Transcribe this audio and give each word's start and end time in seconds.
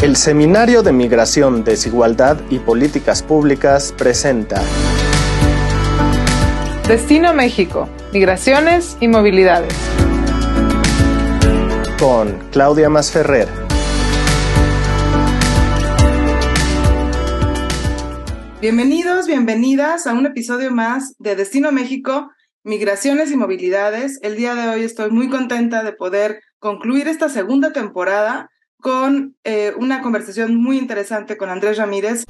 El 0.00 0.14
Seminario 0.14 0.84
de 0.84 0.92
Migración, 0.92 1.64
Desigualdad 1.64 2.40
y 2.50 2.60
Políticas 2.60 3.20
Públicas 3.20 3.92
presenta 3.98 4.62
Destino 6.86 7.34
México, 7.34 7.88
Migraciones 8.12 8.96
y 9.00 9.08
Movilidades. 9.08 9.74
Con 11.98 12.38
Claudia 12.52 12.88
Masferrer. 12.88 13.48
Bienvenidos, 18.60 19.26
bienvenidas 19.26 20.06
a 20.06 20.14
un 20.14 20.26
episodio 20.26 20.70
más 20.70 21.16
de 21.18 21.34
Destino 21.34 21.72
México, 21.72 22.30
Migraciones 22.62 23.32
y 23.32 23.36
Movilidades. 23.36 24.20
El 24.22 24.36
día 24.36 24.54
de 24.54 24.68
hoy 24.68 24.84
estoy 24.84 25.10
muy 25.10 25.28
contenta 25.28 25.82
de 25.82 25.92
poder 25.92 26.40
concluir 26.60 27.08
esta 27.08 27.28
segunda 27.28 27.72
temporada 27.72 28.48
con 28.80 29.36
eh, 29.44 29.72
una 29.76 30.02
conversación 30.02 30.56
muy 30.56 30.78
interesante 30.78 31.36
con 31.36 31.50
Andrés 31.50 31.78
Ramírez. 31.78 32.24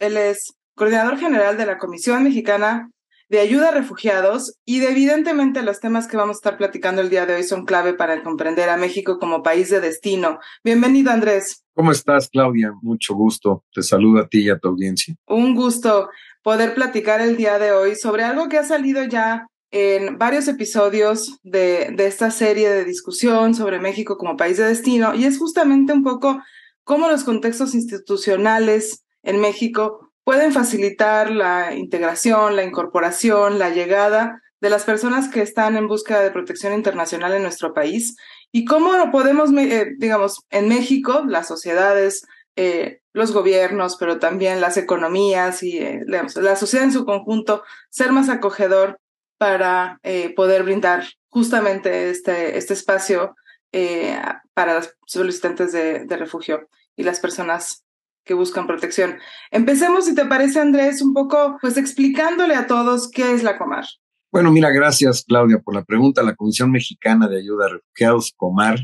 Él 0.00 0.16
es 0.16 0.54
coordinador 0.74 1.18
general 1.18 1.56
de 1.56 1.66
la 1.66 1.78
Comisión 1.78 2.22
Mexicana 2.22 2.90
de 3.28 3.40
Ayuda 3.40 3.70
a 3.70 3.72
Refugiados 3.72 4.58
y 4.64 4.80
de, 4.80 4.90
evidentemente 4.90 5.62
los 5.62 5.80
temas 5.80 6.06
que 6.06 6.16
vamos 6.16 6.36
a 6.36 6.38
estar 6.38 6.56
platicando 6.58 7.00
el 7.00 7.10
día 7.10 7.26
de 7.26 7.36
hoy 7.36 7.42
son 7.42 7.64
clave 7.64 7.94
para 7.94 8.22
comprender 8.22 8.68
a 8.68 8.76
México 8.76 9.18
como 9.18 9.42
país 9.42 9.70
de 9.70 9.80
destino. 9.80 10.38
Bienvenido, 10.62 11.10
Andrés. 11.10 11.64
¿Cómo 11.74 11.90
estás, 11.90 12.28
Claudia? 12.28 12.72
Mucho 12.82 13.14
gusto. 13.14 13.64
Te 13.72 13.82
saludo 13.82 14.20
a 14.20 14.28
ti 14.28 14.44
y 14.44 14.50
a 14.50 14.58
tu 14.58 14.68
audiencia. 14.68 15.14
Un 15.26 15.54
gusto 15.54 16.10
poder 16.42 16.74
platicar 16.74 17.20
el 17.20 17.36
día 17.36 17.58
de 17.58 17.72
hoy 17.72 17.96
sobre 17.96 18.24
algo 18.24 18.48
que 18.48 18.58
ha 18.58 18.64
salido 18.64 19.02
ya 19.04 19.46
en 19.76 20.18
varios 20.18 20.46
episodios 20.46 21.40
de, 21.42 21.90
de, 21.96 22.06
esta 22.06 22.30
serie 22.30 22.70
de 22.70 22.84
discusión 22.84 23.56
sobre 23.56 23.80
México 23.80 24.16
como 24.16 24.36
país 24.36 24.56
de 24.56 24.68
destino 24.68 25.16
y 25.16 25.24
es 25.24 25.36
justamente 25.36 25.92
un 25.92 26.04
poco 26.04 26.40
cómo 26.84 27.08
los 27.08 27.24
contextos 27.24 27.74
institucionales 27.74 29.04
en 29.24 29.40
México 29.40 30.12
pueden 30.22 30.52
facilitar 30.52 31.32
la 31.32 31.74
integración, 31.74 32.54
la 32.54 32.62
incorporación, 32.62 33.58
la 33.58 33.70
llegada 33.70 34.40
de 34.60 34.70
las 34.70 34.84
personas 34.84 35.28
que 35.28 35.42
están 35.42 35.76
en 35.76 35.88
búsqueda 35.88 36.20
de 36.20 36.30
protección 36.30 36.72
internacional 36.72 37.34
en 37.34 37.42
nuestro 37.42 37.74
país 37.74 38.16
y 38.52 38.64
cómo 38.66 38.92
podemos, 39.10 39.50
eh, 39.58 39.88
digamos, 39.98 40.38
en 40.50 40.68
México, 40.68 41.24
las 41.26 41.48
sociedades, 41.48 42.24
eh, 42.54 43.00
los 43.12 43.32
gobiernos, 43.32 43.96
pero 43.96 44.20
también 44.20 44.60
las 44.60 44.76
economías 44.76 45.64
y 45.64 45.78
eh, 45.78 46.04
la 46.06 46.54
sociedad 46.54 46.84
en 46.84 46.92
su 46.92 47.04
conjunto, 47.04 47.64
ser 47.90 48.12
más 48.12 48.28
acogedor 48.28 49.00
para 49.44 50.00
eh, 50.02 50.32
poder 50.34 50.62
brindar 50.62 51.04
justamente 51.28 52.08
este, 52.08 52.56
este 52.56 52.72
espacio 52.72 53.36
eh, 53.72 54.18
para 54.54 54.76
los 54.76 54.96
solicitantes 55.06 55.70
de, 55.70 56.06
de, 56.06 56.16
refugio 56.16 56.66
y 56.96 57.02
las 57.02 57.20
personas 57.20 57.84
que 58.24 58.32
buscan 58.32 58.66
protección. 58.66 59.18
Empecemos, 59.50 60.06
si 60.06 60.14
te 60.14 60.24
parece, 60.24 60.60
Andrés, 60.60 61.02
un 61.02 61.12
poco 61.12 61.58
pues 61.60 61.76
explicándole 61.76 62.54
a 62.54 62.66
todos 62.66 63.10
qué 63.10 63.34
es 63.34 63.42
la 63.42 63.58
Comar. 63.58 63.84
Bueno, 64.32 64.50
mira, 64.50 64.70
gracias 64.70 65.26
Claudia 65.28 65.58
por 65.58 65.74
la 65.74 65.84
pregunta. 65.84 66.22
La 66.22 66.34
Comisión 66.34 66.70
Mexicana 66.70 67.28
de 67.28 67.40
Ayuda 67.40 67.66
a 67.66 67.72
Refugiados, 67.74 68.32
Comar, 68.34 68.78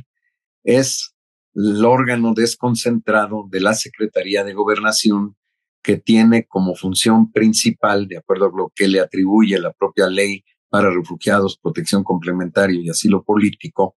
es 0.62 1.14
el 1.54 1.82
órgano 1.86 2.34
desconcentrado 2.34 3.46
de 3.48 3.60
la 3.62 3.72
Secretaría 3.72 4.44
de 4.44 4.52
Gobernación 4.52 5.36
que 5.82 5.96
tiene 5.96 6.46
como 6.46 6.74
función 6.74 7.32
principal, 7.32 8.06
de 8.06 8.18
acuerdo 8.18 8.46
a 8.46 8.56
lo 8.56 8.72
que 8.74 8.88
le 8.88 9.00
atribuye 9.00 9.58
la 9.58 9.72
propia 9.72 10.08
ley 10.08 10.44
para 10.68 10.90
refugiados, 10.90 11.58
protección 11.58 12.04
complementaria 12.04 12.80
y 12.80 12.88
asilo 12.88 13.24
político, 13.24 13.96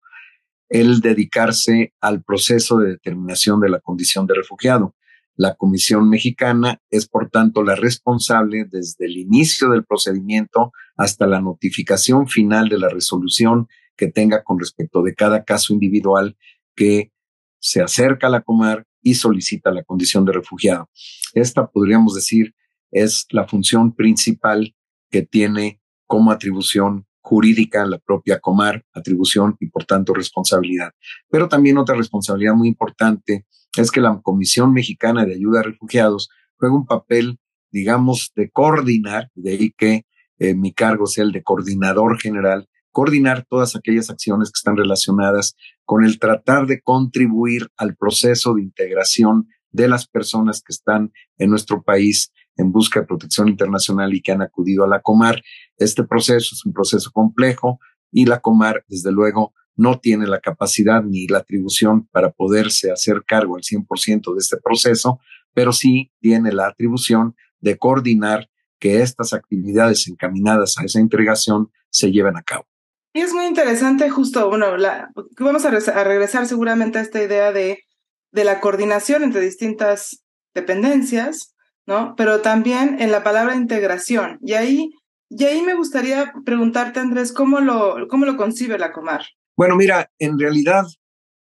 el 0.68 1.00
dedicarse 1.00 1.92
al 2.00 2.22
proceso 2.22 2.78
de 2.78 2.92
determinación 2.92 3.60
de 3.60 3.68
la 3.68 3.80
condición 3.80 4.26
de 4.26 4.34
refugiado. 4.34 4.94
La 5.36 5.54
Comisión 5.54 6.08
Mexicana 6.08 6.80
es, 6.90 7.08
por 7.08 7.28
tanto, 7.30 7.62
la 7.62 7.74
responsable 7.74 8.66
desde 8.70 9.06
el 9.06 9.18
inicio 9.18 9.70
del 9.70 9.84
procedimiento 9.84 10.72
hasta 10.96 11.26
la 11.26 11.40
notificación 11.40 12.28
final 12.28 12.68
de 12.68 12.78
la 12.78 12.88
resolución 12.88 13.66
que 13.96 14.08
tenga 14.08 14.42
con 14.42 14.58
respecto 14.58 15.02
de 15.02 15.14
cada 15.14 15.44
caso 15.44 15.72
individual 15.72 16.36
que 16.74 17.12
se 17.58 17.82
acerca 17.82 18.26
a 18.26 18.30
la 18.30 18.40
Comar 18.40 18.86
y 19.02 19.14
solicita 19.14 19.70
la 19.70 19.82
condición 19.82 20.24
de 20.24 20.32
refugiado. 20.32 20.88
Esta, 21.34 21.66
podríamos 21.66 22.14
decir, 22.14 22.54
es 22.90 23.26
la 23.30 23.46
función 23.46 23.94
principal 23.94 24.74
que 25.10 25.22
tiene 25.22 25.80
como 26.06 26.30
atribución 26.30 27.06
jurídica 27.22 27.86
la 27.86 27.98
propia 27.98 28.40
Comar, 28.40 28.84
atribución 28.92 29.56
y 29.60 29.68
por 29.68 29.84
tanto 29.84 30.12
responsabilidad. 30.12 30.92
Pero 31.30 31.48
también 31.48 31.78
otra 31.78 31.94
responsabilidad 31.94 32.54
muy 32.54 32.68
importante 32.68 33.46
es 33.76 33.90
que 33.90 34.00
la 34.00 34.20
Comisión 34.22 34.72
Mexicana 34.72 35.24
de 35.24 35.34
Ayuda 35.34 35.60
a 35.60 35.62
Refugiados 35.62 36.28
juega 36.56 36.74
un 36.74 36.86
papel, 36.86 37.38
digamos, 37.70 38.32
de 38.36 38.50
coordinar, 38.50 39.30
de 39.34 39.50
ahí 39.52 39.74
que 39.76 40.04
eh, 40.38 40.54
mi 40.54 40.72
cargo 40.72 41.06
sea 41.06 41.24
el 41.24 41.32
de 41.32 41.42
coordinador 41.42 42.20
general, 42.20 42.68
coordinar 42.92 43.44
todas 43.48 43.74
aquellas 43.74 44.10
acciones 44.10 44.50
que 44.50 44.58
están 44.58 44.76
relacionadas 44.76 45.56
con 45.84 46.04
el 46.04 46.18
tratar 46.18 46.66
de 46.66 46.80
contribuir 46.80 47.68
al 47.76 47.96
proceso 47.96 48.54
de 48.54 48.62
integración 48.62 49.48
de 49.70 49.88
las 49.88 50.06
personas 50.06 50.62
que 50.62 50.72
están 50.72 51.12
en 51.38 51.50
nuestro 51.50 51.82
país 51.82 52.30
en 52.56 52.70
busca 52.70 53.00
de 53.00 53.06
protección 53.06 53.48
internacional 53.48 54.12
y 54.14 54.20
que 54.20 54.32
han 54.32 54.42
acudido 54.42 54.84
a 54.84 54.88
la 54.88 55.00
Comar. 55.00 55.42
Este 55.78 56.04
proceso 56.04 56.54
es 56.54 56.64
un 56.64 56.72
proceso 56.72 57.10
complejo 57.10 57.80
y 58.10 58.26
la 58.26 58.40
Comar, 58.40 58.84
desde 58.88 59.10
luego, 59.10 59.54
no 59.74 59.98
tiene 59.98 60.26
la 60.26 60.40
capacidad 60.40 61.02
ni 61.02 61.26
la 61.26 61.38
atribución 61.38 62.06
para 62.08 62.30
poderse 62.30 62.92
hacer 62.92 63.24
cargo 63.26 63.56
al 63.56 63.62
100% 63.62 64.34
de 64.34 64.38
este 64.38 64.58
proceso, 64.58 65.18
pero 65.54 65.72
sí 65.72 66.12
tiene 66.20 66.52
la 66.52 66.66
atribución 66.66 67.34
de 67.60 67.78
coordinar 67.78 68.50
que 68.78 69.00
estas 69.00 69.32
actividades 69.32 70.06
encaminadas 70.08 70.76
a 70.78 70.84
esa 70.84 71.00
integración 71.00 71.70
se 71.88 72.10
lleven 72.10 72.36
a 72.36 72.42
cabo. 72.42 72.66
Y 73.14 73.20
es 73.20 73.34
muy 73.34 73.44
interesante 73.44 74.08
justo, 74.08 74.48
bueno, 74.48 74.76
la, 74.76 75.10
vamos 75.38 75.64
a, 75.66 75.70
regresar 76.04 76.46
seguramente 76.46 76.98
a 76.98 77.02
esta 77.02 77.22
idea 77.22 77.52
de, 77.52 77.84
de 78.32 78.44
la 78.44 78.60
coordinación 78.60 79.22
entre 79.22 79.42
distintas 79.42 80.24
dependencias, 80.54 81.54
¿no? 81.86 82.14
Pero 82.16 82.40
también 82.40 83.00
en 83.00 83.12
la 83.12 83.22
palabra 83.22 83.54
integración. 83.54 84.38
Y 84.40 84.54
ahí, 84.54 84.90
y 85.28 85.44
ahí 85.44 85.62
me 85.62 85.74
gustaría 85.74 86.32
preguntarte, 86.44 87.00
Andrés, 87.00 87.32
¿cómo 87.32 87.60
lo, 87.60 88.08
cómo 88.08 88.24
lo 88.24 88.38
concibe 88.38 88.78
la 88.78 88.92
Comar? 88.92 89.26
Bueno, 89.56 89.76
mira, 89.76 90.10
en 90.18 90.38
realidad 90.38 90.86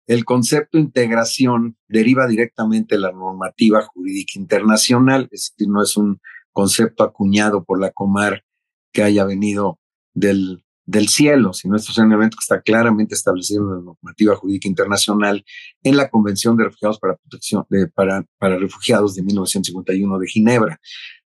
el 0.06 0.26
concepto 0.26 0.78
integración 0.78 1.78
deriva 1.88 2.28
directamente 2.28 2.96
de 2.96 3.02
la 3.02 3.14
normativa 3.14 3.82
jurídica 3.84 4.34
internacional, 4.38 5.30
es 5.32 5.54
decir, 5.56 5.72
no 5.72 5.82
es 5.82 5.96
un 5.96 6.20
concepto 6.52 7.06
acuñado 7.06 7.64
por 7.64 7.80
la 7.80 7.92
Comar 7.92 8.44
que 8.92 9.04
haya 9.04 9.24
venido 9.24 9.80
del, 10.14 10.64
del 10.86 11.08
cielo, 11.08 11.54
sino 11.54 11.76
esto 11.76 11.92
es 11.92 11.98
un 11.98 12.12
evento 12.12 12.36
que 12.38 12.44
está 12.44 12.62
claramente 12.62 13.16
establecido 13.16 13.64
en 13.64 13.70
la 13.70 13.82
normativa 13.82 14.36
jurídica 14.36 14.68
internacional 14.68 15.46
en 15.82 15.98
la 15.98 16.10
Convención 16.10 16.58
de 16.58 16.66
Refugiados 16.66 17.00
para 17.00 17.16
Protección 17.16 17.66
de, 17.70 17.88
para, 17.88 18.26
para 18.38 18.58
Refugiados 18.58 19.16
de 19.16 19.24
1951 19.24 20.20
de 20.20 20.28
Ginebra. 20.28 20.80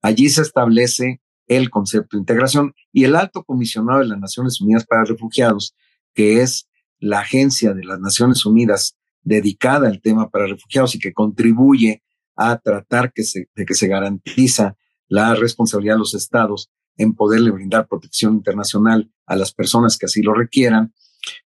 Allí 0.01 0.29
se 0.29 0.41
establece 0.41 1.21
el 1.47 1.69
concepto 1.69 2.17
de 2.17 2.21
integración 2.21 2.73
y 2.91 3.05
el 3.05 3.15
alto 3.15 3.43
comisionado 3.43 3.99
de 3.99 4.07
las 4.07 4.19
Naciones 4.19 4.59
Unidas 4.59 4.85
para 4.85 5.05
Refugiados, 5.05 5.75
que 6.13 6.41
es 6.41 6.67
la 6.99 7.19
agencia 7.19 7.73
de 7.73 7.83
las 7.83 7.99
Naciones 7.99 8.45
Unidas 8.45 8.97
dedicada 9.21 9.87
al 9.87 10.01
tema 10.01 10.29
para 10.29 10.47
refugiados 10.47 10.95
y 10.95 10.99
que 10.99 11.13
contribuye 11.13 12.03
a 12.35 12.57
tratar 12.57 13.11
que 13.13 13.23
se, 13.23 13.49
de 13.55 13.65
que 13.65 13.73
se 13.73 13.87
garantiza 13.87 14.75
la 15.07 15.35
responsabilidad 15.35 15.95
de 15.95 15.99
los 15.99 16.13
estados 16.13 16.71
en 16.97 17.13
poderle 17.13 17.51
brindar 17.51 17.87
protección 17.87 18.35
internacional 18.35 19.11
a 19.25 19.35
las 19.35 19.53
personas 19.53 19.97
que 19.97 20.05
así 20.05 20.21
lo 20.21 20.33
requieran, 20.33 20.93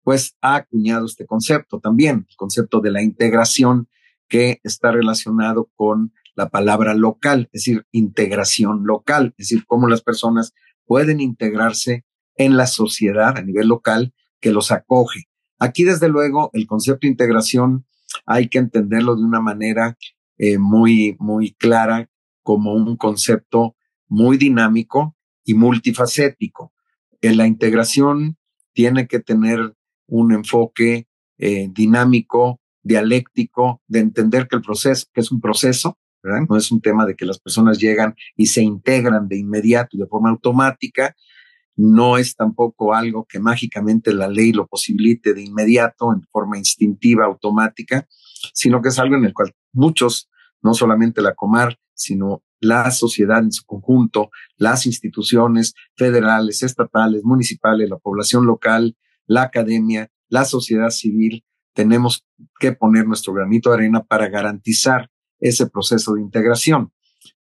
pues 0.03 0.37
ha 0.41 0.57
acuñado 0.57 1.07
este 1.07 1.27
concepto 1.27 1.81
también, 1.81 2.27
el 2.29 2.37
concepto 2.37 2.81
de 2.81 2.91
la 2.91 3.03
integración 3.03 3.89
que 4.29 4.61
está 4.63 4.93
relacionado 4.93 5.71
con 5.75 6.13
la 6.37 6.49
palabra 6.49 6.95
local, 6.95 7.49
es 7.53 7.65
decir, 7.65 7.87
integración 7.93 8.85
local, 8.85 9.35
es 9.39 9.49
decir, 9.49 9.65
cómo 9.67 9.89
las 9.89 10.03
personas 10.03 10.53
pueden 10.85 11.21
integrarse 11.21 12.05
en 12.37 12.57
la 12.57 12.67
sociedad 12.67 13.37
a 13.37 13.43
nivel 13.43 13.69
local 13.69 14.13
que 14.41 14.53
los 14.53 14.73
acoge. 14.73 15.29
Aquí, 15.59 15.85
desde 15.85 16.09
luego, 16.09 16.51
el 16.53 16.67
concepto 16.67 17.01
de 17.03 17.13
integración 17.13 17.87
hay 18.27 18.49
que 18.49 18.59
entenderlo 18.59 19.17
de 19.17 19.23
una 19.23 19.41
manera 19.41 19.97
eh, 20.37 20.59
muy, 20.59 21.17
muy 21.19 21.55
clara 21.55 22.11
como 22.43 22.75
un 22.75 22.97
concepto 22.97 23.77
muy 24.09 24.37
dinámico 24.37 25.14
y 25.45 25.55
multifacético. 25.55 26.73
En 27.21 27.37
la 27.37 27.47
integración 27.47 28.37
tiene 28.73 29.07
que 29.07 29.21
tener 29.21 29.75
un 30.07 30.33
enfoque 30.33 31.07
eh, 31.39 31.69
dinámico, 31.73 32.61
dialéctico, 32.83 33.83
de 33.87 34.01
entender 34.01 34.47
que 34.49 34.57
el 34.57 34.63
proceso, 34.63 35.07
que 35.13 35.21
es 35.21 35.31
un 35.31 35.41
proceso. 35.41 35.99
No 36.49 36.57
es 36.57 36.73
un 36.73 36.81
tema 36.81 37.05
de 37.05 37.17
que 37.17 37.27
las 37.27 37.39
personas 37.39 37.79
llegan 37.79 38.15
y 38.35 38.47
se 38.47 38.63
integran 38.63 39.29
de 39.29 39.37
inmediato 39.37 39.91
y 39.93 40.01
de 40.01 40.07
forma 40.07 40.31
automática. 40.31 41.15
No 41.77 42.17
es 42.17 42.35
tampoco 42.35 42.95
algo 42.95 43.27
que 43.29 43.41
mágicamente 43.41 44.15
la 44.15 44.29
ley 44.29 44.53
lo 44.53 44.67
posibilite 44.67 45.35
de 45.35 45.43
inmediato, 45.43 46.15
en 46.15 46.23
forma 46.33 46.57
instintiva, 46.57 47.27
automática, 47.27 48.09
sino 48.55 48.81
que 48.81 48.89
es 48.89 48.99
algo 48.99 49.17
en 49.17 49.27
el 49.27 49.35
cual 49.35 49.53
muchos, 49.73 50.31
no 50.63 50.73
solamente 50.73 51.21
la 51.21 51.35
Comar, 51.35 51.79
sino 51.95 52.43
la 52.61 52.91
sociedad 52.91 53.41
en 53.41 53.53
su 53.53 53.65
conjunto, 53.65 54.31
las 54.57 54.87
instituciones 54.87 55.75
federales, 55.97 56.63
estatales, 56.63 57.23
municipales, 57.25 57.89
la 57.89 57.99
población 57.99 58.47
local, 58.47 58.97
la 59.27 59.43
academia, 59.43 60.11
la 60.29 60.45
sociedad 60.45 60.91
civil, 60.91 61.45
tenemos 61.75 62.25
que 62.59 62.73
poner 62.73 63.07
nuestro 63.07 63.33
granito 63.33 63.71
de 63.71 63.77
arena 63.77 64.03
para 64.03 64.29
garantizar 64.29 65.11
ese 65.41 65.69
proceso 65.69 66.15
de 66.15 66.23
integración, 66.23 66.93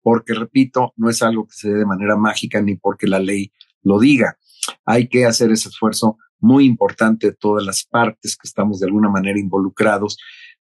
porque, 0.01 0.33
repito, 0.33 0.94
no 0.95 1.09
es 1.09 1.21
algo 1.21 1.45
que 1.45 1.53
se 1.53 1.69
dé 1.69 1.80
de 1.80 1.86
manera 1.86 2.15
mágica 2.15 2.62
ni 2.62 2.75
porque 2.75 3.07
la 3.07 3.19
ley 3.19 3.51
lo 3.83 4.00
diga. 4.00 4.38
Hay 4.86 5.07
que 5.07 5.25
hacer 5.25 5.51
ese 5.51 5.69
esfuerzo 5.69 6.18
muy 6.39 6.65
importante 6.65 7.27
de 7.27 7.33
todas 7.33 7.63
las 7.63 7.83
partes 7.83 8.36
que 8.36 8.48
estamos 8.48 8.80
de 8.80 8.88
alguna 8.88 9.09
manera 9.09 9.39
involucrados 9.39 10.18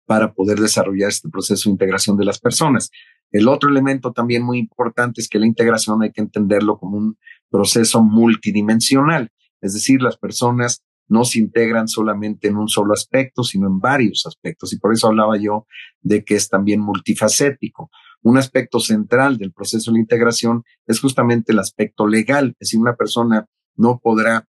para 0.07 0.33
poder 0.33 0.59
desarrollar 0.59 1.11
este 1.11 1.29
proceso 1.29 1.69
de 1.69 1.73
integración 1.73 2.17
de 2.17 2.25
las 2.25 2.39
personas. 2.39 2.91
El 3.33 3.49
otro 3.49 3.69
elemento 3.69 4.13
también 4.13 4.43
muy 4.43 4.59
importante 4.59 5.21
es 5.21 5.29
que 5.29 5.39
la 5.39 5.47
integración 5.47 6.03
hay 6.03 6.13
que 6.13 6.21
entenderlo 6.21 6.79
como 6.79 6.97
un 6.97 7.19
proceso 7.51 8.03
multidimensional, 8.03 9.31
es 9.61 9.75
decir, 9.75 10.03
las 10.03 10.17
personas 10.17 10.83
no 11.09 11.25
se 11.25 11.39
integran 11.39 11.89
solamente 11.89 12.49
en 12.49 12.57
un 12.57 12.69
solo 12.69 12.93
aspecto, 12.93 13.43
sino 13.45 13.67
en 13.67 13.79
varios 13.79 14.27
aspectos. 14.27 14.73
Y 14.73 14.79
por 14.79 14.93
eso 14.93 15.07
hablaba 15.07 15.37
yo 15.39 15.67
de 16.01 16.25
que 16.25 16.35
es 16.35 16.49
también 16.49 16.81
multifacético. 16.81 17.91
Un 18.23 18.39
aspecto 18.39 18.81
central 18.81 19.39
del 19.39 19.53
proceso 19.53 19.93
de 19.93 20.01
integración 20.01 20.65
es 20.87 21.01
justamente 21.01 21.53
el 21.53 21.61
aspecto 21.61 22.07
legal. 22.07 22.57
Es 22.59 22.69
decir, 22.69 22.81
una 22.81 22.97
persona 22.97 23.47
no 23.77 24.01
podrá 24.03 24.49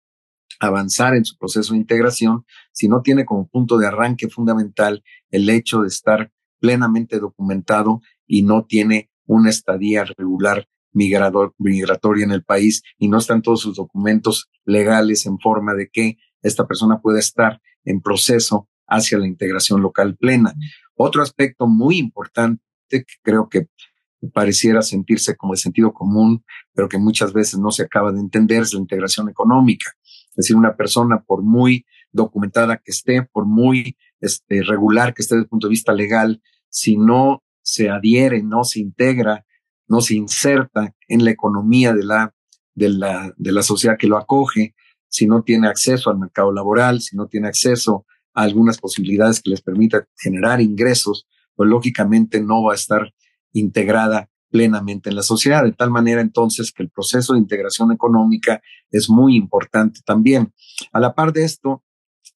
avanzar 0.59 1.15
en 1.15 1.25
su 1.25 1.37
proceso 1.37 1.73
de 1.73 1.79
integración 1.79 2.45
si 2.71 2.89
no 2.89 3.01
tiene 3.01 3.25
como 3.25 3.47
punto 3.47 3.77
de 3.77 3.87
arranque 3.87 4.27
fundamental 4.27 5.03
el 5.29 5.49
hecho 5.49 5.81
de 5.81 5.87
estar 5.87 6.31
plenamente 6.61 7.19
documentado 7.19 8.01
y 8.25 8.43
no 8.43 8.63
tiene 8.63 9.09
una 9.25 9.49
estadía 9.49 10.05
regular 10.05 10.67
migrador, 10.93 11.53
migratoria 11.57 12.23
en 12.23 12.31
el 12.31 12.43
país 12.43 12.83
y 12.97 13.09
no 13.09 13.17
están 13.17 13.41
todos 13.41 13.61
sus 13.61 13.75
documentos 13.75 14.49
legales 14.63 15.25
en 15.25 15.39
forma 15.39 15.73
de 15.73 15.89
que 15.89 16.17
esta 16.41 16.67
persona 16.67 17.01
pueda 17.01 17.19
estar 17.19 17.61
en 17.83 18.01
proceso 18.01 18.69
hacia 18.87 19.17
la 19.17 19.27
integración 19.27 19.81
local 19.81 20.15
plena. 20.15 20.53
Otro 20.95 21.21
aspecto 21.21 21.67
muy 21.67 21.97
importante 21.97 22.61
que 22.89 23.03
creo 23.21 23.49
que 23.49 23.67
pareciera 24.33 24.81
sentirse 24.81 25.35
como 25.35 25.53
de 25.53 25.57
sentido 25.57 25.93
común, 25.93 26.43
pero 26.73 26.87
que 26.87 26.97
muchas 26.97 27.33
veces 27.33 27.59
no 27.59 27.71
se 27.71 27.83
acaba 27.83 28.11
de 28.11 28.19
entender 28.19 28.61
es 28.61 28.73
la 28.73 28.79
integración 28.79 29.29
económica. 29.29 29.91
Es 30.29 30.35
decir, 30.35 30.55
una 30.55 30.75
persona, 30.75 31.23
por 31.25 31.41
muy 31.41 31.85
documentada 32.11 32.77
que 32.77 32.91
esté, 32.91 33.23
por 33.23 33.45
muy 33.45 33.97
este, 34.19 34.61
regular 34.63 35.13
que 35.13 35.21
esté 35.21 35.35
desde 35.35 35.43
el 35.43 35.49
punto 35.49 35.67
de 35.67 35.71
vista 35.71 35.93
legal, 35.93 36.41
si 36.71 36.97
no 36.97 37.43
se 37.61 37.89
adhiere, 37.89 38.41
no 38.41 38.63
se 38.63 38.79
integra, 38.79 39.45
no 39.87 40.01
se 40.01 40.15
inserta 40.15 40.95
en 41.07 41.23
la 41.23 41.31
economía 41.31 41.93
de 41.93 42.03
la, 42.03 42.33
de 42.73 42.89
la, 42.89 43.33
de 43.37 43.51
la 43.51 43.61
sociedad 43.61 43.97
que 43.99 44.07
lo 44.07 44.17
acoge, 44.17 44.73
si 45.07 45.27
no 45.27 45.43
tiene 45.43 45.67
acceso 45.67 46.09
al 46.09 46.17
mercado 46.17 46.51
laboral, 46.51 47.01
si 47.01 47.15
no 47.15 47.27
tiene 47.27 47.49
acceso 47.49 48.05
a 48.33 48.43
algunas 48.43 48.79
posibilidades 48.79 49.41
que 49.41 49.49
les 49.49 49.61
permita 49.61 50.07
generar 50.17 50.61
ingresos, 50.61 51.27
pues 51.55 51.69
lógicamente 51.69 52.41
no 52.41 52.63
va 52.63 52.71
a 52.71 52.75
estar 52.75 53.13
integrada 53.51 54.29
plenamente 54.49 55.09
en 55.09 55.15
la 55.15 55.23
sociedad, 55.23 55.63
de 55.63 55.71
tal 55.71 55.91
manera 55.91 56.21
entonces 56.21 56.71
que 56.71 56.83
el 56.83 56.89
proceso 56.89 57.33
de 57.33 57.39
integración 57.39 57.91
económica 57.91 58.61
es 58.89 59.09
muy 59.09 59.35
importante 59.35 60.01
también. 60.05 60.53
A 60.91 60.99
la 60.99 61.13
par 61.13 61.33
de 61.33 61.43
esto, 61.43 61.83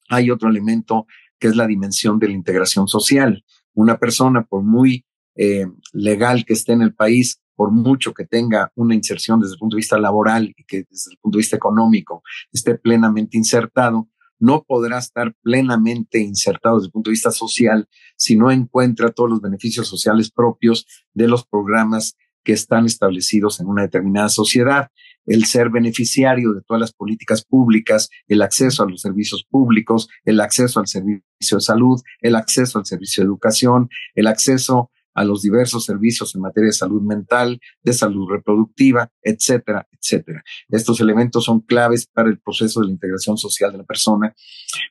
hay 0.09 0.31
otro 0.31 0.49
elemento 0.49 1.07
que 1.39 1.47
es 1.47 1.55
la 1.55 1.67
dimensión 1.67 2.19
de 2.19 2.27
la 2.27 2.33
integración 2.33 2.87
social. 2.87 3.43
Una 3.75 3.97
persona, 3.97 4.43
por 4.43 4.63
muy 4.63 5.05
eh, 5.35 5.67
legal 5.93 6.45
que 6.45 6.53
esté 6.53 6.73
en 6.73 6.81
el 6.81 6.95
país, 6.95 7.39
por 7.55 7.71
mucho 7.71 8.13
que 8.13 8.25
tenga 8.25 8.71
una 8.75 8.95
inserción 8.95 9.39
desde 9.39 9.53
el 9.53 9.59
punto 9.59 9.75
de 9.75 9.81
vista 9.81 9.97
laboral 9.97 10.53
y 10.57 10.63
que 10.65 10.85
desde 10.89 11.11
el 11.11 11.17
punto 11.17 11.37
de 11.37 11.41
vista 11.41 11.55
económico 11.55 12.23
esté 12.51 12.75
plenamente 12.75 13.37
insertado, 13.37 14.09
no 14.39 14.63
podrá 14.63 14.97
estar 14.97 15.33
plenamente 15.41 16.19
insertado 16.19 16.75
desde 16.75 16.87
el 16.87 16.91
punto 16.91 17.09
de 17.09 17.13
vista 17.13 17.31
social 17.31 17.87
si 18.17 18.35
no 18.35 18.51
encuentra 18.51 19.11
todos 19.11 19.29
los 19.29 19.41
beneficios 19.41 19.87
sociales 19.87 20.31
propios 20.31 20.85
de 21.13 21.27
los 21.27 21.45
programas 21.45 22.17
que 22.45 22.53
están 22.53 22.85
establecidos 22.85 23.59
en 23.59 23.67
una 23.67 23.81
determinada 23.81 24.29
sociedad. 24.29 24.89
El 25.25 25.45
ser 25.45 25.69
beneficiario 25.69 26.53
de 26.53 26.61
todas 26.61 26.79
las 26.79 26.93
políticas 26.93 27.43
públicas, 27.43 28.09
el 28.27 28.41
acceso 28.43 28.83
a 28.83 28.89
los 28.89 29.01
servicios 29.01 29.43
públicos, 29.49 30.07
el 30.23 30.39
acceso 30.39 30.79
al 30.79 30.87
servicio 30.87 31.57
de 31.57 31.61
salud, 31.61 31.99
el 32.21 32.35
acceso 32.35 32.79
al 32.79 32.85
servicio 32.85 33.23
de 33.23 33.25
educación, 33.25 33.89
el 34.13 34.27
acceso 34.27 34.91
a 35.15 35.23
los 35.23 35.41
diversos 35.41 35.85
servicios 35.85 36.35
en 36.35 36.41
materia 36.41 36.67
de 36.67 36.73
salud 36.73 37.01
mental, 37.01 37.59
de 37.81 37.93
salud 37.93 38.29
reproductiva, 38.29 39.09
etcétera, 39.23 39.87
etcétera. 39.91 40.43
Estos 40.69 40.99
elementos 40.99 41.45
son 41.45 41.61
claves 41.61 42.05
para 42.05 42.29
el 42.29 42.37
proceso 42.37 42.81
de 42.81 42.87
la 42.87 42.91
integración 42.91 43.37
social 43.37 43.71
de 43.71 43.79
la 43.79 43.85
persona 43.85 44.35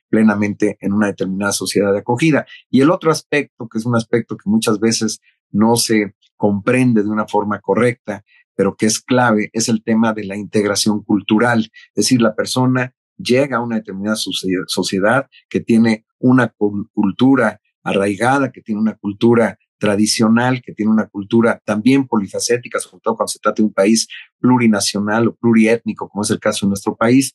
plenamente 0.09 0.77
en 0.81 0.93
una 0.93 1.07
determinada 1.07 1.53
sociedad 1.53 1.93
de 1.93 1.99
acogida. 1.99 2.45
Y 2.71 2.81
el 2.81 2.89
otro 2.89 3.11
aspecto, 3.11 3.69
que 3.69 3.77
es 3.77 3.85
un 3.85 3.95
aspecto 3.95 4.35
que 4.35 4.49
muchas 4.49 4.79
veces 4.79 5.21
no 5.51 5.75
se 5.75 6.15
comprende 6.37 7.03
de 7.03 7.09
una 7.09 7.27
forma 7.27 7.59
correcta, 7.59 8.23
pero 8.55 8.75
que 8.75 8.85
es 8.85 8.99
clave, 8.99 9.49
es 9.53 9.69
el 9.69 9.83
tema 9.83 10.13
de 10.13 10.23
la 10.23 10.35
integración 10.35 11.03
cultural. 11.03 11.69
Es 11.89 12.05
decir, 12.05 12.21
la 12.21 12.35
persona 12.35 12.93
llega 13.17 13.57
a 13.57 13.61
una 13.61 13.77
determinada 13.77 14.15
sociedad 14.15 15.27
que 15.49 15.59
tiene 15.59 16.05
una 16.19 16.53
cultura 16.93 17.59
arraigada, 17.83 18.51
que 18.51 18.61
tiene 18.61 18.81
una 18.81 18.95
cultura 18.95 19.57
tradicional, 19.77 20.61
que 20.61 20.73
tiene 20.73 20.91
una 20.91 21.07
cultura 21.07 21.61
también 21.65 22.07
polifacética, 22.07 22.79
sobre 22.79 23.01
todo 23.01 23.17
cuando 23.17 23.27
se 23.27 23.39
trata 23.39 23.61
de 23.61 23.67
un 23.67 23.73
país 23.73 24.07
plurinacional 24.39 25.27
o 25.27 25.35
pluriétnico, 25.35 26.09
como 26.09 26.23
es 26.23 26.31
el 26.31 26.39
caso 26.39 26.65
de 26.65 26.69
nuestro 26.69 26.95
país, 26.95 27.33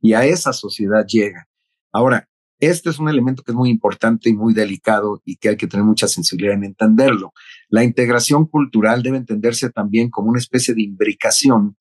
y 0.00 0.12
a 0.12 0.24
esa 0.24 0.52
sociedad 0.52 1.06
llega. 1.06 1.48
Ahora, 1.92 2.28
este 2.58 2.90
es 2.90 2.98
un 2.98 3.08
elemento 3.08 3.42
que 3.42 3.52
es 3.52 3.56
muy 3.56 3.68
importante 3.68 4.30
y 4.30 4.34
muy 4.34 4.54
delicado 4.54 5.20
y 5.24 5.36
que 5.36 5.50
hay 5.50 5.56
que 5.56 5.66
tener 5.66 5.84
mucha 5.84 6.08
sensibilidad 6.08 6.54
en 6.54 6.64
entenderlo. 6.64 7.32
La 7.68 7.84
integración 7.84 8.46
cultural 8.46 9.02
debe 9.02 9.18
entenderse 9.18 9.70
también 9.70 10.08
como 10.08 10.30
una 10.30 10.38
especie 10.38 10.74
de 10.74 10.82
imbricación 10.82 11.76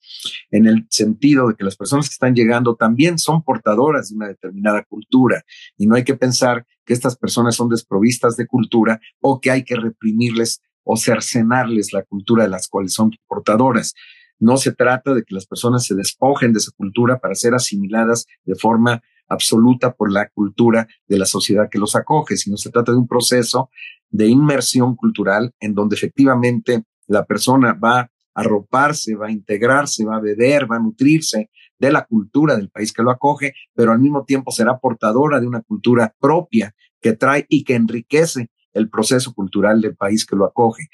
en 0.51 0.65
el 0.65 0.85
sentido 0.89 1.47
de 1.47 1.55
que 1.55 1.63
las 1.63 1.77
personas 1.77 2.09
que 2.09 2.13
están 2.13 2.35
llegando 2.35 2.75
también 2.75 3.17
son 3.17 3.43
portadoras 3.43 4.09
de 4.09 4.15
una 4.15 4.27
determinada 4.27 4.83
cultura 4.83 5.43
y 5.77 5.87
no 5.87 5.95
hay 5.95 6.03
que 6.03 6.15
pensar 6.15 6.65
que 6.85 6.93
estas 6.93 7.17
personas 7.17 7.55
son 7.55 7.69
desprovistas 7.69 8.35
de 8.35 8.45
cultura 8.45 8.99
o 9.21 9.39
que 9.39 9.51
hay 9.51 9.63
que 9.63 9.75
reprimirles 9.75 10.61
o 10.83 10.97
cercenarles 10.97 11.93
la 11.93 12.03
cultura 12.03 12.43
de 12.43 12.49
las 12.49 12.67
cuales 12.67 12.93
son 12.93 13.11
portadoras. 13.27 13.93
No 14.39 14.57
se 14.57 14.73
trata 14.73 15.13
de 15.13 15.23
que 15.23 15.33
las 15.33 15.47
personas 15.47 15.85
se 15.85 15.95
despojen 15.95 16.53
de 16.53 16.59
esa 16.59 16.71
cultura 16.75 17.19
para 17.19 17.35
ser 17.35 17.53
asimiladas 17.53 18.25
de 18.43 18.55
forma 18.55 19.01
absoluta 19.27 19.93
por 19.93 20.11
la 20.11 20.29
cultura 20.29 20.87
de 21.07 21.17
la 21.17 21.25
sociedad 21.25 21.69
que 21.69 21.79
los 21.79 21.95
acoge, 21.95 22.37
sino 22.37 22.57
se 22.57 22.69
trata 22.69 22.91
de 22.91 22.97
un 22.97 23.07
proceso 23.07 23.69
de 24.09 24.27
inmersión 24.27 24.95
cultural 24.95 25.53
en 25.59 25.73
donde 25.73 25.95
efectivamente 25.95 26.83
la 27.07 27.25
persona 27.25 27.73
va 27.73 27.99
a 27.99 28.09
arroparse, 28.35 29.15
va 29.15 29.27
a 29.27 29.31
integrarse, 29.31 30.05
va 30.05 30.17
a 30.17 30.21
beber, 30.21 30.69
va 30.69 30.75
a 30.75 30.79
nutrirse 30.79 31.49
de 31.79 31.91
la 31.91 32.05
cultura 32.05 32.55
del 32.55 32.69
país 32.69 32.93
que 32.93 33.03
lo 33.03 33.11
acoge, 33.11 33.53
pero 33.73 33.91
al 33.91 33.99
mismo 33.99 34.23
tiempo 34.25 34.51
será 34.51 34.77
portadora 34.77 35.39
de 35.39 35.47
una 35.47 35.61
cultura 35.61 36.13
propia 36.19 36.73
que 37.01 37.13
trae 37.13 37.45
y 37.49 37.63
que 37.63 37.75
enriquece 37.75 38.49
el 38.73 38.89
proceso 38.89 39.33
cultural 39.33 39.81
del 39.81 39.95
país 39.95 40.25
que 40.25 40.35
lo 40.35 40.45
acoge. 40.45 40.87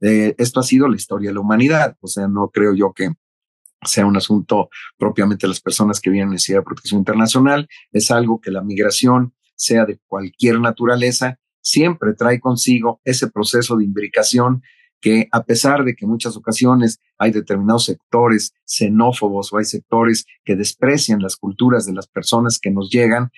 Eh, 0.00 0.34
esto 0.38 0.60
ha 0.60 0.62
sido 0.62 0.88
la 0.88 0.96
historia 0.96 1.30
de 1.30 1.34
la 1.34 1.40
humanidad, 1.40 1.96
o 2.00 2.06
sea, 2.06 2.28
no 2.28 2.48
creo 2.48 2.74
yo 2.74 2.92
que 2.92 3.10
sea 3.84 4.06
un 4.06 4.16
asunto 4.16 4.68
propiamente 4.96 5.46
de 5.46 5.48
las 5.48 5.60
personas 5.60 6.00
que 6.00 6.10
vienen 6.10 6.28
en 6.28 6.34
necesidad 6.34 6.58
de 6.58 6.64
protección 6.64 6.98
internacional, 6.98 7.68
es 7.92 8.10
algo 8.10 8.40
que 8.40 8.50
la 8.50 8.62
migración, 8.62 9.34
sea 9.56 9.84
de 9.84 10.00
cualquier 10.06 10.60
naturaleza, 10.60 11.38
siempre 11.60 12.14
trae 12.14 12.40
consigo 12.40 13.00
ese 13.04 13.30
proceso 13.30 13.76
de 13.76 13.84
imbricación 13.84 14.62
que 15.00 15.28
a 15.32 15.44
pesar 15.44 15.84
de 15.84 15.94
que 15.94 16.06
en 16.06 16.10
muchas 16.10 16.34
ocasiones 16.36 16.98
hay 17.18 17.30
determinados 17.30 17.84
sectores 17.84 18.54
xenófobos 18.64 19.52
o 19.52 19.58
hay 19.58 19.64
sectores 19.64 20.24
que 20.44 20.56
desprecian 20.56 21.20
las 21.20 21.36
culturas 21.36 21.84
de 21.84 21.92
las 21.92 22.06
personas 22.06 22.58
que 22.58 22.70
nos 22.70 22.90
llegan, 22.90 23.30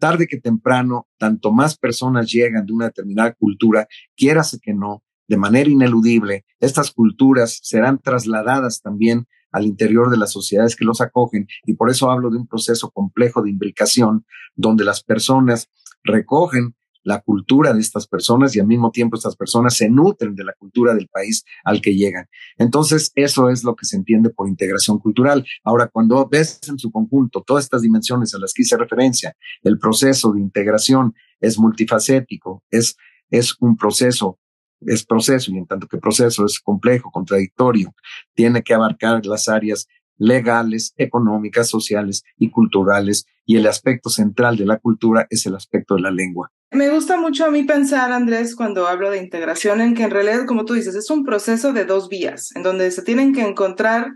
tarde 0.00 0.26
que 0.26 0.40
temprano, 0.40 1.06
tanto 1.18 1.52
más 1.52 1.78
personas 1.78 2.28
llegan 2.28 2.66
de 2.66 2.72
una 2.72 2.86
determinada 2.86 3.34
cultura, 3.34 3.86
quierase 4.16 4.58
que 4.60 4.74
no, 4.74 5.04
de 5.28 5.36
manera 5.36 5.70
ineludible, 5.70 6.44
estas 6.58 6.90
culturas 6.90 7.60
serán 7.62 8.00
trasladadas 8.00 8.82
también 8.82 9.28
al 9.52 9.66
interior 9.66 10.10
de 10.10 10.16
las 10.16 10.32
sociedades 10.32 10.74
que 10.74 10.84
los 10.84 11.00
acogen 11.00 11.46
y 11.64 11.74
por 11.74 11.90
eso 11.90 12.10
hablo 12.10 12.30
de 12.30 12.38
un 12.38 12.46
proceso 12.46 12.90
complejo 12.90 13.42
de 13.42 13.50
imbricación 13.50 14.24
donde 14.56 14.84
las 14.84 15.02
personas 15.04 15.68
recogen 16.02 16.74
la 17.04 17.20
cultura 17.20 17.72
de 17.72 17.80
estas 17.80 18.06
personas 18.06 18.54
y 18.54 18.60
al 18.60 18.66
mismo 18.66 18.90
tiempo 18.90 19.16
estas 19.16 19.36
personas 19.36 19.76
se 19.76 19.88
nutren 19.88 20.34
de 20.34 20.44
la 20.44 20.52
cultura 20.52 20.94
del 20.94 21.08
país 21.08 21.44
al 21.64 21.80
que 21.80 21.94
llegan. 21.94 22.26
Entonces, 22.58 23.10
eso 23.14 23.48
es 23.48 23.64
lo 23.64 23.74
que 23.74 23.86
se 23.86 23.96
entiende 23.96 24.30
por 24.30 24.48
integración 24.48 24.98
cultural. 24.98 25.44
Ahora, 25.64 25.88
cuando 25.88 26.28
ves 26.28 26.60
en 26.68 26.78
su 26.78 26.90
conjunto 26.90 27.42
todas 27.44 27.64
estas 27.64 27.82
dimensiones 27.82 28.34
a 28.34 28.38
las 28.38 28.52
que 28.52 28.62
hice 28.62 28.76
referencia, 28.76 29.36
el 29.62 29.78
proceso 29.78 30.32
de 30.32 30.40
integración 30.40 31.14
es 31.40 31.58
multifacético, 31.58 32.62
es, 32.70 32.96
es 33.30 33.56
un 33.60 33.76
proceso 33.76 34.38
es 34.86 35.04
proceso 35.04 35.50
y 35.50 35.58
en 35.58 35.66
tanto 35.66 35.86
que 35.86 35.98
proceso 35.98 36.44
es 36.44 36.60
complejo, 36.60 37.10
contradictorio, 37.10 37.94
tiene 38.34 38.62
que 38.62 38.74
abarcar 38.74 39.24
las 39.26 39.48
áreas 39.48 39.86
legales, 40.18 40.92
económicas, 40.96 41.68
sociales 41.68 42.22
y 42.36 42.50
culturales 42.50 43.26
y 43.44 43.56
el 43.56 43.66
aspecto 43.66 44.08
central 44.08 44.56
de 44.56 44.66
la 44.66 44.78
cultura 44.78 45.26
es 45.30 45.46
el 45.46 45.56
aspecto 45.56 45.96
de 45.96 46.02
la 46.02 46.10
lengua. 46.10 46.50
Me 46.70 46.88
gusta 46.90 47.16
mucho 47.16 47.44
a 47.44 47.50
mí 47.50 47.64
pensar, 47.64 48.12
Andrés, 48.12 48.54
cuando 48.54 48.86
hablo 48.86 49.10
de 49.10 49.18
integración, 49.18 49.80
en 49.80 49.94
que 49.94 50.04
en 50.04 50.10
realidad, 50.10 50.46
como 50.46 50.64
tú 50.64 50.74
dices, 50.74 50.94
es 50.94 51.10
un 51.10 51.24
proceso 51.24 51.72
de 51.72 51.84
dos 51.84 52.08
vías, 52.08 52.54
en 52.54 52.62
donde 52.62 52.90
se 52.90 53.02
tienen 53.02 53.34
que 53.34 53.42
encontrar 53.42 54.12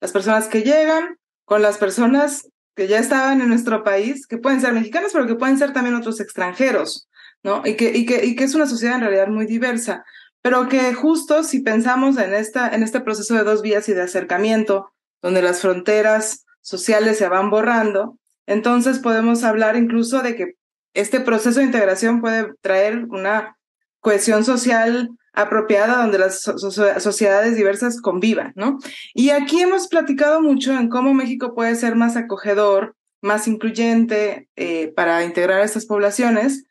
las 0.00 0.12
personas 0.12 0.48
que 0.48 0.62
llegan 0.62 1.18
con 1.44 1.62
las 1.62 1.78
personas 1.78 2.48
que 2.74 2.88
ya 2.88 2.98
estaban 2.98 3.42
en 3.42 3.48
nuestro 3.48 3.84
país, 3.84 4.26
que 4.26 4.38
pueden 4.38 4.60
ser 4.60 4.72
mexicanos, 4.72 5.12
pero 5.12 5.26
que 5.26 5.34
pueden 5.34 5.58
ser 5.58 5.72
también 5.72 5.94
otros 5.94 6.20
extranjeros, 6.20 7.09
¿no? 7.42 7.62
Y 7.64 7.74
que, 7.74 7.96
y 7.96 8.06
que, 8.06 8.24
y 8.24 8.36
que 8.36 8.44
es 8.44 8.54
una 8.54 8.66
sociedad 8.66 8.96
en 8.96 9.02
realidad 9.02 9.28
muy 9.28 9.46
diversa, 9.46 10.04
pero 10.42 10.68
que 10.68 10.94
justo 10.94 11.42
si 11.42 11.60
pensamos 11.60 12.16
en, 12.18 12.34
esta, 12.34 12.68
en 12.74 12.82
este 12.82 13.00
proceso 13.00 13.34
de 13.34 13.44
dos 13.44 13.62
vías 13.62 13.88
y 13.88 13.94
de 13.94 14.02
acercamiento, 14.02 14.92
donde 15.22 15.42
las 15.42 15.60
fronteras 15.60 16.44
sociales 16.62 17.18
se 17.18 17.28
van 17.28 17.50
borrando, 17.50 18.18
entonces 18.46 18.98
podemos 18.98 19.44
hablar 19.44 19.76
incluso 19.76 20.22
de 20.22 20.34
que 20.36 20.54
este 20.94 21.20
proceso 21.20 21.60
de 21.60 21.66
integración 21.66 22.20
puede 22.20 22.52
traer 22.62 23.04
una 23.10 23.56
cohesión 24.00 24.44
social 24.44 25.10
apropiada 25.32 25.98
donde 25.98 26.18
las 26.18 26.40
sociedades 26.42 27.56
diversas 27.56 28.00
convivan, 28.00 28.52
¿no? 28.56 28.78
Y 29.14 29.30
aquí 29.30 29.60
hemos 29.60 29.86
platicado 29.86 30.40
mucho 30.40 30.72
en 30.72 30.88
cómo 30.88 31.14
México 31.14 31.54
puede 31.54 31.76
ser 31.76 31.94
más 31.94 32.16
acogedor, 32.16 32.96
más 33.22 33.46
incluyente 33.46 34.48
eh, 34.56 34.92
para 34.96 35.24
integrar 35.24 35.60
a 35.60 35.64
estas 35.64 35.86
poblaciones 35.86 36.64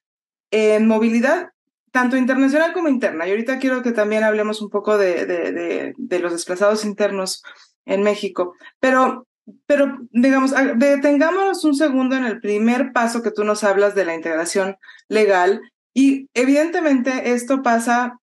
en 0.51 0.87
movilidad 0.87 1.51
tanto 1.91 2.17
internacional 2.17 2.73
como 2.73 2.89
interna. 2.89 3.27
Y 3.27 3.31
ahorita 3.31 3.59
quiero 3.59 3.81
que 3.81 3.91
también 3.91 4.23
hablemos 4.23 4.61
un 4.61 4.69
poco 4.69 4.97
de, 4.97 5.25
de, 5.25 5.93
de, 5.97 6.19
los 6.19 6.31
desplazados 6.31 6.85
internos 6.85 7.43
en 7.85 8.03
México. 8.03 8.55
Pero, 8.79 9.27
pero 9.65 9.97
digamos, 10.11 10.53
detengámonos 10.75 11.63
un 11.63 11.75
segundo 11.75 12.15
en 12.15 12.25
el 12.25 12.39
primer 12.39 12.91
paso 12.93 13.21
que 13.21 13.31
tú 13.31 13.43
nos 13.43 13.63
hablas 13.63 13.95
de 13.95 14.05
la 14.05 14.15
integración 14.15 14.77
legal. 15.07 15.61
Y 15.93 16.29
evidentemente 16.33 17.31
esto 17.31 17.63
pasa 17.63 18.19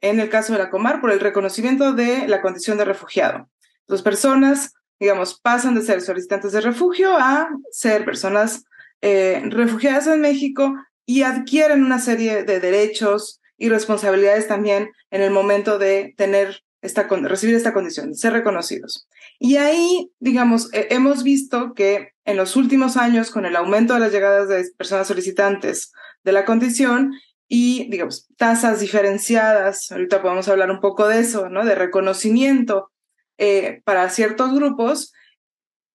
en 0.00 0.20
el 0.20 0.30
caso 0.30 0.52
de 0.52 0.60
la 0.60 0.70
Comar 0.70 1.00
por 1.00 1.10
el 1.10 1.20
reconocimiento 1.20 1.92
de 1.92 2.26
la 2.28 2.40
condición 2.40 2.78
de 2.78 2.84
refugiado. 2.84 3.48
Las 3.86 4.02
personas, 4.02 4.72
digamos, 4.98 5.38
pasan 5.40 5.74
de 5.74 5.82
ser 5.82 6.00
solicitantes 6.00 6.52
de 6.52 6.60
refugio 6.60 7.16
a 7.18 7.50
ser 7.70 8.04
personas 8.04 8.64
eh, 9.02 9.42
refugiadas 9.46 10.06
en 10.06 10.20
México 10.20 10.74
y 11.10 11.24
adquieren 11.24 11.82
una 11.82 11.98
serie 11.98 12.44
de 12.44 12.60
derechos 12.60 13.40
y 13.58 13.68
responsabilidades 13.68 14.46
también 14.46 14.92
en 15.10 15.22
el 15.22 15.32
momento 15.32 15.76
de 15.76 16.14
tener 16.16 16.62
esta, 16.82 17.08
recibir 17.08 17.56
esta 17.56 17.72
condición, 17.72 18.10
de 18.10 18.16
ser 18.16 18.32
reconocidos. 18.32 19.08
Y 19.40 19.56
ahí, 19.56 20.12
digamos, 20.20 20.68
hemos 20.72 21.24
visto 21.24 21.74
que 21.74 22.12
en 22.24 22.36
los 22.36 22.54
últimos 22.54 22.96
años, 22.96 23.32
con 23.32 23.44
el 23.44 23.56
aumento 23.56 23.94
de 23.94 23.98
las 23.98 24.12
llegadas 24.12 24.48
de 24.48 24.64
personas 24.78 25.08
solicitantes 25.08 25.90
de 26.22 26.30
la 26.30 26.44
condición 26.44 27.12
y, 27.48 27.90
digamos, 27.90 28.28
tasas 28.36 28.78
diferenciadas, 28.78 29.90
ahorita 29.90 30.22
podemos 30.22 30.46
hablar 30.46 30.70
un 30.70 30.78
poco 30.78 31.08
de 31.08 31.18
eso, 31.18 31.48
¿no? 31.48 31.64
De 31.64 31.74
reconocimiento 31.74 32.92
eh, 33.36 33.82
para 33.84 34.08
ciertos 34.10 34.54
grupos, 34.54 35.12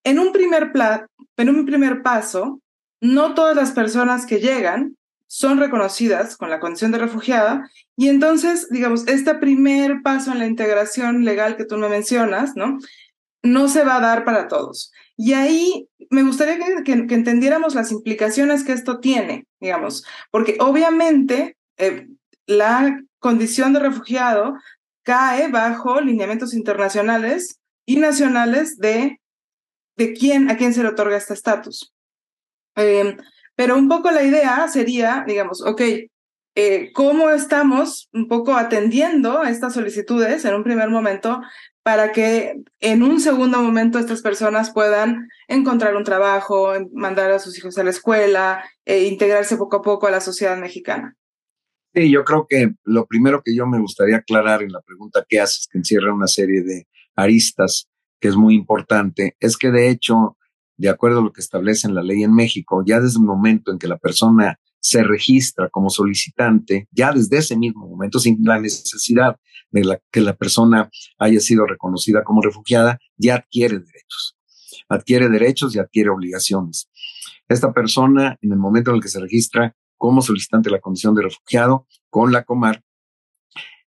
en 0.04 0.20
un, 0.20 0.34
primer 0.34 0.74
en 1.38 1.50
un 1.50 1.66
primer 1.66 2.02
paso, 2.02 2.60
no 3.00 3.34
todas 3.34 3.56
las 3.56 3.72
personas 3.72 4.26
que 4.26 4.42
llegan 4.42 4.98
son 5.28 5.60
reconocidas 5.60 6.38
con 6.38 6.50
la 6.50 6.60
condición 6.60 6.92
de 6.92 7.00
refugiada 7.00 7.70
y 7.96 8.10
entonces, 8.10 8.68
digamos, 8.70 9.08
este 9.08 9.36
primer 9.36 10.02
paso 10.04 10.32
en 10.32 10.40
la 10.40 10.46
integración 10.46 11.26
legal 11.26 11.58
que 11.58 11.66
tú 11.66 11.78
me 11.78 11.90
mencionas, 11.90 12.56
¿no? 12.56 12.78
No 13.44 13.68
se 13.68 13.84
va 13.84 13.98
a 13.98 14.02
dar 14.02 14.26
para 14.26 14.48
todos. 14.48 14.92
Y 15.18 15.34
ahí 15.34 15.88
me 16.10 16.24
gustaría 16.24 16.58
que, 16.84 16.92
entendiéramos 16.92 17.74
las 17.74 17.92
implicaciones 17.92 18.64
que 18.64 18.74
esto 18.74 19.00
tiene, 19.00 19.48
digamos, 19.60 20.06
porque 20.30 20.58
obviamente 20.60 21.58
eh, 21.78 22.08
la 22.46 23.02
condición 23.20 23.74
de 23.74 23.80
refugiado 23.80 24.56
cae 25.04 25.48
bajo 25.48 26.02
lineamientos 26.02 26.54
internacionales 26.54 27.60
y 27.86 27.98
nacionales 27.98 28.78
de, 28.78 29.22
de 29.96 30.14
quién, 30.14 30.50
a 30.50 30.58
quién 30.58 30.74
se 30.74 30.84
le 30.84 30.90
otorga 30.90 31.18
este 31.18 31.34
estatus. 31.34 31.94
Eh, 32.76 33.16
pero 33.56 33.78
un 33.78 33.88
poco 33.88 34.12
la 34.12 34.24
idea 34.24 34.68
sería, 34.68 35.24
digamos, 35.28 35.62
ok, 35.62 35.82
eh, 36.58 36.92
¿cómo 36.94 37.30
estamos 37.32 38.10
un 38.14 38.28
poco 38.28 38.56
atendiendo 38.56 39.44
estas 39.44 39.74
solicitudes 39.74 40.46
en 40.46 40.56
un 40.56 40.64
primer 40.64 40.90
momento 40.90 41.42
para 41.84 42.12
que 42.12 42.56
en 42.80 43.04
un 43.04 43.20
segundo 43.20 43.62
momento 43.62 44.00
estas 44.00 44.22
personas 44.22 44.72
puedan 44.72 45.30
encontrar 45.48 45.96
un 45.96 46.04
trabajo, 46.04 46.74
mandar 46.94 47.32
a 47.32 47.40
sus 47.40 47.58
hijos 47.58 47.78
a 47.78 47.84
la 47.84 47.90
escuela, 47.92 48.64
e 48.86 49.06
integrarse 49.06 49.58
poco 49.58 49.78
a 49.78 49.82
poco 49.82 50.08
a 50.08 50.12
la 50.12 50.22
sociedad 50.22 50.58
mexicana? 50.58 51.16
Sí, 51.94 52.10
yo 52.10 52.24
creo 52.24 52.48
que 52.50 52.72
lo 52.84 53.06
primero 53.06 53.42
que 53.44 53.56
yo 53.56 53.68
me 53.68 53.80
gustaría 53.80 54.18
aclarar 54.18 54.64
en 54.64 54.72
la 54.72 54.82
pregunta 54.82 55.26
que 55.28 55.40
haces, 55.40 55.68
que 55.72 55.78
encierra 55.78 56.14
una 56.14 56.28
serie 56.28 56.64
de 56.64 56.88
aristas, 57.16 57.88
que 58.20 58.30
es 58.30 58.36
muy 58.36 58.56
importante, 58.56 59.36
es 59.40 59.58
que 59.58 59.72
de 59.72 59.90
hecho 59.90 60.38
de 60.78 60.90
acuerdo 60.90 61.20
a 61.20 61.24
lo 61.24 61.32
que 61.32 61.42
establece 61.42 61.90
la 61.90 62.04
ley 62.04 62.24
en 62.24 62.34
México, 62.34 62.84
ya 62.86 63.00
desde 63.00 63.20
el 63.20 63.26
momento 63.26 63.72
en 63.72 63.80
que 63.80 63.88
la 63.88 63.98
persona 63.98 64.60
se 64.80 65.04
registra 65.04 65.70
como 65.70 65.90
solicitante, 65.90 66.88
ya 66.92 67.12
desde 67.12 67.38
ese 67.38 67.58
mismo 67.58 67.88
momento, 67.88 68.20
sin 68.20 68.38
la 68.44 68.60
necesidad 68.60 69.40
de 69.72 70.00
que 70.12 70.22
la 70.22 70.36
persona 70.36 70.90
haya 71.18 71.40
sido 71.40 71.66
reconocida 71.66 72.24
como 72.24 72.42
refugiada, 72.42 73.00
ya 73.18 73.36
adquiere 73.36 73.80
derechos. 73.80 74.38
Adquiere 74.88 75.30
derechos 75.30 75.76
y 75.76 75.80
adquiere 75.80 76.10
obligaciones. 76.10 76.90
Esta 77.48 77.74
persona, 77.74 78.38
en 78.42 78.52
el 78.52 78.58
momento 78.58 78.92
en 78.92 78.98
el 78.98 79.02
que 79.02 79.10
se 79.10 79.20
registra 79.20 79.76
como 79.98 80.22
solicitante 80.22 80.70
de 80.70 80.76
la 80.76 80.82
condición 80.82 81.16
de 81.16 81.24
refugiado 81.24 81.88
con 82.10 82.32
la 82.32 82.44
Comar, 82.44 82.84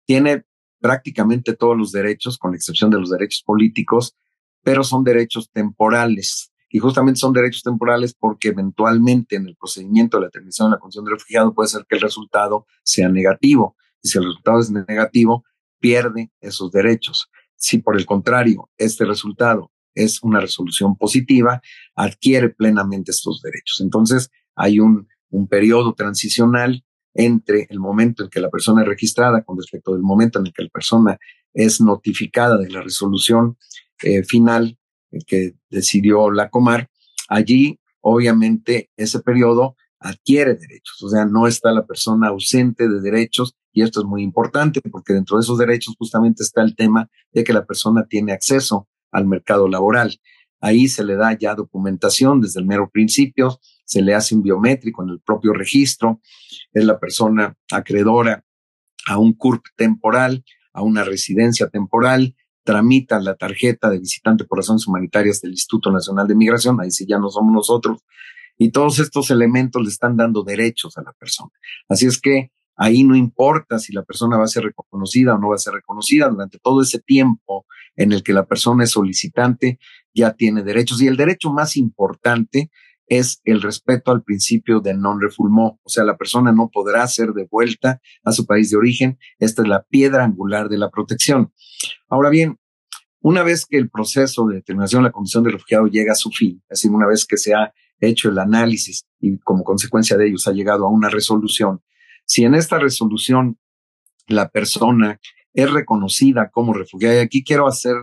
tiene 0.06 0.44
prácticamente 0.80 1.56
todos 1.56 1.78
los 1.78 1.92
derechos, 1.92 2.38
con 2.38 2.56
excepción 2.56 2.90
de 2.90 3.00
los 3.00 3.12
derechos 3.12 3.44
políticos, 3.46 4.16
pero 4.64 4.84
son 4.84 5.04
derechos 5.04 5.52
temporales 5.52 6.52
y 6.70 6.80
justamente 6.80 7.20
son 7.20 7.34
derechos 7.34 7.64
temporales 7.64 8.14
porque 8.14 8.50
eventualmente 8.50 9.36
en 9.36 9.48
el 9.48 9.56
procedimiento 9.56 10.18
de 10.18 10.22
la 10.22 10.28
determinación 10.28 10.70
de 10.70 10.76
la 10.76 10.80
condición 10.80 11.06
de 11.06 11.12
refugiado 11.12 11.54
puede 11.54 11.70
ser 11.70 11.86
que 11.88 11.96
el 11.96 12.02
resultado 12.02 12.68
sea 12.84 13.10
negativo. 13.10 13.76
Y 14.02 14.10
si 14.10 14.18
el 14.18 14.26
resultado 14.26 14.60
es 14.60 14.72
negativo, 14.72 15.44
pierde 15.80 16.32
esos 16.40 16.72
derechos. 16.72 17.30
Si 17.56 17.80
por 17.80 17.98
el 17.98 18.06
contrario, 18.06 18.70
este 18.78 19.06
resultado 19.06 19.72
es 19.96 20.22
una 20.22 20.40
resolución 20.40 20.96
positiva, 20.96 21.62
adquiere 21.96 22.50
plenamente 22.50 23.12
estos 23.12 23.42
derechos. 23.42 23.82
Entonces, 23.82 24.30
hay 24.56 24.80
un, 24.80 25.08
un 25.30 25.48
periodo 25.48 25.94
transicional 25.94 26.86
entre 27.14 27.68
el 27.70 27.80
momento 27.80 28.24
en 28.24 28.30
que 28.30 28.40
la 28.40 28.50
persona 28.50 28.84
es 28.84 28.88
registrada 28.88 29.44
con 29.44 29.58
respecto 29.58 29.94
del 29.94 30.04
momento 30.04 30.40
en 30.40 30.48
el 30.48 30.54
que 30.54 30.64
la 30.64 30.70
persona 30.70 31.18
es 31.54 31.82
notificada 31.82 32.58
de 32.58 32.70
la 32.70 32.82
resolución 32.82 33.58
eh, 34.02 34.24
final 34.24 34.79
que 35.26 35.56
decidió 35.70 36.32
la 36.32 36.50
Comar, 36.50 36.90
allí 37.28 37.80
obviamente 38.02 38.90
ese 38.98 39.20
periodo 39.20 39.76
adquiere 40.00 40.56
derechos, 40.56 41.04
o 41.04 41.10
sea, 41.10 41.26
no 41.26 41.48
está 41.48 41.72
la 41.72 41.86
persona 41.86 42.30
ausente 42.30 42.88
de 42.88 43.02
derechos 43.02 43.56
y 43.74 43.82
esto 43.82 44.00
es 44.00 44.06
muy 44.06 44.24
importante 44.24 44.82
porque 44.82 45.14
dentro 45.14 45.38
de 45.38 45.42
esos 45.42 45.58
derechos 45.58 45.96
justamente 45.98 46.44
está 46.44 46.62
el 46.62 46.76
tema 46.76 47.10
de 47.32 47.44
que 47.44 47.54
la 47.54 47.66
persona 47.66 48.06
tiene 48.08 48.32
acceso 48.32 48.88
al 49.12 49.28
mercado 49.28 49.68
laboral. 49.68 50.20
Ahí 50.62 50.88
se 50.88 51.04
le 51.04 51.16
da 51.16 51.38
ya 51.38 51.56
documentación 51.56 52.42
desde 52.42 52.60
el 52.60 52.66
mero 52.66 52.90
principio, 52.90 53.60
se 53.86 54.02
le 54.02 54.14
hace 54.14 54.36
un 54.36 54.44
biométrico 54.44 55.04
en 55.04 55.10
el 55.10 55.20
propio 55.20 55.54
registro, 55.54 56.22
es 56.74 56.84
la 56.84 57.00
persona 57.00 57.56
acreedora 57.72 58.44
a 59.08 59.18
un 59.18 59.34
CURP 59.34 59.64
temporal, 59.76 60.44
a 60.74 60.82
una 60.82 61.04
residencia 61.04 61.70
temporal, 61.70 62.36
tramita 62.70 63.20
la 63.20 63.34
tarjeta 63.36 63.90
de 63.90 63.98
visitante 63.98 64.46
por 64.46 64.60
razones 64.60 64.86
humanitarias 64.86 65.42
del 65.42 65.54
Instituto 65.54 65.92
Nacional 65.92 66.28
de 66.28 66.36
Migración, 66.36 66.80
ahí 66.80 66.92
sí 66.92 67.04
ya 67.08 67.18
no 67.18 67.32
somos 67.32 67.52
nosotros, 67.52 68.04
y 68.60 68.70
todos 68.70 69.00
estos 69.00 69.32
elementos 69.32 69.82
le 69.82 69.90
están 69.90 70.16
dando 70.16 70.44
derechos 70.44 70.96
a 70.96 71.02
la 71.02 71.12
persona. 71.14 71.50
Así 71.88 72.06
es 72.06 72.22
que 72.22 72.52
ahí 72.76 73.04
no 73.04 73.16
importa 73.16 73.80
si 73.80 73.92
la 73.92 74.04
persona 74.04 74.38
va 74.38 74.44
a 74.44 74.48
ser 74.48 74.66
reconocida 74.66 75.34
o 75.34 75.40
no 75.40 75.50
va 75.50 75.56
a 75.56 75.58
ser 75.58 75.74
reconocida, 75.74 76.30
durante 76.30 76.60
todo 76.60 76.84
ese 76.84 77.00
tiempo 77.00 77.66
en 77.96 78.12
el 78.12 78.22
que 78.22 78.34
la 78.34 78.46
persona 78.46 78.84
es 78.84 78.92
solicitante, 78.92 79.80
ya 80.14 80.34
tiene 80.34 80.62
derechos. 80.62 81.02
Y 81.02 81.08
el 81.08 81.18
derecho 81.18 81.52
más 81.52 81.76
importante 81.76 82.70
es 83.10 83.42
el 83.44 83.62
respeto 83.62 84.12
al 84.12 84.24
principio 84.24 84.80
de 84.80 84.94
non 84.94 85.20
refulmó, 85.20 85.80
o 85.84 85.90
sea, 85.90 86.04
la 86.06 86.16
persona 86.16 86.52
no 86.52 86.70
podrá 86.70 87.06
ser 87.08 87.34
devuelta 87.34 88.00
a 88.24 88.32
su 88.32 88.46
país 88.46 88.70
de 88.70 88.78
origen. 88.78 89.18
Esta 89.40 89.64
es 89.64 89.68
la 89.68 89.84
piedra 89.84 90.24
angular 90.24 90.70
de 90.70 90.78
la 90.78 90.90
protección. 90.90 91.52
Ahora 92.08 92.30
bien, 92.30 92.60
una 93.22 93.44
vez 93.44 93.66
que 93.66 93.78
el 93.78 93.90
proceso 93.90 94.46
de 94.48 94.58
determinación 94.58 95.04
de 95.04 95.10
la 95.10 95.12
condición 95.12 95.44
de 95.44 95.52
refugiado 95.52 95.88
llega 95.88 96.14
a 96.14 96.16
su 96.16 96.30
fin, 96.30 96.62
es 96.70 96.82
decir, 96.82 96.92
una 96.92 97.08
vez 97.08 97.26
que 97.26 97.38
se 97.38 97.54
ha 97.54 97.74
hecho 98.00 98.30
el 98.30 98.38
análisis 98.38 99.06
y 99.20 99.38
como 99.40 99.64
consecuencia 99.64 100.16
de 100.16 100.28
ello 100.28 100.38
se 100.38 100.52
ha 100.52 100.54
llegado 100.54 100.86
a 100.86 100.90
una 100.90 101.10
resolución, 101.10 101.82
si 102.26 102.46
en 102.46 102.54
esta 102.54 102.80
resolución 102.80 103.58
la 104.28 104.50
persona 104.50 105.20
es 105.54 105.72
reconocida 105.72 106.50
como 106.52 106.74
refugiada. 106.74 107.16
Y 107.16 107.20
aquí 107.20 107.44
quiero 107.44 107.68
hacer 107.68 107.96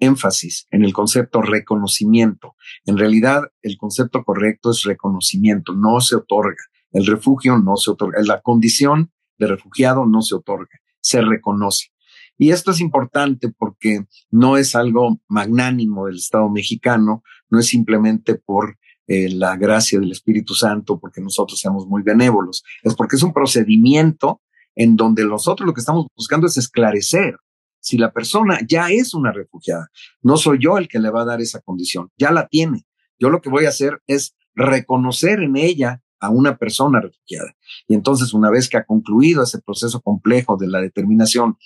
énfasis 0.00 0.66
en 0.70 0.84
el 0.84 0.92
concepto 0.92 1.42
reconocimiento. 1.42 2.56
En 2.84 2.98
realidad, 2.98 3.42
el 3.62 3.76
concepto 3.76 4.24
correcto 4.24 4.70
es 4.70 4.82
reconocimiento, 4.82 5.74
no 5.74 6.00
se 6.00 6.16
otorga. 6.16 6.62
El 6.92 7.06
refugio 7.06 7.58
no 7.58 7.76
se 7.76 7.90
otorga. 7.90 8.20
La 8.22 8.40
condición 8.40 9.12
de 9.38 9.46
refugiado 9.46 10.06
no 10.06 10.22
se 10.22 10.34
otorga, 10.34 10.80
se 11.00 11.20
reconoce. 11.20 11.88
Y 12.36 12.50
esto 12.50 12.70
es 12.70 12.80
importante 12.80 13.50
porque 13.50 14.06
no 14.30 14.56
es 14.56 14.76
algo 14.76 15.20
magnánimo 15.28 16.06
del 16.06 16.16
Estado 16.16 16.48
mexicano, 16.48 17.22
no 17.50 17.58
es 17.58 17.66
simplemente 17.66 18.36
por 18.36 18.78
eh, 19.08 19.28
la 19.30 19.56
gracia 19.56 19.98
del 19.98 20.12
Espíritu 20.12 20.54
Santo, 20.54 21.00
porque 21.00 21.20
nosotros 21.20 21.58
seamos 21.58 21.86
muy 21.86 22.02
benévolos, 22.02 22.62
es 22.82 22.94
porque 22.94 23.16
es 23.16 23.22
un 23.22 23.32
procedimiento 23.32 24.40
en 24.76 24.94
donde 24.96 25.24
nosotros 25.24 25.66
lo 25.66 25.74
que 25.74 25.80
estamos 25.80 26.06
buscando 26.16 26.46
es 26.46 26.56
esclarecer 26.56 27.36
si 27.80 27.98
la 27.98 28.12
persona 28.12 28.60
ya 28.66 28.88
es 28.90 29.14
una 29.14 29.32
refugiada. 29.32 29.88
No 30.22 30.36
soy 30.36 30.58
yo 30.60 30.78
el 30.78 30.88
que 30.88 30.98
le 30.98 31.10
va 31.10 31.22
a 31.22 31.26
dar 31.26 31.40
esa 31.40 31.60
condición, 31.60 32.10
ya 32.16 32.30
la 32.30 32.48
tiene. 32.48 32.86
Yo 33.18 33.30
lo 33.30 33.40
que 33.40 33.50
voy 33.50 33.66
a 33.66 33.70
hacer 33.70 34.00
es 34.06 34.36
reconocer 34.54 35.40
en 35.40 35.56
ella 35.56 36.02
a 36.20 36.30
una 36.30 36.56
persona 36.56 37.00
refugiada. 37.00 37.54
Y 37.86 37.94
entonces, 37.94 38.34
una 38.34 38.50
vez 38.50 38.68
que 38.68 38.76
ha 38.76 38.84
concluido 38.84 39.42
ese 39.42 39.60
proceso 39.60 40.00
complejo 40.00 40.56
de 40.56 40.68
la 40.68 40.80
determinación, 40.80 41.56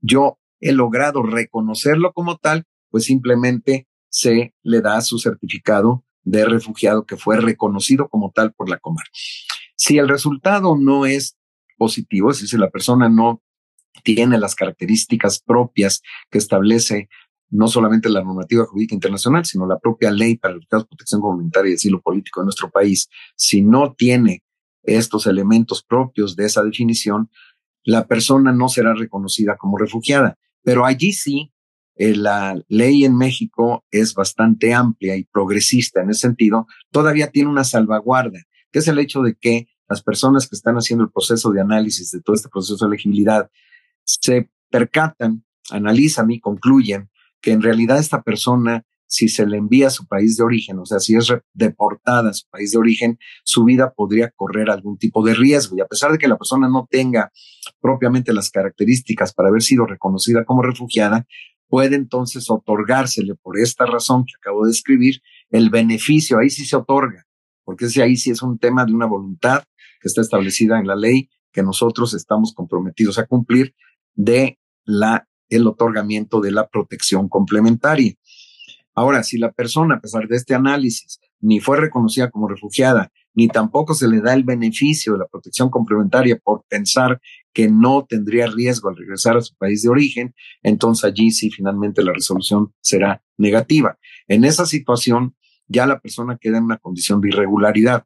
yo 0.00 0.38
he 0.60 0.72
logrado 0.72 1.22
reconocerlo 1.22 2.12
como 2.12 2.36
tal, 2.36 2.64
pues 2.90 3.04
simplemente 3.04 3.88
se 4.08 4.54
le 4.62 4.80
da 4.80 5.00
su 5.00 5.18
certificado 5.18 6.04
de 6.22 6.44
refugiado 6.44 7.06
que 7.06 7.16
fue 7.16 7.36
reconocido 7.38 8.08
como 8.08 8.32
tal 8.32 8.52
por 8.52 8.68
la 8.68 8.78
Comar. 8.78 9.06
Si 9.76 9.98
el 9.98 10.08
resultado 10.08 10.76
no 10.76 11.06
es 11.06 11.38
positivo, 11.78 12.30
es 12.30 12.38
decir, 12.38 12.50
si 12.50 12.58
la 12.58 12.70
persona 12.70 13.08
no 13.08 13.42
tiene 14.02 14.38
las 14.38 14.54
características 14.54 15.40
propias 15.40 16.02
que 16.30 16.38
establece 16.38 17.08
no 17.50 17.66
solamente 17.68 18.08
la 18.08 18.22
normativa 18.22 18.64
jurídica 18.64 18.94
internacional, 18.94 19.44
sino 19.44 19.66
la 19.66 19.78
propia 19.78 20.10
ley 20.10 20.36
para 20.36 20.54
la 20.54 20.84
protección 20.84 21.20
comunitaria 21.20 21.72
y 21.72 21.74
asilo 21.74 22.00
político 22.00 22.40
de 22.40 22.44
nuestro 22.44 22.70
país, 22.70 23.08
si 23.36 23.60
no 23.60 23.92
tiene 23.94 24.44
estos 24.82 25.26
elementos 25.26 25.82
propios 25.82 26.36
de 26.36 26.46
esa 26.46 26.62
definición, 26.62 27.28
la 27.84 28.06
persona 28.06 28.52
no 28.52 28.68
será 28.68 28.94
reconocida 28.94 29.56
como 29.56 29.78
refugiada. 29.78 30.38
Pero 30.62 30.84
allí 30.84 31.12
sí, 31.12 31.52
eh, 31.96 32.14
la 32.14 32.60
ley 32.68 33.04
en 33.04 33.16
México 33.16 33.84
es 33.90 34.14
bastante 34.14 34.72
amplia 34.72 35.16
y 35.16 35.24
progresista 35.24 36.02
en 36.02 36.10
ese 36.10 36.20
sentido, 36.20 36.66
todavía 36.90 37.30
tiene 37.30 37.50
una 37.50 37.64
salvaguarda, 37.64 38.40
que 38.70 38.78
es 38.78 38.88
el 38.88 38.98
hecho 38.98 39.22
de 39.22 39.34
que 39.34 39.68
las 39.88 40.02
personas 40.02 40.48
que 40.48 40.54
están 40.54 40.76
haciendo 40.76 41.04
el 41.04 41.10
proceso 41.10 41.50
de 41.50 41.60
análisis 41.60 42.10
de 42.12 42.20
todo 42.20 42.36
este 42.36 42.48
proceso 42.48 42.76
de 42.76 42.94
elegibilidad 42.94 43.50
se 44.04 44.50
percatan, 44.70 45.44
analizan 45.70 46.30
y 46.30 46.40
concluyen 46.40 47.10
que 47.40 47.52
en 47.52 47.62
realidad 47.62 47.98
esta 47.98 48.22
persona, 48.22 48.84
si 49.06 49.28
se 49.28 49.46
le 49.46 49.56
envía 49.56 49.88
a 49.88 49.90
su 49.90 50.06
país 50.06 50.36
de 50.36 50.44
origen, 50.44 50.78
o 50.78 50.86
sea, 50.86 51.00
si 51.00 51.16
es 51.16 51.32
deportada 51.52 52.30
a 52.30 52.34
su 52.34 52.48
país 52.48 52.72
de 52.72 52.78
origen, 52.78 53.18
su 53.44 53.64
vida 53.64 53.92
podría 53.94 54.30
correr 54.30 54.70
algún 54.70 54.98
tipo 54.98 55.24
de 55.24 55.34
riesgo. 55.34 55.76
Y 55.76 55.80
a 55.80 55.86
pesar 55.86 56.12
de 56.12 56.18
que 56.18 56.28
la 56.28 56.36
persona 56.36 56.68
no 56.68 56.86
tenga 56.90 57.32
propiamente 57.80 58.32
las 58.32 58.50
características 58.50 59.32
para 59.32 59.48
haber 59.48 59.62
sido 59.62 59.86
reconocida 59.86 60.44
como 60.44 60.62
refugiada, 60.62 61.26
puede 61.68 61.96
entonces 61.96 62.50
otorgársele 62.50 63.34
por 63.36 63.58
esta 63.58 63.86
razón 63.86 64.24
que 64.24 64.34
acabo 64.40 64.66
de 64.66 64.72
escribir 64.72 65.22
el 65.50 65.70
beneficio, 65.70 66.38
ahí 66.38 66.50
sí 66.50 66.64
se 66.66 66.76
otorga, 66.76 67.26
porque 67.64 67.86
ese 67.86 68.02
ahí 68.02 68.16
sí 68.16 68.30
es 68.30 68.42
un 68.42 68.58
tema 68.58 68.84
de 68.84 68.92
una 68.92 69.06
voluntad 69.06 69.64
que 70.00 70.08
está 70.08 70.20
establecida 70.20 70.78
en 70.78 70.86
la 70.86 70.96
ley 70.96 71.30
que 71.52 71.62
nosotros 71.62 72.14
estamos 72.14 72.52
comprometidos 72.54 73.18
a 73.18 73.26
cumplir 73.26 73.74
de 74.24 74.58
la 74.84 75.26
el 75.48 75.66
otorgamiento 75.66 76.40
de 76.40 76.52
la 76.52 76.68
protección 76.68 77.28
complementaria. 77.28 78.14
Ahora, 78.94 79.22
si 79.22 79.36
la 79.36 79.50
persona, 79.50 79.96
a 79.96 80.00
pesar 80.00 80.28
de 80.28 80.36
este 80.36 80.54
análisis, 80.54 81.18
ni 81.40 81.58
fue 81.58 81.76
reconocida 81.78 82.30
como 82.30 82.48
refugiada, 82.48 83.10
ni 83.34 83.48
tampoco 83.48 83.94
se 83.94 84.08
le 84.08 84.20
da 84.20 84.34
el 84.34 84.44
beneficio 84.44 85.12
de 85.12 85.20
la 85.20 85.26
protección 85.26 85.70
complementaria 85.70 86.38
por 86.38 86.64
pensar 86.68 87.20
que 87.52 87.68
no 87.68 88.06
tendría 88.08 88.46
riesgo 88.46 88.88
al 88.88 88.96
regresar 88.96 89.36
a 89.36 89.40
su 89.40 89.56
país 89.56 89.82
de 89.82 89.88
origen, 89.88 90.34
entonces 90.62 91.04
allí 91.04 91.30
sí 91.30 91.50
finalmente 91.50 92.02
la 92.02 92.12
resolución 92.12 92.72
será 92.80 93.22
negativa. 93.36 93.98
En 94.28 94.44
esa 94.44 94.66
situación 94.66 95.34
ya 95.66 95.86
la 95.86 96.00
persona 96.00 96.38
queda 96.40 96.58
en 96.58 96.64
una 96.64 96.78
condición 96.78 97.20
de 97.20 97.28
irregularidad. 97.28 98.04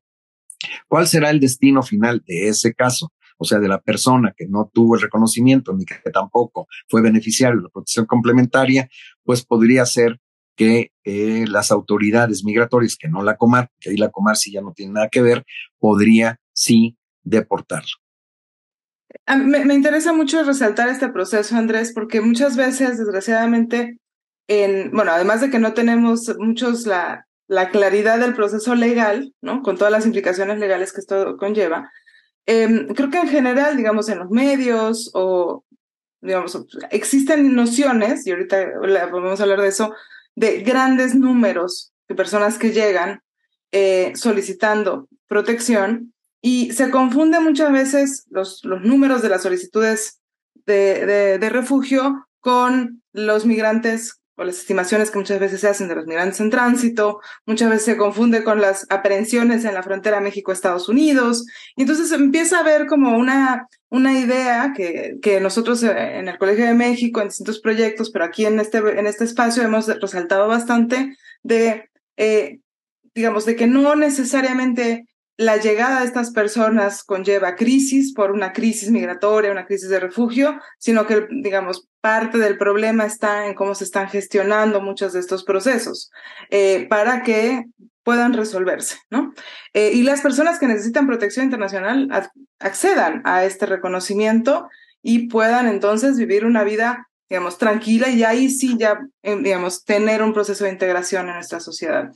¿Cuál 0.89 1.07
será 1.07 1.31
el 1.31 1.41
destino 1.41 1.83
final 1.83 2.23
de 2.27 2.49
ese 2.49 2.75
caso? 2.75 3.13
O 3.37 3.45
sea, 3.45 3.59
de 3.59 3.69
la 3.69 3.81
persona 3.81 4.35
que 4.37 4.47
no 4.47 4.71
tuvo 4.73 4.95
el 4.97 5.03
reconocimiento 5.03 5.73
ni 5.73 5.85
que 5.85 5.97
tampoco 6.13 6.67
fue 6.89 7.03
beneficiario 7.03 7.59
de 7.59 7.65
la 7.65 7.69
protección 7.69 8.07
complementaria, 8.07 8.89
pues 9.25 9.45
podría 9.45 9.85
ser 9.87 10.21
que 10.57 10.93
eh, 11.05 11.45
las 11.49 11.71
autoridades 11.71 12.45
migratorias, 12.45 12.97
que 12.97 13.09
no 13.09 13.23
la 13.23 13.37
Comar, 13.37 13.71
que 13.81 13.91
ahí 13.91 13.97
la 13.97 14.11
Comar 14.11 14.37
sí 14.37 14.53
ya 14.53 14.61
no 14.61 14.73
tiene 14.73 14.93
nada 14.93 15.09
que 15.09 15.23
ver, 15.23 15.45
podría 15.79 16.39
sí 16.53 16.97
deportarlo. 17.23 17.89
Me, 19.27 19.65
me, 19.65 19.75
interesa 19.75 20.13
mucho 20.13 20.43
resaltar 20.43 20.89
este 20.89 21.09
proceso, 21.09 21.57
Andrés, 21.57 21.93
porque 21.95 22.21
muchas 22.21 22.57
veces, 22.57 22.99
desgraciadamente, 22.99 23.99
en, 24.49 24.91
bueno, 24.91 25.13
además 25.13 25.41
de 25.41 25.51
que 25.51 25.59
no 25.59 25.73
tenemos 25.73 26.35
muchos 26.39 26.87
la, 26.87 27.27
la 27.47 27.71
claridad 27.71 28.19
del 28.19 28.35
proceso 28.35 28.75
legal, 28.75 29.33
¿no? 29.41 29.63
Con 29.63 29.77
todas 29.77 29.93
las 29.93 30.07
implicaciones 30.07 30.59
legales 30.59 30.93
que 30.93 31.01
esto 31.01 31.37
conlleva, 31.37 31.91
Em, 32.47 32.89
creo 32.89 33.11
que 33.11 33.19
en 33.19 33.29
general, 33.29 33.77
digamos, 33.77 34.09
en 34.09 34.19
los 34.19 34.31
medios 34.31 35.11
o, 35.15 35.65
digamos, 36.21 36.59
existen 36.91 37.55
nociones, 37.55 38.27
y 38.27 38.33
ahorita 38.33 38.81
podemos 39.11 39.41
hablar 39.41 39.61
de 39.61 39.69
eso, 39.69 39.95
de 40.35 40.61
grandes 40.61 41.15
números 41.15 41.93
de 42.09 42.15
personas 42.15 42.59
que 42.59 42.73
llegan 42.73 43.23
eh, 43.73 44.13
solicitando 44.15 45.09
protección 45.27 46.13
y 46.43 46.73
se 46.73 46.91
confunden 46.91 47.43
muchas 47.43 47.73
veces 47.73 48.27
los, 48.31 48.63
los 48.65 48.83
números 48.83 49.23
de 49.23 49.31
las 49.31 49.43
solicitudes 49.43 50.21
de, 50.67 51.39
de 51.39 51.49
refugio 51.49 52.27
con 52.41 53.03
los 53.13 53.47
migrantes 53.47 54.21
o 54.37 54.45
las 54.45 54.59
estimaciones 54.59 55.11
que 55.11 55.19
muchas 55.19 55.39
veces 55.39 55.61
se 55.61 55.69
hacen 55.69 55.89
de 55.89 55.95
los 55.95 56.07
migrantes 56.07 56.41
en 56.41 56.51
tránsito, 56.51 57.21
muchas 57.47 57.71
veces 57.71 57.85
se 57.85 57.97
confunde 57.97 58.43
con 58.43 58.61
las 58.61 58.87
aprehensiones 58.91 59.65
en 59.65 59.75
la 59.75 59.83
frontera 59.83 60.21
México-Estados 60.21 60.89
Unidos, 60.89 61.47
y 61.77 61.83
entonces 61.83 62.11
empieza 62.13 62.59
a 62.59 62.61
haber 62.61 62.87
como 62.87 63.17
una, 63.17 63.69
una 63.91 64.19
idea 64.19 64.73
que, 64.77 65.17
que 65.23 65.41
nosotros 65.41 65.83
eh, 65.83 66.19
en 66.19 66.29
el 66.29 66.39
Colegio 66.39 66.67
de 66.67 66.75
México, 66.75 67.21
en 67.21 67.29
distintos 67.29 67.61
proyectos, 67.61 68.11
pero 68.11 68.25
aquí 68.25 68.45
en 68.47 68.59
este, 68.61 68.79
en 68.79 69.07
este 69.07 69.25
espacio 69.25 69.63
hemos 69.63 69.87
resaltado 69.87 70.49
bastante 70.49 71.17
de, 71.43 71.91
eh, 72.17 72.59
digamos, 73.15 73.45
de 73.47 73.57
que 73.57 73.67
no 73.67 73.95
necesariamente 73.95 75.07
la 75.37 75.57
llegada 75.57 76.01
de 76.01 76.07
estas 76.07 76.31
personas 76.31 77.03
conlleva 77.03 77.57
crisis 77.57 78.13
por 78.15 78.31
una 78.31 78.53
crisis 78.53 78.91
migratoria, 78.91 79.51
una 79.51 79.67
crisis 79.67 79.89
de 79.89 79.99
refugio, 79.99 80.61
sino 80.79 81.07
que, 81.07 81.27
digamos, 81.31 81.89
parte 82.01 82.39
del 82.39 82.57
problema 82.57 83.05
está 83.05 83.47
en 83.47 83.55
cómo 83.55 83.75
se 83.75 83.85
están 83.85 84.09
gestionando 84.09 84.81
muchos 84.81 85.13
de 85.13 85.21
estos 85.21 85.43
procesos 85.45 86.11
eh, 86.51 86.87
para 86.89 87.23
que 87.23 87.65
puedan 88.05 88.35
resolverse, 88.35 88.99
¿no? 89.11 89.33
Eh, 89.73 89.93
y 89.95 90.03
las 90.03 90.21
personas 90.21 90.59
que 90.61 90.69
necesitan 90.69 91.07
protección 91.07 91.47
internacional 91.47 92.09
accedan 92.61 93.23
a 93.25 93.45
este 93.45 93.67
reconocimiento 93.67 94.69
y 95.03 95.29
puedan 95.29 95.67
entonces 95.67 96.17
vivir 96.17 96.45
una 96.45 96.63
vida, 96.63 97.09
digamos, 97.29 97.59
tranquila 97.59 98.09
y 98.11 98.23
ahí 98.23 98.51
sí 98.51 98.77
ya, 98.79 99.01
eh, 99.23 99.37
digamos, 99.43 99.85
tener 99.85 100.23
un 100.23 100.33
proceso 100.33 100.65
de 100.65 100.71
integración 100.71 101.29
en 101.29 101.35
nuestra 101.35 101.61
sociedad. 101.61 102.11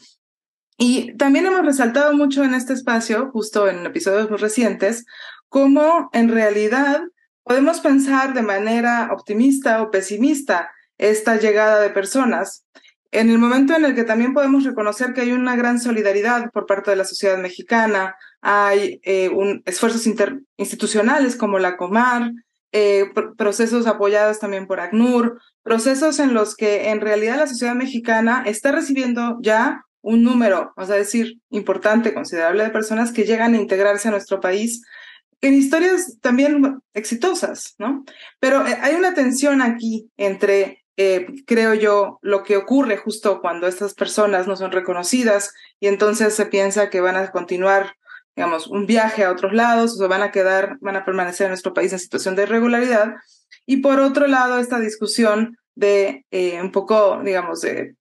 Y 0.78 1.16
también 1.16 1.44
hemos 1.44 1.66
resaltado 1.66 2.14
mucho 2.14 2.44
en 2.44 2.54
este 2.54 2.72
espacio, 2.72 3.30
justo 3.32 3.68
en 3.68 3.84
episodios 3.84 4.30
muy 4.30 4.38
recientes, 4.38 5.04
cómo 5.48 6.08
en 6.12 6.28
realidad 6.28 7.02
podemos 7.42 7.80
pensar 7.80 8.32
de 8.32 8.42
manera 8.42 9.10
optimista 9.12 9.82
o 9.82 9.90
pesimista 9.90 10.70
esta 10.96 11.36
llegada 11.36 11.80
de 11.80 11.90
personas, 11.90 12.64
en 13.10 13.30
el 13.30 13.38
momento 13.38 13.74
en 13.74 13.84
el 13.84 13.94
que 13.94 14.04
también 14.04 14.34
podemos 14.34 14.64
reconocer 14.64 15.14
que 15.14 15.22
hay 15.22 15.32
una 15.32 15.56
gran 15.56 15.80
solidaridad 15.80 16.50
por 16.52 16.66
parte 16.66 16.90
de 16.90 16.96
la 16.96 17.04
sociedad 17.04 17.38
mexicana, 17.38 18.16
hay 18.42 19.00
eh, 19.02 19.30
un, 19.30 19.62
esfuerzos 19.64 20.06
institucionales 20.56 21.34
como 21.34 21.58
la 21.58 21.76
Comar, 21.76 22.32
eh, 22.70 23.06
procesos 23.38 23.86
apoyados 23.86 24.40
también 24.40 24.66
por 24.66 24.80
ACNUR, 24.80 25.40
procesos 25.62 26.18
en 26.18 26.34
los 26.34 26.54
que 26.54 26.90
en 26.90 27.00
realidad 27.00 27.38
la 27.38 27.46
sociedad 27.46 27.74
mexicana 27.74 28.42
está 28.46 28.72
recibiendo 28.72 29.38
ya 29.40 29.86
un 30.08 30.22
número, 30.22 30.72
vamos 30.74 30.90
a 30.90 30.94
decir, 30.94 31.38
importante, 31.50 32.14
considerable 32.14 32.64
de 32.64 32.70
personas 32.70 33.12
que 33.12 33.24
llegan 33.24 33.52
a 33.52 33.58
integrarse 33.58 34.08
a 34.08 34.10
nuestro 34.10 34.40
país 34.40 34.82
en 35.42 35.52
historias 35.52 36.18
también 36.22 36.80
exitosas, 36.94 37.74
¿no? 37.78 38.04
Pero 38.40 38.66
eh, 38.66 38.78
hay 38.80 38.94
una 38.94 39.12
tensión 39.12 39.60
aquí 39.60 40.10
entre, 40.16 40.82
eh, 40.96 41.26
creo 41.46 41.74
yo, 41.74 42.18
lo 42.22 42.42
que 42.42 42.56
ocurre 42.56 42.96
justo 42.96 43.42
cuando 43.42 43.66
estas 43.66 43.92
personas 43.92 44.46
no 44.46 44.56
son 44.56 44.72
reconocidas 44.72 45.52
y 45.78 45.88
entonces 45.88 46.34
se 46.34 46.46
piensa 46.46 46.88
que 46.88 47.02
van 47.02 47.16
a 47.16 47.30
continuar 47.30 47.92
digamos, 48.34 48.68
un 48.68 48.86
viaje 48.86 49.24
a 49.24 49.32
otros 49.32 49.52
lados, 49.52 50.00
o 50.00 50.06
van 50.06 50.22
a 50.22 50.30
quedar, 50.30 50.78
van 50.80 50.94
a 50.94 51.04
permanecer 51.04 51.46
en 51.46 51.50
nuestro 51.50 51.74
país 51.74 51.92
en 51.92 51.98
situación 51.98 52.36
de 52.36 52.44
irregularidad. 52.44 53.14
Y 53.66 53.78
por 53.78 53.98
otro 53.98 54.28
lado, 54.28 54.60
esta 54.60 54.78
discusión 54.78 55.58
de 55.74 56.24
eh, 56.30 56.62
un 56.62 56.70
poco, 56.70 57.20
digamos, 57.24 57.62
de, 57.62 57.96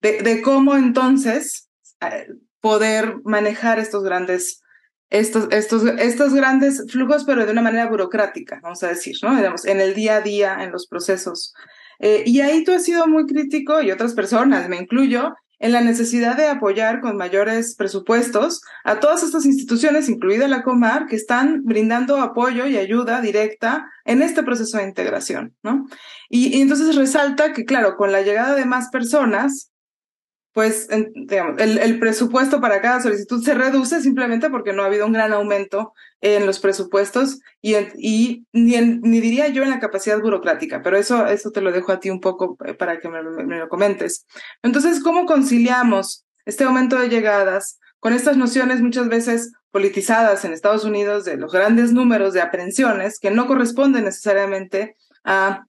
de, 0.00 0.42
cómo 0.42 0.76
entonces 0.76 1.68
eh, 2.00 2.26
poder 2.60 3.16
manejar 3.24 3.78
estos 3.78 4.02
grandes, 4.02 4.62
estos, 5.10 5.48
estos, 5.50 5.84
estos 5.98 6.34
grandes 6.34 6.84
flujos, 6.90 7.24
pero 7.24 7.44
de 7.44 7.52
una 7.52 7.62
manera 7.62 7.88
burocrática, 7.88 8.60
vamos 8.62 8.82
a 8.82 8.88
decir, 8.88 9.16
¿no? 9.22 9.36
Digamos, 9.36 9.64
en 9.64 9.80
el 9.80 9.94
día 9.94 10.16
a 10.16 10.20
día, 10.20 10.62
en 10.62 10.72
los 10.72 10.86
procesos. 10.86 11.52
Eh, 11.98 12.22
y 12.26 12.40
ahí 12.40 12.64
tú 12.64 12.72
has 12.72 12.84
sido 12.84 13.06
muy 13.06 13.26
crítico, 13.26 13.82
y 13.82 13.90
otras 13.90 14.14
personas, 14.14 14.68
me 14.68 14.76
incluyo, 14.76 15.34
en 15.60 15.72
la 15.72 15.82
necesidad 15.82 16.38
de 16.38 16.48
apoyar 16.48 17.00
con 17.00 17.18
mayores 17.18 17.76
presupuestos 17.76 18.62
a 18.82 18.98
todas 18.98 19.22
estas 19.22 19.44
instituciones, 19.44 20.08
incluida 20.08 20.48
la 20.48 20.62
Comar, 20.62 21.06
que 21.06 21.16
están 21.16 21.62
brindando 21.64 22.16
apoyo 22.16 22.66
y 22.66 22.78
ayuda 22.78 23.20
directa 23.20 23.86
en 24.06 24.22
este 24.22 24.42
proceso 24.42 24.78
de 24.78 24.84
integración, 24.84 25.54
¿no? 25.62 25.86
Y, 26.30 26.56
y 26.56 26.62
entonces 26.62 26.96
resalta 26.96 27.52
que, 27.52 27.66
claro, 27.66 27.96
con 27.96 28.10
la 28.10 28.22
llegada 28.22 28.54
de 28.54 28.64
más 28.64 28.88
personas, 28.88 29.69
pues 30.52 30.88
digamos, 31.14 31.60
el, 31.60 31.78
el, 31.78 31.98
presupuesto 32.00 32.60
para 32.60 32.80
cada 32.80 33.00
solicitud 33.00 33.42
se 33.42 33.54
reduce 33.54 34.00
simplemente 34.00 34.50
porque 34.50 34.72
no 34.72 34.82
ha 34.82 34.86
habido 34.86 35.06
un 35.06 35.12
gran 35.12 35.32
aumento 35.32 35.92
en 36.20 36.44
los 36.44 36.58
presupuestos 36.58 37.40
y, 37.62 37.76
y 37.96 38.46
ni, 38.52 38.76
ni 38.76 39.20
diría 39.20 39.48
yo 39.48 39.62
en 39.62 39.70
la 39.70 39.78
capacidad 39.78 40.20
burocrática, 40.20 40.82
pero 40.82 40.96
eso, 40.96 41.26
eso 41.26 41.52
te 41.52 41.60
lo 41.60 41.70
dejo 41.70 41.92
a 41.92 42.00
ti 42.00 42.10
un 42.10 42.20
poco 42.20 42.56
eh, 42.64 42.74
para 42.74 42.98
que 42.98 43.08
me, 43.08 43.22
me, 43.22 43.58
lo 43.58 43.68
comentes. 43.68 44.26
Entonces, 44.62 45.02
¿cómo 45.02 45.24
conciliamos 45.24 46.26
este 46.44 46.64
aumento 46.64 46.98
de 46.98 47.08
llegadas 47.08 47.78
con 48.00 48.12
estas 48.12 48.36
nociones 48.36 48.80
muchas 48.80 49.08
veces 49.08 49.52
politizadas 49.70 50.44
en 50.44 50.52
Estados 50.52 50.84
Unidos 50.84 51.24
de 51.24 51.36
los 51.36 51.52
grandes 51.52 51.92
números 51.92 52.32
de 52.32 52.40
aprehensiones 52.40 53.20
que 53.20 53.30
no 53.30 53.46
corresponden 53.46 54.04
necesariamente 54.04 54.96
a 55.22 55.66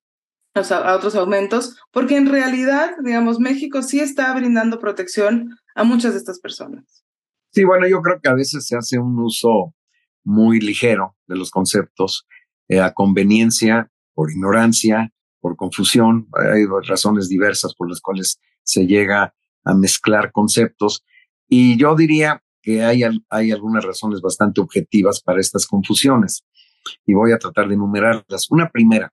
a 0.54 0.96
otros 0.96 1.16
aumentos, 1.16 1.78
porque 1.92 2.18
en 2.18 2.28
realidad, 2.28 2.92
digamos, 3.04 3.40
México 3.40 3.82
sí 3.82 4.00
está 4.00 4.34
brindando 4.34 4.80
protección 4.80 5.58
a 5.76 5.84
muchas 5.84 6.14
de 6.14 6.20
estas 6.20 6.40
personas. 6.40 7.04
Sí, 7.52 7.64
bueno, 7.64 7.88
yo 7.88 8.02
creo 8.02 8.20
que 8.22 8.30
a 8.30 8.34
veces 8.34 8.66
se 8.66 8.76
hace 8.76 8.98
un 8.98 9.18
uso 9.20 9.74
muy 10.24 10.60
ligero 10.60 11.16
de 11.28 11.36
los 11.36 11.52
conceptos 11.52 12.28
eh, 12.68 12.80
a 12.80 12.94
conveniencia, 12.94 13.90
por 14.14 14.32
ignorancia, 14.32 15.12
por 15.40 15.56
confusión. 15.56 16.28
Hay 16.34 16.66
razones 16.88 17.28
diversas 17.28 17.74
por 17.74 17.90
las 17.90 18.00
cuales 18.00 18.40
se 18.64 18.86
llega 18.86 19.34
a 19.64 19.74
mezclar 19.74 20.32
conceptos. 20.32 21.04
Y 21.48 21.78
yo 21.78 21.96
diría 21.96 22.44
que 22.62 22.84
hay, 22.84 23.02
hay 23.30 23.52
algunas 23.52 23.84
razones 23.84 24.22
bastante 24.22 24.62
objetivas 24.62 25.22
para 25.22 25.42
estas 25.42 25.66
confusiones. 25.66 26.46
Y 27.06 27.14
voy 27.14 27.32
a 27.32 27.38
tratar 27.38 27.68
de 27.68 27.74
enumerarlas. 27.74 28.50
Una 28.50 28.70
primera, 28.70 29.12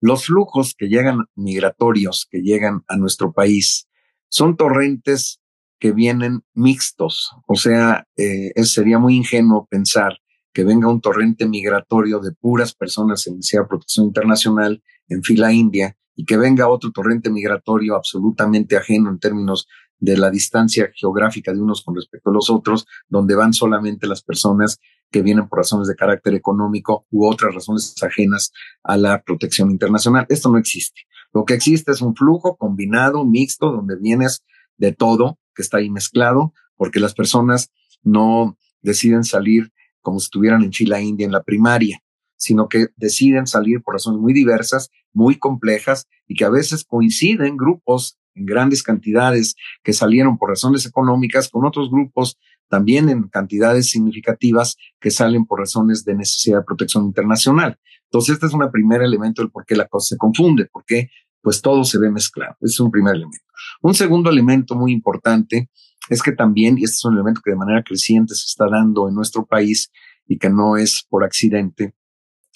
los 0.00 0.26
flujos 0.26 0.74
que 0.76 0.88
llegan 0.88 1.26
migratorios, 1.34 2.26
que 2.30 2.40
llegan 2.40 2.82
a 2.88 2.96
nuestro 2.96 3.32
país, 3.32 3.88
son 4.28 4.56
torrentes 4.56 5.40
que 5.78 5.92
vienen 5.92 6.42
mixtos. 6.54 7.30
O 7.46 7.56
sea, 7.56 8.06
eh, 8.16 8.52
sería 8.64 8.98
muy 8.98 9.16
ingenuo 9.16 9.66
pensar 9.66 10.18
que 10.52 10.64
venga 10.64 10.88
un 10.88 11.00
torrente 11.00 11.46
migratorio 11.48 12.20
de 12.20 12.32
puras 12.32 12.74
personas 12.74 13.26
en 13.26 13.36
necesidad 13.36 13.62
de 13.62 13.68
protección 13.68 14.06
internacional 14.06 14.82
en 15.08 15.22
fila 15.22 15.52
india 15.52 15.96
y 16.14 16.24
que 16.24 16.36
venga 16.36 16.68
otro 16.68 16.90
torrente 16.90 17.30
migratorio 17.30 17.94
absolutamente 17.96 18.76
ajeno 18.76 19.10
en 19.10 19.18
términos 19.18 19.68
de 19.98 20.16
la 20.16 20.30
distancia 20.30 20.90
geográfica 20.94 21.52
de 21.52 21.60
unos 21.60 21.82
con 21.82 21.94
respecto 21.94 22.30
a 22.30 22.32
los 22.32 22.50
otros, 22.50 22.86
donde 23.08 23.34
van 23.34 23.52
solamente 23.52 24.06
las 24.06 24.22
personas 24.22 24.78
que 25.10 25.22
vienen 25.22 25.48
por 25.48 25.58
razones 25.58 25.88
de 25.88 25.96
carácter 25.96 26.34
económico 26.34 27.06
u 27.10 27.26
otras 27.26 27.54
razones 27.54 27.94
ajenas 28.02 28.52
a 28.82 28.96
la 28.96 29.22
protección 29.22 29.70
internacional. 29.70 30.26
Esto 30.28 30.50
no 30.50 30.58
existe. 30.58 31.02
Lo 31.32 31.44
que 31.44 31.54
existe 31.54 31.92
es 31.92 32.00
un 32.00 32.14
flujo 32.14 32.56
combinado, 32.56 33.24
mixto, 33.24 33.70
donde 33.70 33.96
vienes 33.96 34.44
de 34.76 34.92
todo, 34.92 35.38
que 35.54 35.62
está 35.62 35.78
ahí 35.78 35.90
mezclado, 35.90 36.52
porque 36.76 37.00
las 37.00 37.14
personas 37.14 37.72
no 38.02 38.56
deciden 38.82 39.24
salir 39.24 39.72
como 40.00 40.18
si 40.18 40.24
estuvieran 40.24 40.62
en 40.62 40.72
fila 40.72 41.00
india 41.00 41.26
en 41.26 41.32
la 41.32 41.42
primaria, 41.42 42.02
sino 42.36 42.68
que 42.68 42.88
deciden 42.96 43.46
salir 43.46 43.82
por 43.82 43.94
razones 43.94 44.20
muy 44.20 44.32
diversas, 44.32 44.90
muy 45.12 45.38
complejas 45.38 46.08
y 46.26 46.34
que 46.34 46.44
a 46.44 46.50
veces 46.50 46.84
coinciden 46.84 47.56
grupos 47.56 48.18
en 48.34 48.46
grandes 48.46 48.82
cantidades 48.82 49.54
que 49.82 49.92
salieron 49.92 50.38
por 50.38 50.50
razones 50.50 50.86
económicas 50.86 51.48
con 51.48 51.64
otros 51.64 51.90
grupos 51.90 52.38
también 52.68 53.08
en 53.08 53.24
cantidades 53.28 53.90
significativas 53.90 54.76
que 55.00 55.10
salen 55.10 55.44
por 55.44 55.58
razones 55.58 56.04
de 56.04 56.14
necesidad 56.14 56.58
de 56.58 56.64
protección 56.64 57.04
internacional. 57.04 57.78
Entonces, 58.04 58.34
este 58.34 58.46
es 58.46 58.54
un 58.54 58.70
primer 58.70 59.02
elemento 59.02 59.42
del 59.42 59.50
por 59.50 59.66
qué 59.66 59.74
la 59.74 59.88
cosa 59.88 60.14
se 60.14 60.16
confunde, 60.16 60.68
porque 60.72 61.10
pues 61.42 61.60
todo 61.60 61.84
se 61.84 61.98
ve 61.98 62.10
mezclado. 62.10 62.56
Es 62.60 62.78
un 62.80 62.90
primer 62.90 63.16
elemento. 63.16 63.44
Un 63.82 63.94
segundo 63.94 64.30
elemento 64.30 64.74
muy 64.76 64.92
importante 64.92 65.68
es 66.08 66.22
que 66.22 66.32
también, 66.32 66.78
y 66.78 66.84
este 66.84 66.94
es 66.94 67.04
un 67.04 67.14
elemento 67.14 67.40
que 67.44 67.50
de 67.50 67.56
manera 67.56 67.82
creciente 67.82 68.34
se 68.34 68.46
está 68.46 68.66
dando 68.68 69.08
en 69.08 69.14
nuestro 69.14 69.44
país 69.44 69.90
y 70.26 70.38
que 70.38 70.48
no 70.48 70.76
es 70.76 71.04
por 71.08 71.24
accidente, 71.24 71.94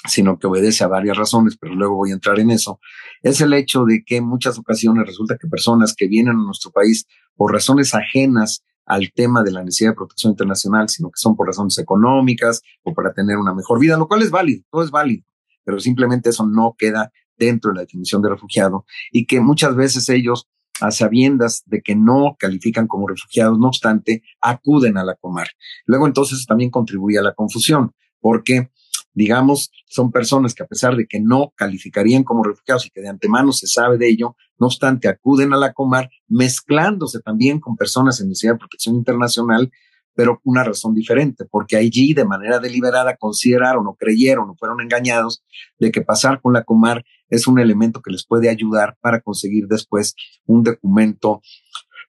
sino 0.07 0.38
que 0.38 0.47
obedece 0.47 0.85
a 0.85 0.88
varias 0.88 1.17
razones, 1.17 1.57
pero 1.59 1.75
luego 1.75 1.97
voy 1.97 2.11
a 2.11 2.14
entrar 2.14 2.38
en 2.38 2.51
eso, 2.51 2.79
es 3.23 3.40
el 3.40 3.55
hecho 3.55 3.85
de 3.85 4.05
que 4.05 4.17
en 4.17 4.25
muchas 4.25 4.59
ocasiones 4.59 5.07
resulta 5.07 5.38
que 5.38 5.49
personas 5.49 5.95
que 5.97 6.07
vienen 6.07 6.37
a 6.37 6.45
nuestro 6.45 6.71
país 6.71 7.07
por 7.37 7.53
razones 7.53 7.95
ajenas 7.95 8.62
al 8.87 9.12
tema 9.14 9.43
de 9.43 9.51
la 9.51 9.64
necesidad 9.64 9.90
de 9.90 9.97
protección 9.97 10.33
internacional, 10.33 10.88
sino 10.88 11.09
que 11.09 11.17
son 11.17 11.37
por 11.37 11.47
razones 11.47 11.79
económicas 11.79 12.61
o 12.83 12.93
para 12.93 13.14
tener 13.14 13.38
una 13.38 13.55
mejor 13.55 13.81
vida, 13.81 13.97
lo 13.97 14.07
cual 14.07 14.23
es 14.23 14.31
válido, 14.31 14.62
todo 14.71 14.83
es 14.83 14.90
válido, 14.90 15.25
pero 15.64 15.81
simplemente 15.81 16.31
eso 16.31 16.47
no 16.47 16.75
queda 16.79 17.11
dentro 17.37 17.71
de 17.71 17.77
la 17.77 17.81
definición 17.83 18.23
de 18.23 18.29
refugiado 18.29 18.85
y 19.11 19.27
que 19.27 19.40
muchas 19.40 19.75
veces 19.75 20.09
ellos, 20.09 20.49
a 20.81 20.90
sabiendas 20.90 21.62
de 21.67 21.81
que 21.81 21.95
no 21.95 22.37
califican 22.38 22.87
como 22.87 23.09
refugiados, 23.09 23.59
no 23.59 23.69
obstante, 23.69 24.23
acuden 24.40 24.99
a 24.99 25.05
la 25.05 25.14
comar. 25.14 25.49
Luego 25.87 26.07
entonces 26.07 26.45
también 26.47 26.71
contribuye 26.71 27.19
a 27.19 27.23
la 27.23 27.33
confusión, 27.33 27.93
porque 28.21 28.71
digamos, 29.14 29.70
son 29.87 30.11
personas 30.11 30.55
que 30.55 30.64
a 30.64 30.66
pesar 30.66 30.96
de 30.96 31.07
que 31.07 31.20
no 31.20 31.53
calificarían 31.57 32.24
como 32.24 32.42
refugiados 32.42 32.87
y 32.87 32.90
que 32.90 33.00
de 33.00 33.09
antemano 33.09 33.53
se 33.53 33.66
sabe 33.66 33.96
de 33.96 34.09
ello, 34.09 34.37
no 34.59 34.66
obstante 34.66 35.09
acuden 35.09 35.53
a 35.53 35.57
la 35.57 35.72
Comar 35.72 36.11
mezclándose 36.29 37.20
también 37.20 37.61
con 37.61 37.77
personas 37.77 38.20
en 38.20 38.29
necesidad 38.29 38.55
de 38.55 38.59
protección 38.59 38.96
internacional, 38.96 39.70
pero 40.14 40.40
una 40.44 40.62
razón 40.62 40.94
diferente, 40.94 41.44
porque 41.50 41.77
allí 41.77 42.14
de 42.14 42.24
manera 42.24 42.61
deliberada 42.61 43.16
consideraron 43.16 43.87
o 43.87 43.94
creyeron 43.94 44.50
o 44.50 44.57
fueron 44.57 44.81
engañados 44.81 45.42
de 45.79 45.90
que 45.90 46.03
pasar 46.03 46.40
con 46.40 46.53
la 46.53 46.62
Comar 46.62 47.05
es 47.29 47.46
un 47.46 47.59
elemento 47.59 48.00
que 48.00 48.12
les 48.12 48.27
puede 48.27 48.48
ayudar 48.48 48.96
para 49.00 49.20
conseguir 49.20 49.66
después 49.66 50.14
un 50.46 50.62
documento 50.62 51.40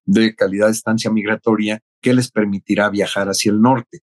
de 0.05 0.35
calidad 0.35 0.67
de 0.67 0.73
estancia 0.73 1.09
migratoria 1.09 1.81
que 2.01 2.13
les 2.13 2.29
permitirá 2.31 2.89
viajar 2.89 3.27
hacia 3.27 3.51
el 3.51 3.61
norte. 3.61 4.01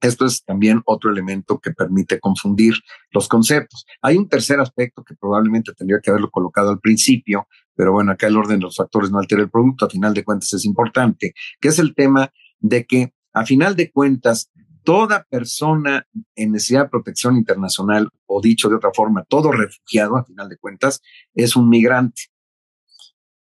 Esto 0.00 0.24
es 0.24 0.42
también 0.44 0.82
otro 0.86 1.10
elemento 1.10 1.58
que 1.58 1.72
permite 1.72 2.18
confundir 2.20 2.74
los 3.12 3.28
conceptos. 3.28 3.84
Hay 4.00 4.16
un 4.16 4.28
tercer 4.28 4.60
aspecto 4.60 5.04
que 5.04 5.14
probablemente 5.14 5.72
tendría 5.72 6.00
que 6.02 6.10
haberlo 6.10 6.30
colocado 6.30 6.70
al 6.70 6.80
principio, 6.80 7.46
pero 7.74 7.92
bueno, 7.92 8.12
acá 8.12 8.26
el 8.26 8.36
orden 8.36 8.58
de 8.58 8.64
los 8.64 8.76
factores 8.76 9.10
no 9.10 9.18
altera 9.18 9.42
el 9.42 9.50
producto, 9.50 9.86
a 9.86 9.90
final 9.90 10.14
de 10.14 10.24
cuentas 10.24 10.52
es 10.54 10.64
importante, 10.64 11.34
que 11.60 11.68
es 11.68 11.78
el 11.78 11.94
tema 11.94 12.32
de 12.58 12.86
que 12.86 13.14
a 13.32 13.44
final 13.44 13.76
de 13.76 13.90
cuentas 13.90 14.50
toda 14.82 15.26
persona 15.28 16.06
en 16.34 16.52
necesidad 16.52 16.84
de 16.84 16.88
protección 16.88 17.36
internacional, 17.36 18.08
o 18.26 18.40
dicho 18.40 18.68
de 18.68 18.76
otra 18.76 18.90
forma, 18.94 19.24
todo 19.24 19.52
refugiado, 19.52 20.16
a 20.16 20.24
final 20.24 20.48
de 20.48 20.56
cuentas, 20.56 21.02
es 21.34 21.56
un 21.56 21.68
migrante. 21.68 22.22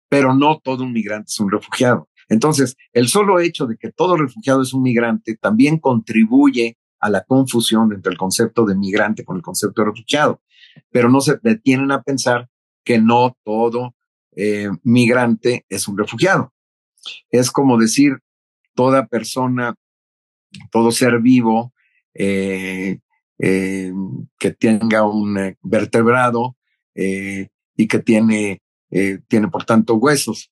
Pero 0.09 0.33
no 0.33 0.59
todo 0.59 0.83
un 0.83 0.91
migrante 0.91 1.27
es 1.29 1.39
un 1.39 1.51
refugiado. 1.51 2.08
Entonces, 2.29 2.77
el 2.93 3.07
solo 3.07 3.39
hecho 3.39 3.65
de 3.65 3.77
que 3.77 3.91
todo 3.91 4.15
refugiado 4.15 4.61
es 4.61 4.73
un 4.73 4.83
migrante 4.83 5.35
también 5.35 5.79
contribuye 5.79 6.77
a 6.99 7.09
la 7.09 7.23
confusión 7.23 7.91
entre 7.91 8.11
el 8.11 8.17
concepto 8.17 8.65
de 8.65 8.75
migrante 8.75 9.25
con 9.25 9.37
el 9.37 9.41
concepto 9.41 9.81
de 9.81 9.89
refugiado, 9.89 10.41
pero 10.91 11.09
no 11.09 11.21
se 11.21 11.39
detienen 11.41 11.91
a 11.91 12.03
pensar 12.03 12.49
que 12.83 12.99
no 12.99 13.35
todo 13.43 13.95
eh, 14.35 14.69
migrante 14.83 15.65
es 15.69 15.87
un 15.87 15.97
refugiado. 15.97 16.53
Es 17.29 17.51
como 17.51 17.77
decir, 17.77 18.19
toda 18.75 19.07
persona, 19.07 19.75
todo 20.71 20.91
ser 20.91 21.19
vivo 21.19 21.73
eh, 22.13 22.99
eh, 23.39 23.91
que 24.37 24.51
tenga 24.51 25.07
un 25.07 25.55
vertebrado 25.61 26.55
y 26.95 27.87
que 27.87 27.99
tiene, 27.99 28.61
tiene 28.89 29.47
por 29.47 29.63
tanto 29.63 29.95
huesos. 29.95 30.51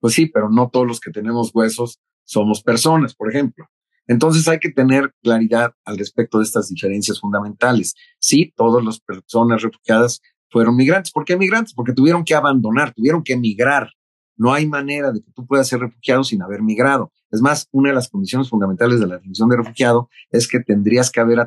Pues 0.00 0.14
sí, 0.14 0.26
pero 0.26 0.50
no 0.50 0.68
todos 0.70 0.86
los 0.86 1.00
que 1.00 1.10
tenemos 1.10 1.50
huesos 1.54 2.00
somos 2.24 2.62
personas, 2.62 3.14
por 3.14 3.30
ejemplo. 3.30 3.66
Entonces 4.08 4.46
hay 4.48 4.58
que 4.58 4.70
tener 4.70 5.12
claridad 5.22 5.72
al 5.84 5.98
respecto 5.98 6.38
de 6.38 6.44
estas 6.44 6.68
diferencias 6.68 7.20
fundamentales. 7.20 7.94
Sí, 8.18 8.52
todas 8.56 8.84
las 8.84 9.00
personas 9.00 9.62
refugiadas 9.62 10.20
fueron 10.50 10.76
migrantes. 10.76 11.12
¿Por 11.12 11.24
qué 11.24 11.36
migrantes? 11.36 11.74
Porque 11.74 11.92
tuvieron 11.92 12.24
que 12.24 12.34
abandonar, 12.34 12.92
tuvieron 12.94 13.22
que 13.22 13.34
emigrar 13.34 13.90
No 14.38 14.52
hay 14.52 14.66
manera 14.66 15.12
de 15.12 15.22
que 15.22 15.32
tú 15.32 15.46
puedas 15.46 15.66
ser 15.66 15.80
refugiado 15.80 16.22
sin 16.22 16.42
haber 16.42 16.62
migrado. 16.62 17.10
Es 17.30 17.40
más, 17.40 17.68
una 17.72 17.88
de 17.88 17.94
las 17.94 18.08
condiciones 18.10 18.50
fundamentales 18.50 19.00
de 19.00 19.06
la 19.06 19.14
definición 19.14 19.48
de 19.48 19.56
refugiado 19.56 20.10
es 20.30 20.46
que 20.46 20.60
tendrías 20.60 21.10
que 21.10 21.20
haber 21.20 21.38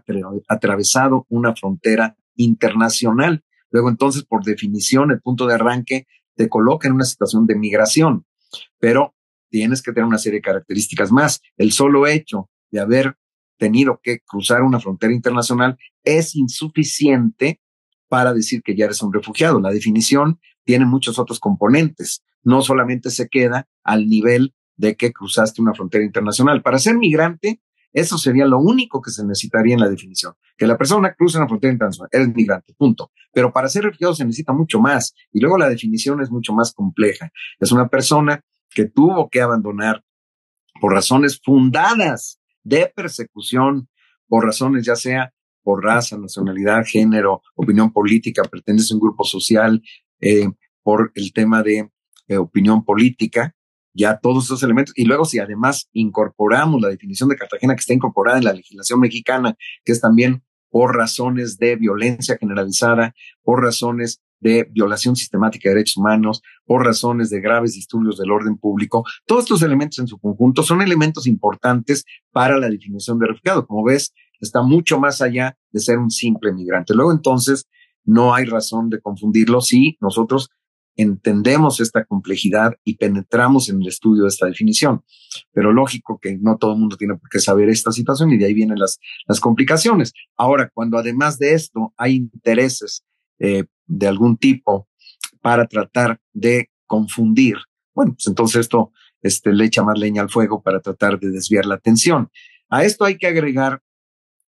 atravesado 0.48 1.26
una 1.30 1.56
frontera 1.56 2.18
internacional. 2.36 3.44
Luego, 3.70 3.90
entonces, 3.90 4.24
por 4.24 4.44
definición, 4.44 5.12
el 5.12 5.22
punto 5.22 5.46
de 5.46 5.54
arranque 5.54 6.08
te 6.36 6.50
coloca 6.50 6.88
en 6.88 6.96
una 6.96 7.06
situación 7.06 7.46
de 7.46 7.56
migración, 7.56 8.26
pero 8.80 9.16
tienes 9.50 9.82
que 9.82 9.92
tener 9.92 10.08
una 10.08 10.18
serie 10.18 10.40
de 10.40 10.44
características 10.44 11.12
más. 11.12 11.42
El 11.58 11.72
solo 11.72 12.08
hecho 12.08 12.50
de 12.72 12.80
haber 12.80 13.18
tenido 13.58 14.00
que 14.02 14.20
cruzar 14.20 14.62
una 14.62 14.80
frontera 14.80 15.14
internacional 15.14 15.78
es 16.04 16.36
insuficiente 16.36 17.60
para 18.08 18.34
decir 18.34 18.62
que 18.64 18.76
ya 18.76 18.86
eres 18.86 19.02
un 19.02 19.14
refugiado. 19.14 19.60
La 19.60 19.72
definición 19.72 20.40
tiene 20.64 20.86
muchos 20.86 21.20
otros 21.20 21.40
componentes. 21.40 22.24
No 22.44 22.62
solamente 22.62 23.10
se 23.10 23.28
queda 23.28 23.68
al 23.84 24.08
nivel 24.08 24.54
de 24.78 24.96
que 24.96 25.12
cruzaste 25.12 25.62
una 25.62 25.74
frontera 25.74 26.06
internacional. 26.06 26.62
Para 26.62 26.80
ser 26.80 26.98
migrante, 26.98 27.62
eso 27.92 28.18
sería 28.18 28.46
lo 28.46 28.60
único 28.60 29.02
que 29.02 29.12
se 29.12 29.26
necesitaría 29.26 29.74
en 29.74 29.82
la 29.82 29.90
definición. 29.90 30.34
Que 30.58 30.68
la 30.68 30.78
persona 30.78 31.14
cruce 31.14 31.38
una 31.38 31.48
frontera 31.48 31.74
internacional, 31.74 32.10
eres 32.12 32.34
migrante, 32.34 32.74
punto. 32.78 33.12
Pero 33.34 33.52
para 33.52 33.70
ser 33.70 33.84
refugiado 33.84 34.14
se 34.14 34.26
necesita 34.26 34.54
mucho 34.54 34.80
más. 34.80 35.14
Y 35.32 35.40
luego 35.40 35.58
la 35.58 35.70
definición 35.70 36.22
es 36.22 36.30
mucho 36.30 36.54
más 36.54 36.74
compleja. 36.74 37.32
Es 37.60 37.72
una 37.72 37.88
persona 37.88 38.42
que 38.70 38.86
tuvo 38.86 39.30
que 39.30 39.42
abandonar 39.42 40.04
por 40.80 40.94
razones 40.94 41.42
fundadas 41.44 42.40
de 42.64 42.92
persecución, 42.96 43.90
por 44.28 44.46
razones 44.46 44.86
ya 44.86 44.96
sea 44.96 45.34
por 45.64 45.84
raza, 45.84 46.18
nacionalidad, 46.18 46.84
género, 46.86 47.42
opinión 47.56 47.92
política, 47.92 48.44
pertenece 48.44 48.94
a 48.94 48.96
un 48.96 49.02
grupo 49.02 49.24
social, 49.24 49.82
eh, 50.20 50.48
por 50.84 51.12
el 51.16 51.34
tema 51.34 51.62
de 51.62 51.92
eh, 52.28 52.38
opinión 52.38 52.84
política, 52.84 53.56
ya 54.00 54.18
todos 54.18 54.46
esos 54.46 54.64
elementos. 54.64 54.94
Y 54.98 55.06
luego 55.06 55.26
si 55.26 55.40
además 55.40 55.90
incorporamos 55.94 56.82
la 56.82 56.90
definición 56.90 57.30
de 57.30 57.36
Cartagena 57.36 57.76
que 57.76 57.82
está 57.82 57.94
incorporada 57.94 58.38
en 58.38 58.46
la 58.46 58.54
legislación 58.54 59.00
mexicana, 59.00 59.56
que 59.84 59.92
es 59.92 60.02
también 60.02 60.44
por 60.72 60.96
razones 60.96 61.58
de 61.58 61.76
violencia 61.76 62.38
generalizada, 62.38 63.14
por 63.44 63.62
razones 63.62 64.22
de 64.40 64.68
violación 64.72 65.16
sistemática 65.16 65.68
de 65.68 65.76
derechos 65.76 65.98
humanos, 65.98 66.42
por 66.66 66.86
razones 66.86 67.30
de 67.30 67.42
graves 67.42 67.74
disturbios 67.74 68.18
del 68.18 68.32
orden 68.32 68.58
público. 68.58 69.04
Todos 69.26 69.44
estos 69.44 69.62
elementos 69.64 70.00
en 70.00 70.08
su 70.08 70.18
conjunto 70.18 70.64
son 70.64 70.82
elementos 70.82 71.28
importantes 71.28 72.06
para 72.32 72.58
la 72.58 72.70
definición 72.70 73.20
de 73.20 73.28
refugiado. 73.28 73.68
Como 73.68 73.84
ves, 73.84 74.14
está 74.40 74.62
mucho 74.62 75.00
más 75.00 75.22
allá 75.22 75.58
de 75.72 75.80
ser 75.82 75.98
un 75.98 76.10
simple 76.10 76.54
migrante. 76.54 76.94
Luego 76.94 77.12
entonces, 77.12 77.68
no 78.06 78.34
hay 78.34 78.46
razón 78.46 78.90
de 78.90 79.02
confundirlo 79.02 79.60
si 79.60 79.98
nosotros 80.00 80.50
entendemos 81.02 81.80
esta 81.80 82.04
complejidad 82.04 82.74
y 82.84 82.98
penetramos 82.98 83.70
en 83.70 83.82
el 83.82 83.88
estudio 83.88 84.24
de 84.24 84.30
esta 84.30 84.48
definición. 84.48 85.04
Pero 85.54 85.72
lógico 85.72 86.20
que 86.22 86.38
no 86.38 86.58
todo 86.58 86.74
el 86.74 86.80
mundo 86.80 86.98
tiene 86.98 87.16
por 87.16 87.30
qué 87.30 87.40
saber 87.40 87.70
esta 87.70 87.92
situación 87.92 88.32
y 88.32 88.38
de 88.38 88.46
ahí 88.46 88.54
vienen 88.54 88.78
las, 88.78 89.00
las 89.26 89.40
complicaciones. 89.40 90.12
Ahora, 90.36 90.70
cuando 90.74 90.98
además 90.98 91.40
de 91.40 91.54
esto 91.54 91.94
hay 91.98 92.16
intereses 92.16 93.06
eh, 93.40 93.64
de 93.86 94.08
algún 94.08 94.38
tipo 94.38 94.90
para 95.42 95.68
tratar 95.68 96.20
de 96.34 96.70
confundir, 96.86 97.56
bueno, 97.94 98.14
pues 98.14 98.28
entonces 98.28 98.62
esto 98.62 98.92
este, 99.22 99.54
le 99.54 99.66
echa 99.66 99.84
más 99.84 99.98
leña 99.98 100.22
al 100.22 100.30
fuego 100.30 100.62
para 100.62 100.82
tratar 100.82 101.20
de 101.20 101.30
desviar 101.30 101.66
la 101.66 101.76
atención. 101.76 102.30
A 102.70 102.84
esto 102.84 103.06
hay 103.06 103.18
que 103.18 103.28
agregar 103.28 103.82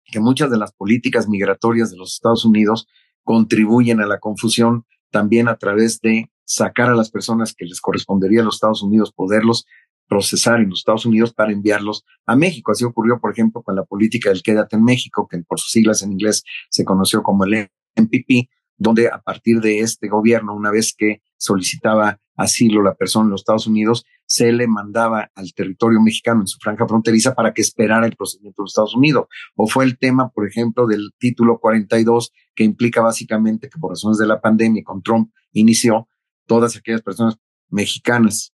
que 0.04 0.20
muchas 0.20 0.50
de 0.50 0.58
las 0.58 0.72
políticas 0.72 1.28
migratorias 1.28 1.90
de 1.90 1.96
los 1.96 2.14
Estados 2.14 2.44
Unidos 2.44 2.86
contribuyen 3.24 4.00
a 4.00 4.06
la 4.06 4.20
confusión 4.20 4.84
también 5.10 5.48
a 5.48 5.56
través 5.56 6.00
de 6.00 6.30
sacar 6.46 6.88
a 6.88 6.94
las 6.94 7.10
personas 7.10 7.54
que 7.54 7.66
les 7.66 7.80
correspondería 7.80 8.40
a 8.40 8.44
los 8.44 8.56
Estados 8.56 8.82
Unidos, 8.82 9.12
poderlos 9.12 9.66
procesar 10.08 10.60
en 10.60 10.70
los 10.70 10.78
Estados 10.78 11.04
Unidos 11.04 11.34
para 11.34 11.52
enviarlos 11.52 12.04
a 12.26 12.36
México. 12.36 12.72
Así 12.72 12.84
ocurrió, 12.84 13.18
por 13.20 13.32
ejemplo, 13.32 13.62
con 13.62 13.74
la 13.74 13.84
política 13.84 14.30
del 14.30 14.42
Quédate 14.42 14.76
en 14.76 14.84
México, 14.84 15.26
que 15.28 15.38
por 15.38 15.60
sus 15.60 15.72
siglas 15.72 16.02
en 16.02 16.12
inglés 16.12 16.44
se 16.70 16.84
conoció 16.84 17.22
como 17.22 17.44
el 17.44 17.68
MPP, 17.96 18.48
donde 18.78 19.08
a 19.08 19.20
partir 19.20 19.60
de 19.60 19.80
este 19.80 20.08
gobierno, 20.08 20.54
una 20.54 20.70
vez 20.70 20.94
que 20.96 21.22
solicitaba 21.36 22.20
asilo 22.36 22.82
la 22.82 22.94
persona 22.94 23.24
en 23.24 23.30
los 23.30 23.40
Estados 23.40 23.66
Unidos, 23.66 24.04
se 24.26 24.52
le 24.52 24.66
mandaba 24.66 25.30
al 25.34 25.54
territorio 25.54 26.00
mexicano 26.00 26.42
en 26.42 26.46
su 26.46 26.58
franja 26.58 26.86
fronteriza 26.86 27.34
para 27.34 27.54
que 27.54 27.62
esperara 27.62 28.06
el 28.06 28.16
procedimiento 28.16 28.62
de 28.62 28.64
los 28.64 28.72
Estados 28.72 28.94
Unidos. 28.94 29.26
O 29.54 29.66
fue 29.66 29.84
el 29.84 29.98
tema, 29.98 30.28
por 30.28 30.46
ejemplo, 30.46 30.86
del 30.86 31.12
título 31.18 31.58
42, 31.58 32.32
que 32.54 32.64
implica 32.64 33.00
básicamente 33.00 33.68
que 33.68 33.78
por 33.78 33.90
razones 33.90 34.18
de 34.18 34.26
la 34.26 34.40
pandemia 34.40 34.82
con 34.84 35.02
Trump 35.02 35.30
inició 35.52 36.08
todas 36.46 36.76
aquellas 36.76 37.02
personas 37.02 37.36
mexicanas 37.68 38.52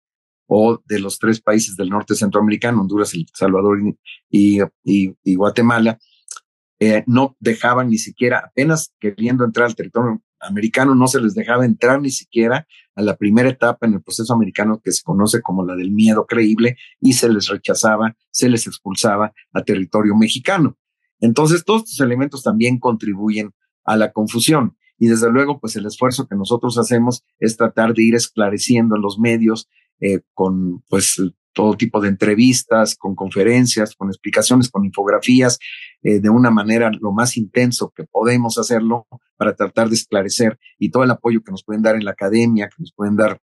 o 0.47 0.81
de 0.85 0.99
los 0.99 1.19
tres 1.19 1.41
países 1.41 1.75
del 1.75 1.89
norte 1.89 2.15
centroamericano, 2.15 2.81
Honduras, 2.81 3.13
El 3.13 3.27
Salvador 3.33 3.79
y, 4.29 5.35
Guatemala, 5.35 5.99
eh, 6.79 7.03
no 7.07 7.35
dejaban 7.39 7.89
ni 7.89 7.97
siquiera, 7.97 8.43
apenas 8.45 8.93
queriendo 8.99 9.43
entrar 9.43 9.67
al 9.67 9.75
territorio 9.75 10.21
americano, 10.39 10.95
no 10.95 11.07
se 11.07 11.19
les 11.19 11.33
dejaba 11.33 11.65
entrar 11.65 11.99
ni 12.01 12.11
siquiera 12.11 12.67
a 12.95 13.01
la 13.01 13.15
primera 13.15 13.49
etapa 13.49 13.87
en 13.87 13.95
el 13.95 14.01
proceso 14.01 14.33
americano 14.33 14.79
que 14.83 14.91
se 14.91 15.03
conoce 15.03 15.41
como 15.41 15.65
la 15.65 15.75
del 15.75 15.91
miedo 15.91 16.25
creíble 16.25 16.77
y 17.01 17.13
se 17.13 17.29
les 17.29 17.47
rechazaba, 17.47 18.15
se 18.31 18.47
les 18.47 18.67
expulsaba 18.67 19.33
a 19.53 19.63
territorio 19.63 20.15
mexicano. 20.15 20.77
Entonces, 21.19 21.65
todos 21.65 21.83
estos 21.83 21.99
elementos 21.99 22.43
también 22.43 22.79
contribuyen 22.79 23.51
a 23.83 23.97
la 23.97 24.11
confusión. 24.11 24.76
Y 24.97 25.07
desde 25.07 25.31
luego, 25.31 25.59
pues 25.59 25.75
el 25.75 25.85
esfuerzo 25.85 26.27
que 26.27 26.35
nosotros 26.35 26.77
hacemos 26.77 27.23
es 27.39 27.57
tratar 27.57 27.93
de 27.93 28.03
ir 28.03 28.15
esclareciendo 28.15 28.95
en 28.95 29.01
los 29.01 29.19
medios 29.19 29.69
eh, 29.99 30.21
con 30.33 30.81
pues 30.89 31.21
todo 31.53 31.75
tipo 31.75 31.99
de 31.99 32.09
entrevistas, 32.09 32.95
con 32.95 33.15
conferencias, 33.15 33.95
con 33.95 34.09
explicaciones, 34.09 34.69
con 34.69 34.85
infografías, 34.85 35.57
eh, 36.03 36.19
de 36.19 36.29
una 36.29 36.51
manera 36.51 36.91
lo 36.99 37.11
más 37.11 37.35
intenso 37.35 37.91
que 37.95 38.03
podemos 38.03 38.59
hacerlo 38.59 39.07
para 39.37 39.55
tratar 39.55 39.89
de 39.89 39.95
esclarecer 39.95 40.59
y 40.77 40.91
todo 40.91 41.03
el 41.03 41.09
apoyo 41.09 41.41
que 41.41 41.51
nos 41.51 41.63
pueden 41.63 41.81
dar 41.81 41.95
en 41.95 42.05
la 42.05 42.11
academia, 42.11 42.69
que 42.69 42.83
nos 42.83 42.93
pueden 42.93 43.15
dar 43.15 43.39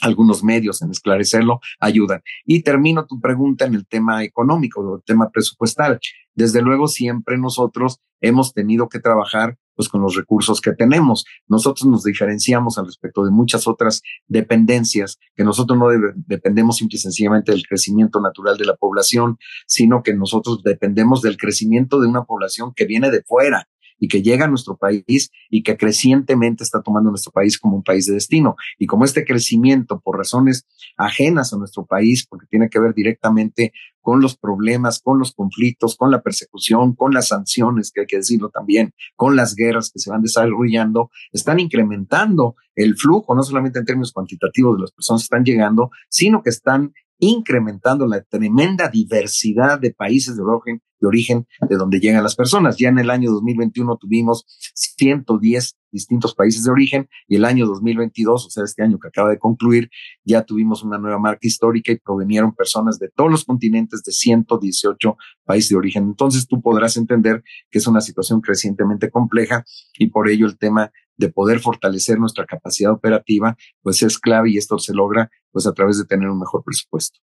algunos 0.00 0.42
medios 0.42 0.80
en 0.82 0.90
esclarecerlo, 0.90 1.60
ayudan. 1.80 2.22
Y 2.46 2.62
termino 2.62 3.06
tu 3.06 3.20
pregunta 3.20 3.66
en 3.66 3.74
el 3.74 3.86
tema 3.86 4.24
económico, 4.24 4.96
el 4.96 5.02
tema 5.04 5.30
presupuestal. 5.30 6.00
Desde 6.34 6.62
luego, 6.62 6.88
siempre 6.88 7.38
nosotros 7.38 8.00
hemos 8.20 8.54
tenido 8.54 8.88
que 8.88 9.00
trabajar 9.00 9.58
pues 9.74 9.88
con 9.88 10.02
los 10.02 10.16
recursos 10.16 10.60
que 10.60 10.72
tenemos. 10.72 11.24
Nosotros 11.48 11.86
nos 11.86 12.04
diferenciamos 12.04 12.78
al 12.78 12.86
respecto 12.86 13.24
de 13.24 13.30
muchas 13.30 13.66
otras 13.66 14.02
dependencias, 14.26 15.18
que 15.34 15.44
nosotros 15.44 15.78
no 15.78 15.88
dependemos 16.14 16.76
simple 16.76 16.96
y 16.96 17.00
sencillamente 17.00 17.52
del 17.52 17.66
crecimiento 17.66 18.20
natural 18.20 18.56
de 18.56 18.66
la 18.66 18.76
población, 18.76 19.38
sino 19.66 20.02
que 20.02 20.14
nosotros 20.14 20.62
dependemos 20.62 21.22
del 21.22 21.36
crecimiento 21.36 22.00
de 22.00 22.08
una 22.08 22.24
población 22.24 22.72
que 22.74 22.86
viene 22.86 23.10
de 23.10 23.22
fuera, 23.22 23.68
y 23.98 24.08
que 24.08 24.22
llega 24.22 24.44
a 24.44 24.48
nuestro 24.48 24.76
país 24.76 25.30
y 25.50 25.62
que 25.62 25.76
crecientemente 25.76 26.64
está 26.64 26.82
tomando 26.82 27.10
nuestro 27.10 27.32
país 27.32 27.58
como 27.58 27.76
un 27.76 27.82
país 27.82 28.06
de 28.06 28.14
destino. 28.14 28.56
Y 28.78 28.86
como 28.86 29.04
este 29.04 29.24
crecimiento 29.24 30.00
por 30.00 30.18
razones 30.18 30.66
ajenas 30.96 31.52
a 31.52 31.58
nuestro 31.58 31.86
país, 31.86 32.26
porque 32.28 32.46
tiene 32.48 32.68
que 32.68 32.80
ver 32.80 32.94
directamente 32.94 33.72
con 34.00 34.20
los 34.20 34.36
problemas, 34.36 35.00
con 35.00 35.18
los 35.18 35.32
conflictos, 35.32 35.96
con 35.96 36.10
la 36.10 36.20
persecución, 36.20 36.94
con 36.94 37.14
las 37.14 37.28
sanciones, 37.28 37.90
que 37.90 38.02
hay 38.02 38.06
que 38.06 38.18
decirlo 38.18 38.50
también, 38.50 38.92
con 39.16 39.34
las 39.34 39.54
guerras 39.54 39.90
que 39.90 39.98
se 39.98 40.10
van 40.10 40.20
desarrollando, 40.20 41.10
están 41.32 41.58
incrementando 41.58 42.56
el 42.74 42.96
flujo, 42.96 43.34
no 43.34 43.42
solamente 43.42 43.78
en 43.78 43.86
términos 43.86 44.12
cuantitativos 44.12 44.76
de 44.76 44.82
las 44.82 44.92
personas 44.92 45.22
que 45.22 45.24
están 45.24 45.44
llegando, 45.44 45.90
sino 46.10 46.42
que 46.42 46.50
están 46.50 46.92
incrementando 47.18 48.06
la 48.06 48.22
tremenda 48.22 48.88
diversidad 48.88 49.78
de 49.78 49.92
países 49.92 50.36
de 50.36 50.42
origen, 50.42 50.82
de 51.00 51.06
origen 51.06 51.46
de 51.68 51.76
donde 51.76 52.00
llegan 52.00 52.22
las 52.22 52.36
personas. 52.36 52.76
Ya 52.76 52.88
en 52.88 52.98
el 52.98 53.10
año 53.10 53.30
2021 53.30 53.96
tuvimos 53.96 54.44
110 54.74 55.76
distintos 55.94 56.34
países 56.34 56.64
de 56.64 56.70
origen 56.70 57.08
y 57.28 57.36
el 57.36 57.44
año 57.44 57.66
2022, 57.66 58.46
o 58.46 58.50
sea, 58.50 58.64
este 58.64 58.82
año 58.82 58.98
que 58.98 59.08
acaba 59.08 59.30
de 59.30 59.38
concluir, 59.38 59.88
ya 60.24 60.42
tuvimos 60.42 60.82
una 60.82 60.98
nueva 60.98 61.18
marca 61.18 61.46
histórica 61.46 61.92
y 61.92 61.96
provenieron 61.96 62.54
personas 62.54 62.98
de 62.98 63.08
todos 63.08 63.30
los 63.30 63.44
continentes 63.44 64.02
de 64.02 64.12
118 64.12 65.16
países 65.44 65.70
de 65.70 65.76
origen. 65.76 66.04
Entonces 66.04 66.46
tú 66.46 66.60
podrás 66.60 66.96
entender 66.96 67.42
que 67.70 67.78
es 67.78 67.86
una 67.86 68.00
situación 68.00 68.40
crecientemente 68.40 69.10
compleja 69.10 69.64
y 69.98 70.08
por 70.08 70.28
ello 70.28 70.46
el 70.46 70.58
tema 70.58 70.90
de 71.16 71.28
poder 71.28 71.60
fortalecer 71.60 72.18
nuestra 72.18 72.44
capacidad 72.44 72.92
operativa, 72.92 73.56
pues 73.82 74.02
es 74.02 74.18
clave 74.18 74.50
y 74.50 74.58
esto 74.58 74.78
se 74.78 74.92
logra 74.92 75.30
pues 75.52 75.66
a 75.66 75.72
través 75.72 75.96
de 75.96 76.04
tener 76.04 76.28
un 76.28 76.40
mejor 76.40 76.64
presupuesto. 76.64 77.20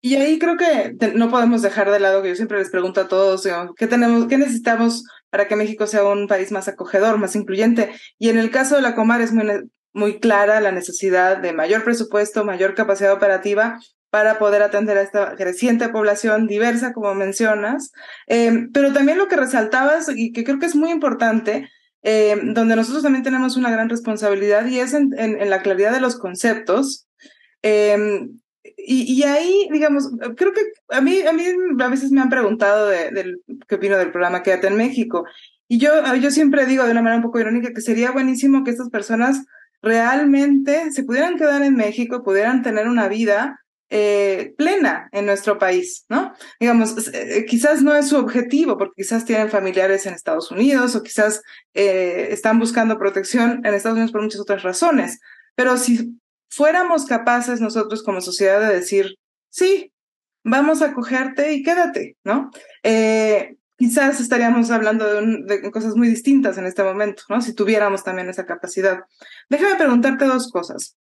Y 0.00 0.14
ahí 0.14 0.38
creo 0.38 0.56
que 0.56 0.96
no 1.14 1.28
podemos 1.28 1.60
dejar 1.60 1.90
de 1.90 1.98
lado 1.98 2.22
que 2.22 2.28
yo 2.28 2.36
siempre 2.36 2.58
les 2.58 2.70
pregunto 2.70 3.00
a 3.00 3.08
todos, 3.08 3.46
¿qué 3.76 3.86
tenemos, 3.88 4.26
qué 4.28 4.38
necesitamos 4.38 5.04
para 5.30 5.48
que 5.48 5.56
México 5.56 5.86
sea 5.86 6.04
un 6.04 6.26
país 6.26 6.52
más 6.52 6.68
acogedor, 6.68 7.18
más 7.18 7.36
incluyente? 7.36 7.90
Y 8.18 8.28
en 8.28 8.38
el 8.38 8.50
caso 8.50 8.76
de 8.76 8.82
la 8.82 8.94
Comar 8.94 9.20
es 9.20 9.32
muy, 9.32 9.46
muy 9.92 10.20
clara 10.20 10.60
la 10.60 10.72
necesidad 10.72 11.38
de 11.38 11.52
mayor 11.52 11.84
presupuesto, 11.84 12.44
mayor 12.44 12.74
capacidad 12.74 13.12
operativa 13.12 13.78
para 14.10 14.38
poder 14.38 14.62
atender 14.62 14.96
a 14.96 15.02
esta 15.02 15.34
creciente 15.36 15.88
población 15.90 16.46
diversa, 16.46 16.92
como 16.92 17.14
mencionas. 17.14 17.92
Eh, 18.26 18.68
pero 18.72 18.92
también 18.92 19.18
lo 19.18 19.28
que 19.28 19.36
resaltabas 19.36 20.08
y 20.14 20.32
que 20.32 20.44
creo 20.44 20.58
que 20.58 20.66
es 20.66 20.76
muy 20.76 20.90
importante 20.90 21.68
eh, 22.02 22.36
donde 22.42 22.76
nosotros 22.76 23.02
también 23.02 23.24
tenemos 23.24 23.56
una 23.56 23.70
gran 23.70 23.88
responsabilidad 23.88 24.66
y 24.66 24.78
es 24.78 24.94
en, 24.94 25.10
la 25.50 25.62
claridad 25.62 25.92
de 25.92 26.00
los 26.00 26.16
conceptos. 26.16 27.06
Em, 27.62 28.38
y, 28.76 29.22
ahí, 29.22 29.68
digamos, 29.72 30.10
creo 30.36 30.52
que 30.52 30.62
a 30.88 31.00
mí, 31.00 31.20
a 31.22 31.32
mí 31.32 31.44
a 31.80 31.88
veces 31.88 32.10
me 32.10 32.20
han 32.20 32.28
preguntado 32.28 32.88
de, 32.88 33.36
qué 33.66 33.74
opino 33.74 33.96
del 33.96 34.10
programa 34.10 34.42
Quédate 34.42 34.68
en 34.68 34.76
México. 34.76 35.24
Y 35.68 35.78
yo, 35.78 35.90
yo 36.16 36.30
siempre 36.30 36.66
digo 36.66 36.84
de 36.84 36.92
una 36.92 37.02
manera 37.02 37.18
un 37.18 37.22
poco 37.22 37.40
irónica 37.40 37.72
que 37.72 37.80
sería 37.80 38.10
buenísimo 38.10 38.64
que 38.64 38.70
estas 38.70 38.90
personas 38.90 39.44
realmente 39.82 40.90
se 40.90 41.04
pudieran 41.04 41.36
quedar 41.36 41.62
en 41.62 41.76
México, 41.76 42.22
pudieran 42.22 42.62
tener 42.62 42.88
una 42.88 43.08
vida 43.08 43.60
eh, 43.90 44.54
plena 44.58 45.08
en 45.12 45.24
nuestro 45.24 45.58
país, 45.58 46.04
¿no? 46.10 46.34
Digamos, 46.60 47.08
eh, 47.14 47.46
quizás 47.48 47.82
no 47.82 47.94
es 47.94 48.08
su 48.08 48.16
objetivo, 48.16 48.76
porque 48.76 49.02
quizás 49.02 49.24
tienen 49.24 49.48
familiares 49.48 50.04
en 50.04 50.12
Estados 50.12 50.50
Unidos 50.50 50.94
o 50.94 51.02
quizás 51.02 51.42
eh, 51.72 52.28
están 52.30 52.58
buscando 52.58 52.98
protección 52.98 53.62
en 53.64 53.72
Estados 53.72 53.96
Unidos 53.96 54.12
por 54.12 54.22
muchas 54.22 54.40
otras 54.40 54.62
razones. 54.62 55.20
Pero 55.54 55.78
si 55.78 56.18
fuéramos 56.48 57.06
capaces 57.06 57.60
nosotros 57.60 58.02
como 58.02 58.20
sociedad 58.20 58.60
de 58.60 58.74
decir, 58.74 59.16
sí, 59.50 59.92
vamos 60.44 60.82
a 60.82 60.86
acogerte 60.86 61.52
y 61.52 61.62
quédate, 61.62 62.16
¿no? 62.24 62.50
quizás 63.78 64.18
estaríamos 64.20 64.70
hablando 64.72 65.06
de, 65.06 65.44
de, 65.44 65.70
cosas 65.70 65.94
muy 65.94 66.08
distintas 66.08 66.58
en 66.58 66.66
este 66.66 66.82
momento, 66.82 67.22
¿no? 67.28 67.40
Si 67.40 67.54
tuviéramos 67.54 68.02
también 68.02 68.28
esa 68.28 68.44
capacidad. 68.44 69.04
Déjame 69.48 69.76
preguntarte 69.76 70.24
dos 70.24 70.50
cosas. 70.50 70.96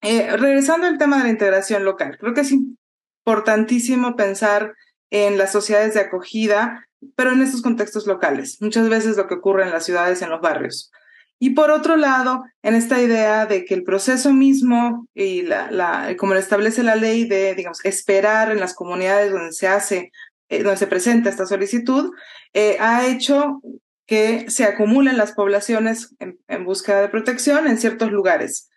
Eh, 0.00 0.36
regresando 0.36 0.86
al 0.86 0.98
tema 0.98 1.18
de 1.18 1.24
la 1.24 1.30
integración 1.30 1.84
local, 1.84 2.16
creo 2.20 2.34
que 2.34 2.42
es 2.42 2.52
importantísimo 2.52 4.16
pensar 4.16 4.74
en 5.10 5.38
las 5.38 5.50
sociedades 5.50 5.94
de 5.94 6.00
acogida, 6.00 6.86
pero 7.16 7.32
en 7.32 7.42
estos 7.42 7.62
contextos 7.62 8.06
locales, 8.06 8.60
muchas 8.60 8.88
veces 8.88 9.16
lo 9.16 9.26
que 9.26 9.34
ocurre 9.34 9.64
en 9.64 9.70
las 9.70 9.84
ciudades, 9.84 10.22
en 10.22 10.30
los 10.30 10.40
barrios. 10.40 10.92
Y 11.38 11.50
por 11.50 11.70
otro 11.70 11.96
lado, 11.96 12.44
en 12.62 12.74
esta 12.74 13.00
idea 13.00 13.46
de 13.46 13.64
que 13.64 13.74
el 13.74 13.84
proceso 13.84 14.32
mismo 14.32 15.06
y 15.14 15.42
la, 15.42 16.14
como 16.18 16.34
lo 16.34 16.40
establece 16.40 16.82
la 16.82 16.96
ley 16.96 17.26
de, 17.26 17.54
digamos, 17.54 17.84
esperar 17.84 18.50
en 18.50 18.60
las 18.60 18.74
comunidades 18.74 19.32
donde 19.32 19.52
se 19.52 19.68
hace, 19.68 20.10
eh, 20.48 20.62
donde 20.62 20.78
se 20.78 20.86
presenta 20.86 21.30
esta 21.30 21.46
solicitud, 21.46 22.12
eh, 22.52 22.76
ha 22.80 23.06
hecho 23.06 23.60
que 24.06 24.50
se 24.50 24.64
acumulen 24.64 25.16
las 25.16 25.32
poblaciones 25.32 26.14
en, 26.18 26.38
en 26.48 26.64
búsqueda 26.64 27.00
de 27.00 27.08
protección 27.08 27.66
en 27.66 27.78
ciertos 27.78 28.12
lugares 28.12 28.70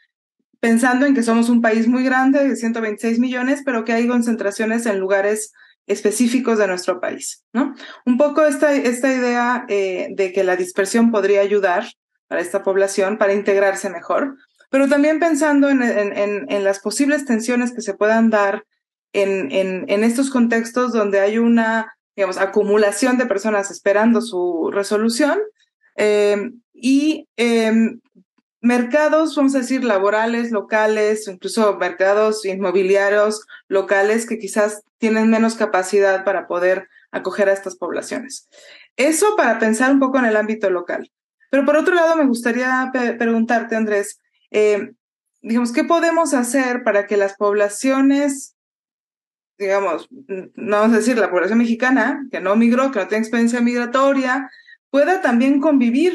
pensando 0.60 1.06
en 1.06 1.14
que 1.14 1.24
somos 1.24 1.50
un 1.50 1.62
país 1.62 1.88
muy 1.88 2.04
grande 2.04 2.48
de 2.48 2.56
126 2.56 3.20
millones, 3.20 3.62
pero 3.66 3.86
que 3.86 3.94
hay 3.94 4.08
concentraciones 4.08 4.86
en 4.86 5.00
lugares 5.00 5.54
específicos 5.86 6.58
de 6.58 6.68
nuestro 6.68 7.00
país, 7.00 7.46
¿no? 7.54 7.74
Un 8.06 8.18
poco 8.18 8.44
esta, 8.46 8.74
esta 8.74 9.14
idea 9.14 9.66
eh, 9.70 10.10
de 10.12 10.34
que 10.34 10.44
la 10.44 10.56
dispersión 10.56 11.12
podría 11.12 11.42
ayudar 11.42 11.86
para 12.28 12.42
esta 12.42 12.64
población 12.64 13.18
para 13.18 13.34
integrarse 13.34 13.90
mejor, 13.90 14.38
pero 14.70 14.88
también 14.88 15.20
pensando 15.20 15.70
en, 15.70 15.82
en, 15.82 16.46
en, 16.50 16.64
las 16.64 16.80
posibles 16.80 17.26
tensiones 17.26 17.74
que 17.74 17.82
se 17.82 17.94
puedan 17.94 18.30
dar 18.30 18.66
en, 19.14 20.04
estos 20.04 20.30
contextos 20.30 20.94
donde 20.94 21.20
hay 21.20 21.38
una, 21.38 21.98
digamos, 22.16 22.38
acumulación 22.38 23.18
de 23.18 23.26
personas 23.26 23.72
esperando 23.72 24.22
su 24.22 24.70
resolución 24.72 25.40
eh, 25.96 26.52
y 26.74 27.28
eh, 27.38 27.72
mercados, 28.62 29.36
vamos 29.36 29.56
a 29.56 29.60
decir, 29.60 29.84
laborales, 29.84 30.52
locales, 30.52 31.28
incluso 31.28 31.78
mercados 31.78 32.46
inmobiliarios 32.46 33.46
locales 33.68 34.28
que 34.28 34.38
quizás 34.38 34.82
tienen 34.98 35.30
menos 35.30 35.56
capacidad 35.56 36.24
para 36.24 36.48
poder 36.48 36.88
acoger 37.12 37.50
a 37.50 37.54
estas 37.54 37.78
poblaciones. 37.78 38.48
Eso 38.98 39.36
para 39.36 39.60
pensar 39.60 39.92
un 39.92 40.00
poco 40.00 40.20
en 40.20 40.26
el 40.26 40.36
ámbito 40.36 40.70
local. 40.70 41.12
Pero 41.50 41.66
por 41.66 41.76
otro 41.78 41.96
lado, 41.96 42.16
me 42.16 42.26
gustaría 42.26 42.92
preguntarte, 43.18 43.76
Andrés, 43.76 44.20
eh, 44.52 44.92
digamos, 45.42 45.72
¿qué 45.72 45.84
podemos 45.84 46.34
hacer 46.34 46.84
para 46.84 47.08
que 47.08 47.18
las 47.18 47.36
poblaciones, 47.36 48.56
digamos, 49.58 50.08
no 50.10 50.78
vamos 50.78 50.94
a 50.94 50.98
decir 50.98 51.18
la 51.18 51.32
población 51.32 51.60
mexicana, 51.60 52.26
que 52.32 52.42
no 52.42 52.56
migró, 52.56 52.92
que 52.92 53.00
no 53.00 53.08
tiene 53.08 53.24
experiencia 53.24 53.62
migratoria, 53.62 54.50
pueda 54.90 55.22
también 55.22 55.60
convivir 55.60 56.14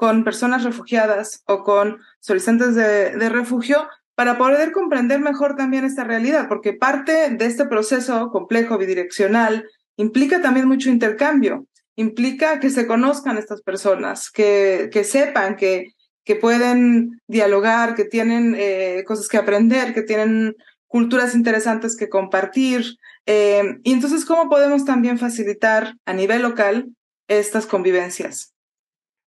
con 0.00 0.24
personas 0.24 0.64
refugiadas 0.64 1.42
o 1.46 1.62
con 1.62 1.98
solicitantes 2.20 2.74
de, 2.74 3.28
refugio 3.28 3.86
para 4.14 4.38
poder 4.38 4.72
comprender 4.72 5.20
mejor 5.20 5.56
también 5.56 5.84
esta 5.84 6.04
realidad, 6.04 6.48
porque 6.48 6.72
parte 6.72 7.30
de 7.30 7.44
este 7.44 7.66
proceso 7.66 8.30
complejo, 8.30 8.78
bidireccional, 8.78 9.66
implica 9.96 10.40
también 10.40 10.66
mucho 10.66 10.88
intercambio, 10.88 11.66
implica 12.00 12.60
que 12.60 12.70
se 12.70 12.86
conozcan 12.86 13.36
estas 13.36 13.62
personas, 13.62 14.30
que, 14.30 14.88
que 14.92 15.04
sepan 15.04 15.56
que, 15.56 15.92
que 16.24 16.34
pueden 16.36 17.20
dialogar, 17.28 17.94
que 17.94 18.04
tienen 18.04 18.54
eh, 18.58 19.04
cosas 19.06 19.28
que 19.28 19.36
aprender, 19.36 19.92
que 19.92 20.02
tienen 20.02 20.56
culturas 20.86 21.34
interesantes 21.34 21.96
que 21.96 22.08
compartir. 22.08 22.96
Eh, 23.26 23.78
y 23.84 23.92
entonces, 23.92 24.24
¿cómo 24.24 24.48
podemos 24.48 24.84
también 24.84 25.18
facilitar 25.18 25.94
a 26.06 26.12
nivel 26.12 26.42
local 26.42 26.88
estas 27.28 27.66
convivencias? 27.66 28.54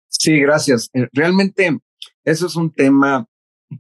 Sí, 0.10 0.40
gracias. 0.40 0.90
Eh, 0.94 1.08
realmente 1.14 1.78
eso 2.26 2.48
es 2.48 2.56
un 2.56 2.74
tema 2.74 3.28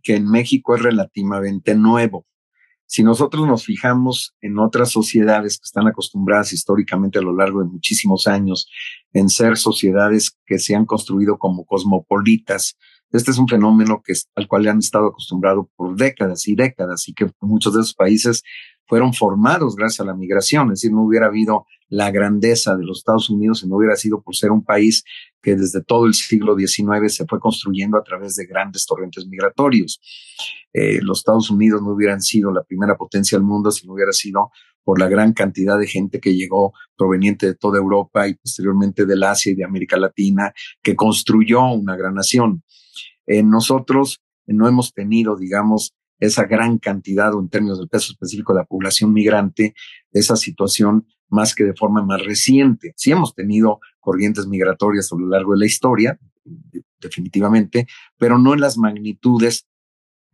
que 0.03 0.15
en 0.15 0.29
México 0.29 0.75
es 0.75 0.83
relativamente 0.83 1.75
nuevo. 1.75 2.25
Si 2.93 3.01
nosotros 3.01 3.47
nos 3.47 3.65
fijamos 3.65 4.35
en 4.39 4.59
otras 4.59 4.91
sociedades 4.91 5.57
que 5.57 5.65
están 5.65 5.87
acostumbradas 5.87 6.53
históricamente 6.53 7.17
a 7.17 7.23
lo 7.23 7.35
largo 7.35 7.63
de 7.63 7.65
muchísimos 7.67 8.27
años 8.27 8.69
en 9.13 9.29
ser 9.29 9.57
sociedades 9.57 10.37
que 10.45 10.59
se 10.59 10.75
han 10.75 10.85
construido 10.85 11.39
como 11.39 11.65
cosmopolitas, 11.65 12.77
este 13.09 13.31
es 13.31 13.39
un 13.39 13.47
fenómeno 13.47 14.03
que, 14.05 14.13
al 14.35 14.47
cual 14.47 14.67
han 14.67 14.77
estado 14.77 15.07
acostumbrados 15.07 15.65
por 15.75 15.95
décadas 15.95 16.47
y 16.47 16.53
décadas 16.53 17.09
y 17.09 17.15
que 17.15 17.31
muchos 17.41 17.73
de 17.73 17.81
esos 17.81 17.95
países 17.95 18.43
fueron 18.93 19.11
formados 19.11 19.75
gracias 19.75 20.01
a 20.01 20.05
la 20.05 20.13
migración, 20.13 20.67
es 20.67 20.81
decir, 20.81 20.91
no 20.91 21.01
hubiera 21.01 21.25
habido 21.25 21.65
la 21.89 22.11
grandeza 22.11 22.75
de 22.75 22.85
los 22.85 22.99
Estados 22.99 23.27
Unidos 23.27 23.61
si 23.61 23.67
no 23.67 23.77
hubiera 23.77 23.95
sido 23.95 24.21
por 24.21 24.35
ser 24.35 24.51
un 24.51 24.63
país 24.63 25.03
que 25.41 25.55
desde 25.55 25.81
todo 25.83 26.05
el 26.05 26.13
siglo 26.13 26.55
XIX 26.55 27.11
se 27.11 27.25
fue 27.25 27.39
construyendo 27.39 27.97
a 27.97 28.03
través 28.03 28.35
de 28.35 28.45
grandes 28.45 28.85
torrentes 28.85 29.25
migratorios. 29.25 29.99
Eh, 30.71 30.99
los 31.01 31.17
Estados 31.17 31.49
Unidos 31.49 31.81
no 31.81 31.89
hubieran 31.89 32.21
sido 32.21 32.51
la 32.51 32.61
primera 32.61 32.95
potencia 32.95 33.35
del 33.35 33.47
mundo 33.47 33.71
si 33.71 33.87
no 33.87 33.93
hubiera 33.93 34.11
sido 34.11 34.51
por 34.83 34.99
la 34.99 35.09
gran 35.09 35.33
cantidad 35.33 35.79
de 35.79 35.87
gente 35.87 36.19
que 36.19 36.35
llegó 36.35 36.73
proveniente 36.95 37.47
de 37.47 37.55
toda 37.55 37.79
Europa 37.79 38.27
y 38.27 38.35
posteriormente 38.35 39.07
del 39.07 39.23
Asia 39.23 39.53
y 39.53 39.55
de 39.55 39.65
América 39.65 39.97
Latina, 39.97 40.53
que 40.83 40.95
construyó 40.95 41.65
una 41.65 41.95
gran 41.95 42.13
nación. 42.13 42.61
Eh, 43.25 43.41
nosotros 43.41 44.21
no 44.45 44.67
hemos 44.67 44.93
tenido, 44.93 45.35
digamos, 45.35 45.95
esa 46.19 46.45
gran 46.45 46.77
cantidad 46.77 47.33
o 47.33 47.39
en 47.39 47.49
términos 47.49 47.79
del 47.79 47.89
peso 47.89 48.11
específico 48.11 48.53
de 48.53 48.59
la 48.59 48.65
población 48.65 49.13
migrante, 49.13 49.73
esa 50.11 50.35
situación 50.35 51.07
más 51.29 51.55
que 51.55 51.63
de 51.63 51.73
forma 51.73 52.03
más 52.03 52.23
reciente. 52.23 52.93
Sí 52.95 53.11
hemos 53.11 53.33
tenido 53.33 53.79
corrientes 53.99 54.47
migratorias 54.47 55.11
a 55.11 55.15
lo 55.17 55.27
largo 55.27 55.53
de 55.53 55.59
la 55.59 55.65
historia, 55.65 56.19
definitivamente, 56.99 57.87
pero 58.17 58.37
no 58.37 58.53
en 58.53 58.61
las 58.61 58.77
magnitudes 58.77 59.67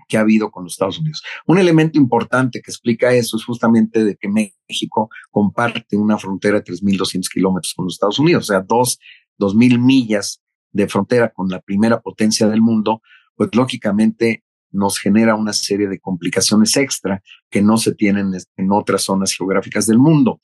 que 0.07 0.17
ha 0.17 0.21
habido 0.21 0.51
con 0.51 0.63
los 0.63 0.73
Estados 0.73 0.99
Unidos. 0.99 1.23
Un 1.45 1.59
elemento 1.59 1.99
importante 1.99 2.61
que 2.61 2.71
explica 2.71 3.13
eso 3.13 3.37
es 3.37 3.45
justamente 3.45 4.03
de 4.03 4.17
que 4.17 4.27
México 4.27 5.09
comparte 5.29 5.95
una 5.95 6.17
frontera 6.17 6.59
de 6.59 6.65
3.200 6.65 7.29
kilómetros 7.31 7.73
con 7.75 7.85
los 7.85 7.93
Estados 7.93 8.19
Unidos, 8.19 8.49
o 8.49 8.53
sea, 8.53 8.61
dos, 8.61 8.99
2.000 9.39 9.79
millas 9.79 10.41
de 10.71 10.87
frontera 10.87 11.31
con 11.31 11.47
la 11.47 11.61
primera 11.61 12.01
potencia 12.01 12.47
del 12.47 12.61
mundo, 12.61 13.01
pues 13.35 13.49
lógicamente 13.53 14.43
nos 14.71 14.99
genera 14.99 15.35
una 15.35 15.53
serie 15.53 15.87
de 15.87 15.99
complicaciones 15.99 16.75
extra 16.77 17.21
que 17.49 17.61
no 17.61 17.77
se 17.77 17.93
tienen 17.93 18.31
en 18.57 18.71
otras 18.71 19.03
zonas 19.03 19.33
geográficas 19.33 19.87
del 19.87 19.99
mundo. 19.99 20.39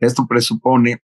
Esto 0.00 0.26
presupone 0.26 1.02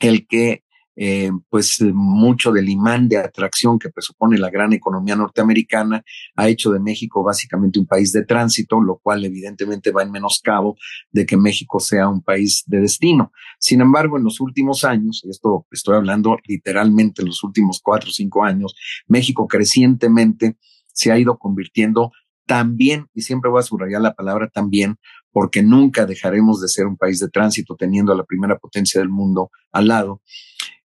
el 0.00 0.26
que 0.26 0.64
eh, 1.02 1.30
pues 1.48 1.80
mucho 1.94 2.52
del 2.52 2.68
imán 2.68 3.08
de 3.08 3.16
atracción 3.16 3.78
que 3.78 3.88
presupone 3.88 4.36
la 4.36 4.50
gran 4.50 4.72
economía 4.72 5.16
norteamericana 5.16 6.02
ha 6.36 6.48
hecho 6.48 6.72
de 6.72 6.78
México 6.78 7.22
básicamente 7.22 7.78
un 7.78 7.86
país 7.86 8.12
de 8.12 8.24
tránsito, 8.24 8.80
lo 8.80 8.98
cual 8.98 9.24
evidentemente 9.24 9.92
va 9.92 10.02
en 10.02 10.10
menoscabo 10.10 10.76
de 11.10 11.24
que 11.24 11.38
México 11.38 11.80
sea 11.80 12.06
un 12.08 12.22
país 12.22 12.64
de 12.66 12.80
destino. 12.80 13.32
Sin 13.58 13.80
embargo, 13.80 14.18
en 14.18 14.24
los 14.24 14.40
últimos 14.40 14.84
años, 14.84 15.22
y 15.24 15.30
esto 15.30 15.66
estoy 15.70 15.96
hablando 15.96 16.36
literalmente 16.44 17.22
en 17.22 17.28
los 17.28 17.42
últimos 17.44 17.80
cuatro 17.82 18.10
o 18.10 18.12
cinco 18.12 18.44
años, 18.44 18.74
México 19.06 19.46
crecientemente 19.46 20.58
se 20.92 21.12
ha 21.12 21.18
ido 21.18 21.38
convirtiendo 21.38 22.12
también, 22.46 23.06
y 23.14 23.22
siempre 23.22 23.50
voy 23.50 23.60
a 23.60 23.64
subrayar 23.64 24.00
la 24.00 24.14
palabra 24.14 24.48
también, 24.48 24.96
porque 25.30 25.62
nunca 25.62 26.06
dejaremos 26.06 26.60
de 26.60 26.68
ser 26.68 26.86
un 26.86 26.96
país 26.96 27.20
de 27.20 27.28
tránsito 27.28 27.76
teniendo 27.76 28.12
a 28.12 28.16
la 28.16 28.24
primera 28.24 28.58
potencia 28.58 29.00
del 29.00 29.08
mundo 29.08 29.50
al 29.70 29.88
lado. 29.88 30.20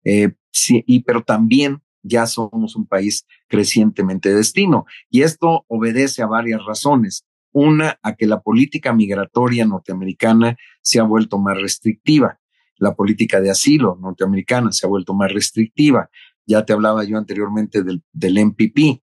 Eh, 0.03 0.33
y, 0.69 1.03
pero 1.03 1.23
también 1.23 1.81
ya 2.03 2.27
somos 2.27 2.75
un 2.75 2.85
país 2.85 3.25
crecientemente 3.47 4.29
de 4.29 4.35
destino. 4.35 4.85
Y 5.09 5.23
esto 5.23 5.65
obedece 5.67 6.21
a 6.21 6.27
varias 6.27 6.63
razones. 6.63 7.25
Una, 7.51 7.99
a 8.03 8.15
que 8.15 8.27
la 8.27 8.41
política 8.41 8.93
migratoria 8.93 9.65
norteamericana 9.65 10.57
se 10.81 10.99
ha 10.99 11.03
vuelto 11.03 11.39
más 11.39 11.59
restrictiva. 11.59 12.39
La 12.77 12.95
política 12.95 13.41
de 13.41 13.49
asilo 13.49 13.97
norteamericana 13.99 14.71
se 14.71 14.85
ha 14.85 14.89
vuelto 14.89 15.13
más 15.13 15.31
restrictiva. 15.33 16.09
Ya 16.45 16.63
te 16.63 16.73
hablaba 16.73 17.05
yo 17.05 17.17
anteriormente 17.17 17.81
del, 17.81 18.03
del 18.11 18.37
MPP, 18.37 19.01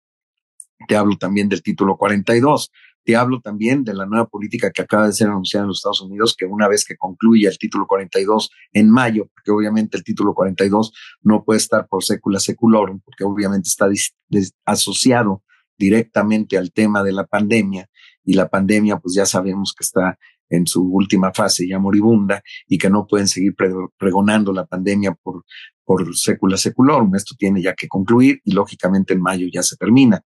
te 0.86 0.96
hablo 0.96 1.16
también 1.16 1.48
del 1.48 1.62
título 1.62 1.96
42. 1.96 2.70
Te 3.04 3.16
hablo 3.16 3.40
también 3.40 3.82
de 3.82 3.94
la 3.94 4.06
nueva 4.06 4.26
política 4.28 4.70
que 4.70 4.82
acaba 4.82 5.06
de 5.06 5.12
ser 5.12 5.28
anunciada 5.28 5.64
en 5.64 5.68
los 5.68 5.78
Estados 5.78 6.02
Unidos, 6.02 6.36
que 6.38 6.46
una 6.46 6.68
vez 6.68 6.84
que 6.84 6.96
concluya 6.96 7.50
el 7.50 7.58
título 7.58 7.86
42 7.88 8.50
en 8.72 8.90
mayo, 8.90 9.28
porque 9.34 9.50
obviamente 9.50 9.96
el 9.96 10.04
título 10.04 10.34
42 10.34 10.92
no 11.22 11.44
puede 11.44 11.58
estar 11.58 11.88
por 11.88 12.04
secula 12.04 12.38
seculorum, 12.38 13.00
porque 13.04 13.24
obviamente 13.24 13.68
está 13.68 13.88
asociado 14.64 15.42
directamente 15.76 16.56
al 16.56 16.72
tema 16.72 17.02
de 17.02 17.12
la 17.12 17.26
pandemia 17.26 17.88
y 18.24 18.34
la 18.34 18.48
pandemia 18.48 18.98
pues 18.98 19.14
ya 19.14 19.26
sabemos 19.26 19.74
que 19.76 19.84
está 19.84 20.16
en 20.52 20.66
su 20.66 20.82
última 20.82 21.32
fase 21.32 21.66
ya 21.66 21.78
moribunda 21.78 22.42
y 22.68 22.78
que 22.78 22.90
no 22.90 23.06
pueden 23.06 23.26
seguir 23.26 23.54
pregonando 23.98 24.52
la 24.52 24.66
pandemia 24.66 25.14
por, 25.14 25.44
por 25.84 26.14
secula 26.14 26.58
seculorum. 26.58 27.14
Esto 27.16 27.34
tiene 27.38 27.62
ya 27.62 27.74
que 27.74 27.88
concluir 27.88 28.40
y 28.44 28.52
lógicamente 28.52 29.14
en 29.14 29.22
mayo 29.22 29.46
ya 29.52 29.62
se 29.62 29.76
termina. 29.76 30.22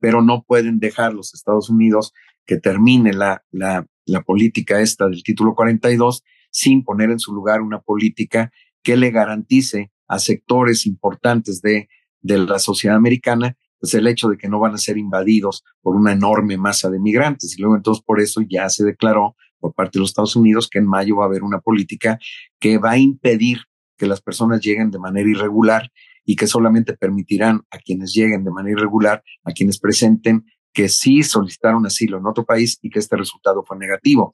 Pero 0.00 0.20
no 0.20 0.42
pueden 0.42 0.80
dejar 0.80 1.14
los 1.14 1.32
Estados 1.32 1.70
Unidos 1.70 2.12
que 2.44 2.58
termine 2.58 3.12
la, 3.12 3.44
la, 3.52 3.86
la 4.04 4.22
política 4.22 4.80
esta 4.80 5.06
del 5.06 5.22
título 5.22 5.54
42 5.54 6.24
sin 6.50 6.82
poner 6.82 7.10
en 7.10 7.20
su 7.20 7.32
lugar 7.32 7.62
una 7.62 7.80
política 7.80 8.50
que 8.82 8.96
le 8.96 9.12
garantice 9.12 9.92
a 10.08 10.18
sectores 10.18 10.86
importantes 10.86 11.62
de, 11.62 11.88
de 12.20 12.38
la 12.38 12.58
sociedad 12.58 12.96
americana 12.96 13.56
pues 13.82 13.94
el 13.94 14.06
hecho 14.06 14.28
de 14.28 14.38
que 14.38 14.48
no 14.48 14.60
van 14.60 14.74
a 14.74 14.78
ser 14.78 14.96
invadidos 14.96 15.64
por 15.80 15.96
una 15.96 16.12
enorme 16.12 16.56
masa 16.56 16.88
de 16.88 17.00
migrantes. 17.00 17.58
Y 17.58 17.60
luego 17.60 17.74
entonces 17.74 18.04
por 18.06 18.20
eso 18.20 18.40
ya 18.48 18.68
se 18.68 18.84
declaró 18.84 19.34
por 19.62 19.72
parte 19.74 19.92
de 19.94 20.00
los 20.00 20.10
Estados 20.10 20.34
Unidos 20.34 20.68
que 20.68 20.80
en 20.80 20.86
mayo 20.86 21.16
va 21.16 21.24
a 21.24 21.28
haber 21.28 21.44
una 21.44 21.60
política 21.60 22.18
que 22.58 22.78
va 22.78 22.90
a 22.90 22.98
impedir 22.98 23.60
que 23.96 24.06
las 24.06 24.20
personas 24.20 24.60
lleguen 24.60 24.90
de 24.90 24.98
manera 24.98 25.30
irregular 25.30 25.90
y 26.24 26.34
que 26.34 26.48
solamente 26.48 26.94
permitirán 26.94 27.62
a 27.70 27.78
quienes 27.78 28.12
lleguen 28.12 28.42
de 28.42 28.50
manera 28.50 28.80
irregular, 28.80 29.22
a 29.44 29.52
quienes 29.52 29.78
presenten 29.78 30.44
que 30.72 30.88
sí 30.88 31.22
solicitaron 31.22 31.86
asilo 31.86 32.18
en 32.18 32.26
otro 32.26 32.44
país 32.44 32.78
y 32.82 32.90
que 32.90 32.98
este 32.98 33.16
resultado 33.16 33.62
fue 33.64 33.78
negativo. 33.78 34.32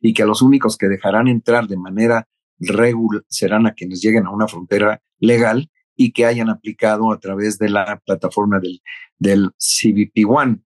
Y 0.00 0.12
que 0.14 0.24
los 0.24 0.42
únicos 0.42 0.76
que 0.76 0.86
dejarán 0.86 1.26
entrar 1.26 1.66
de 1.66 1.76
manera 1.76 2.28
regular 2.60 3.24
serán 3.28 3.66
a 3.66 3.72
quienes 3.72 4.00
lleguen 4.00 4.26
a 4.26 4.30
una 4.30 4.46
frontera 4.46 5.02
legal 5.18 5.70
y 5.96 6.12
que 6.12 6.26
hayan 6.26 6.50
aplicado 6.50 7.12
a 7.12 7.18
través 7.18 7.58
de 7.58 7.70
la 7.70 8.00
plataforma 8.04 8.60
del, 8.60 8.80
del 9.18 9.50
CBP 9.58 10.28
One 10.28 10.60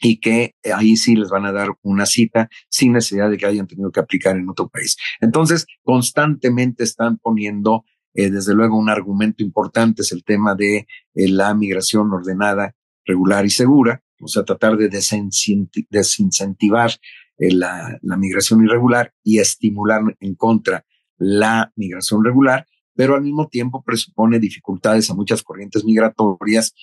y 0.00 0.20
que 0.20 0.54
ahí 0.72 0.96
sí 0.96 1.16
les 1.16 1.28
van 1.28 1.44
a 1.46 1.52
dar 1.52 1.70
una 1.82 2.06
cita 2.06 2.48
sin 2.68 2.92
necesidad 2.92 3.30
de 3.30 3.36
que 3.36 3.46
hayan 3.46 3.66
tenido 3.66 3.90
que 3.90 3.98
aplicar 4.00 4.36
en 4.36 4.48
otro 4.48 4.68
país. 4.68 4.96
Entonces, 5.20 5.66
constantemente 5.82 6.84
están 6.84 7.18
poniendo, 7.18 7.84
eh, 8.14 8.30
desde 8.30 8.54
luego, 8.54 8.78
un 8.78 8.90
argumento 8.90 9.42
importante 9.42 10.02
es 10.02 10.12
el 10.12 10.22
tema 10.24 10.54
de 10.54 10.86
eh, 11.14 11.28
la 11.28 11.52
migración 11.54 12.12
ordenada, 12.12 12.76
regular 13.04 13.44
y 13.44 13.50
segura, 13.50 14.04
o 14.20 14.28
sea, 14.28 14.44
tratar 14.44 14.76
de 14.76 14.88
desincentivar 14.88 16.92
eh, 17.38 17.54
la 17.54 17.98
migración 18.02 18.64
irregular 18.64 19.12
y 19.22 19.38
estimular 19.38 20.02
en 20.20 20.34
contra 20.34 20.84
la 21.16 21.72
migración 21.76 22.24
regular, 22.24 22.66
pero 22.94 23.14
al 23.14 23.22
mismo 23.22 23.48
tiempo 23.48 23.82
presupone 23.82 24.38
dificultades 24.38 25.10
a 25.10 25.14
muchas 25.14 25.42
corrientes 25.42 25.84
migratorias 25.84 26.74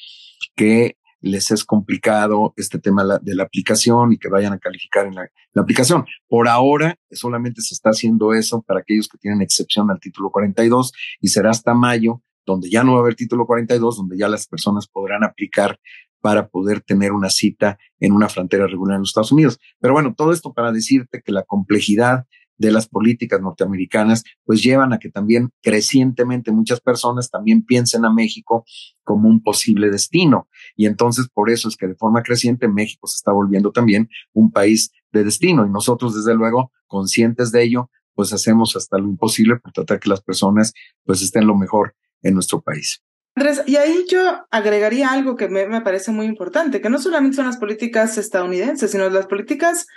que 0.56 0.98
les 1.26 1.50
es 1.50 1.64
complicado 1.64 2.54
este 2.56 2.78
tema 2.78 3.04
de 3.20 3.36
la 3.36 3.44
aplicación 3.44 4.14
y 4.14 4.18
que 4.18 4.30
vayan 4.30 4.54
a 4.54 4.60
calificar 4.60 5.08
en 5.08 5.16
la, 5.16 5.30
aplicación. 5.56 6.06
Por 6.28 6.48
ahora 6.48 6.96
solamente 7.12 7.62
se 7.62 7.74
está 7.74 7.90
haciendo 7.90 8.34
eso 8.34 8.62
para 8.62 8.82
aquellos 8.82 9.08
que 9.08 9.18
tienen 9.18 9.42
excepción 9.42 9.90
al 9.90 10.00
título 10.00 10.30
42 10.30 10.94
y 11.22 11.30
será 11.30 11.50
hasta 11.50 11.74
mayo, 11.74 12.22
donde 12.46 12.70
ya 12.70 12.84
no 12.84 12.94
va 12.94 13.00
a 13.00 13.02
haber 13.02 13.16
título 13.16 13.48
42, 13.48 13.98
donde 13.98 14.18
ya 14.18 14.30
las 14.30 14.46
personas 14.46 14.88
podrán 14.88 15.24
aplicar 15.24 15.80
para 16.22 16.48
poder 16.48 16.82
tener 16.82 17.12
una 17.12 17.30
cita 17.30 17.80
en 18.00 18.12
una 18.12 18.30
frontera 18.30 18.68
regular 18.68 18.96
en 18.96 19.02
los 19.02 19.10
Estados 19.10 19.32
Unidos. 19.32 19.60
Pero 19.80 19.94
bueno, 19.94 20.14
todo 20.16 20.32
esto 20.32 20.54
para 20.54 20.72
decirte 20.72 21.24
que 21.24 21.32
la 21.32 21.44
complejidad 21.44 22.26
de 22.58 22.72
las 22.72 22.88
políticas 22.88 23.42
norteamericanas, 23.42 24.24
pues 24.44 24.64
llevan 24.64 24.94
a 24.94 25.00
que 25.00 25.10
también 25.10 25.52
crecientemente 25.62 26.52
muchas 26.52 26.80
personas 26.80 27.30
también 27.30 27.66
piensen 27.66 28.06
a 28.06 28.14
México 28.14 28.66
como 29.04 29.30
un 29.30 29.42
posible 29.42 29.90
destino. 29.90 30.48
Y 30.76 30.86
entonces 30.86 31.28
por 31.34 31.50
eso 31.50 31.68
es 31.68 31.78
que 31.78 31.88
de 31.88 31.96
forma 31.96 32.24
creciente 32.24 32.68
México 32.68 33.08
se 33.08 33.18
está 33.18 33.32
volviendo 33.32 33.72
también 33.72 34.10
un 34.34 34.52
país 34.52 34.92
de 35.12 35.24
destino. 35.24 35.66
Y 35.66 35.70
nosotros, 35.70 36.16
desde 36.16 36.36
luego, 36.36 36.72
conscientes 36.88 37.52
de 37.52 37.64
ello, 37.64 37.90
pues 38.14 38.32
hacemos 38.34 38.76
hasta 38.76 38.98
lo 38.98 39.06
imposible 39.06 39.58
por 39.58 39.74
tratar 39.74 40.00
que 40.00 40.10
las 40.10 40.22
personas 40.22 40.74
pues 41.04 41.22
estén 41.22 41.48
lo 41.48 41.56
mejor 41.56 41.96
en 42.22 42.34
nuestro 42.34 42.62
país. 42.62 43.02
Andrés, 43.38 43.64
y 43.66 43.76
ahí 43.76 44.06
yo 44.10 44.46
agregaría 44.50 45.10
algo 45.10 45.36
que 45.36 45.50
me, 45.50 45.68
me 45.68 45.82
parece 45.82 46.12
muy 46.12 46.26
importante, 46.26 46.80
que 46.80 46.90
no 46.90 47.00
solamente 47.00 47.36
son 47.36 47.46
las 47.46 47.58
políticas 47.58 48.18
estadounidenses, 48.18 48.90
sino 48.92 49.10
las 49.10 49.28
políticas 49.28 49.88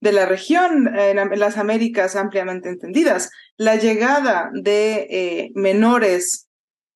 de 0.00 0.12
la 0.12 0.26
región 0.26 0.88
en 0.96 1.38
las 1.38 1.56
Américas 1.56 2.16
ampliamente 2.16 2.68
entendidas. 2.68 3.30
La 3.56 3.76
llegada 3.76 4.50
de 4.52 5.06
eh, 5.10 5.50
menores 5.54 6.48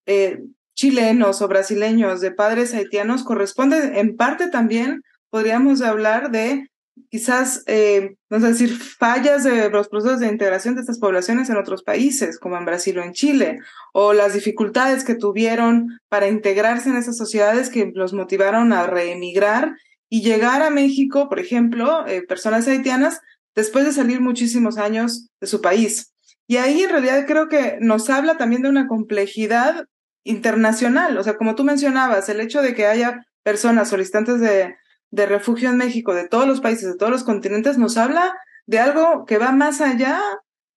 eh, 0.07 0.41
chilenos 0.75 1.43
o 1.43 1.49
brasileños 1.49 2.21
de 2.21 2.33
padres 2.33 2.75
haitianos 2.75 3.25
corresponde 3.25 3.99
en 4.01 4.17
parte 4.17 4.49
también, 4.49 5.03
podríamos 5.31 5.83
hablar 5.83 6.31
de 6.31 6.69
quizás, 7.11 7.63
eh, 7.67 8.17
decir, 8.29 8.79
fallas 8.79 9.45
de 9.45 9.71
los 9.71 9.89
procesos 9.89 10.21
de 10.21 10.29
integración 10.29 10.75
de 10.75 10.83
estas 10.83 10.99
poblaciones 10.99 11.49
en 11.51 11.57
otros 11.57 11.83
países, 11.83 12.39
como 12.39 12.57
en 12.57 12.65
Brasil 12.65 12.99
o 12.99 13.03
en 13.03 13.13
Chile, 13.13 13.59
o 13.93 14.13
las 14.13 14.35
dificultades 14.35 15.05
que 15.05 15.15
tuvieron 15.15 16.01
para 16.09 16.29
integrarse 16.29 16.89
en 16.89 16.97
esas 16.97 17.17
sociedades 17.17 17.71
que 17.71 17.91
los 17.95 18.13
motivaron 18.13 18.73
a 18.73 18.87
reemigrar 18.87 19.75
y 20.13 20.21
llegar 20.21 20.61
a 20.61 20.69
México, 20.69 21.31
por 21.31 21.41
ejemplo, 21.41 22.07
eh, 22.07 22.21
personas 22.21 22.69
haitianas, 22.69 23.23
después 23.55 23.87
de 23.87 23.95
salir 23.95 24.21
muchísimos 24.21 24.77
años 24.77 25.31
de 25.41 25.47
su 25.47 25.63
país. 25.63 26.13
Y 26.47 26.59
ahí 26.59 26.83
en 26.83 26.91
realidad 26.91 27.25
creo 27.27 27.49
que 27.49 27.79
nos 27.81 28.11
habla 28.11 28.37
también 28.37 28.61
de 28.61 28.69
una 28.69 28.89
complejidad 28.89 29.87
internacional. 30.23 31.17
O 31.17 31.25
sea, 31.25 31.39
como 31.39 31.55
tú 31.55 31.65
mencionabas, 31.65 32.29
el 32.29 32.41
hecho 32.41 32.61
de 32.61 32.75
que 32.75 32.85
haya 32.85 33.25
personas 33.43 33.89
solicitantes 33.89 34.39
de, 34.39 34.77
de 35.11 35.25
refugio 35.25 35.71
en 35.71 35.79
México 35.79 36.13
de 36.13 36.29
todos 36.29 36.47
los 36.47 36.61
países, 36.61 36.93
de 36.93 36.99
todos 36.99 37.11
los 37.11 37.25
continentes, 37.25 37.79
nos 37.79 37.97
habla 37.97 38.35
de 38.67 38.81
algo 38.81 39.25
que 39.25 39.39
va 39.39 39.53
más 39.53 39.81
allá 39.81 40.21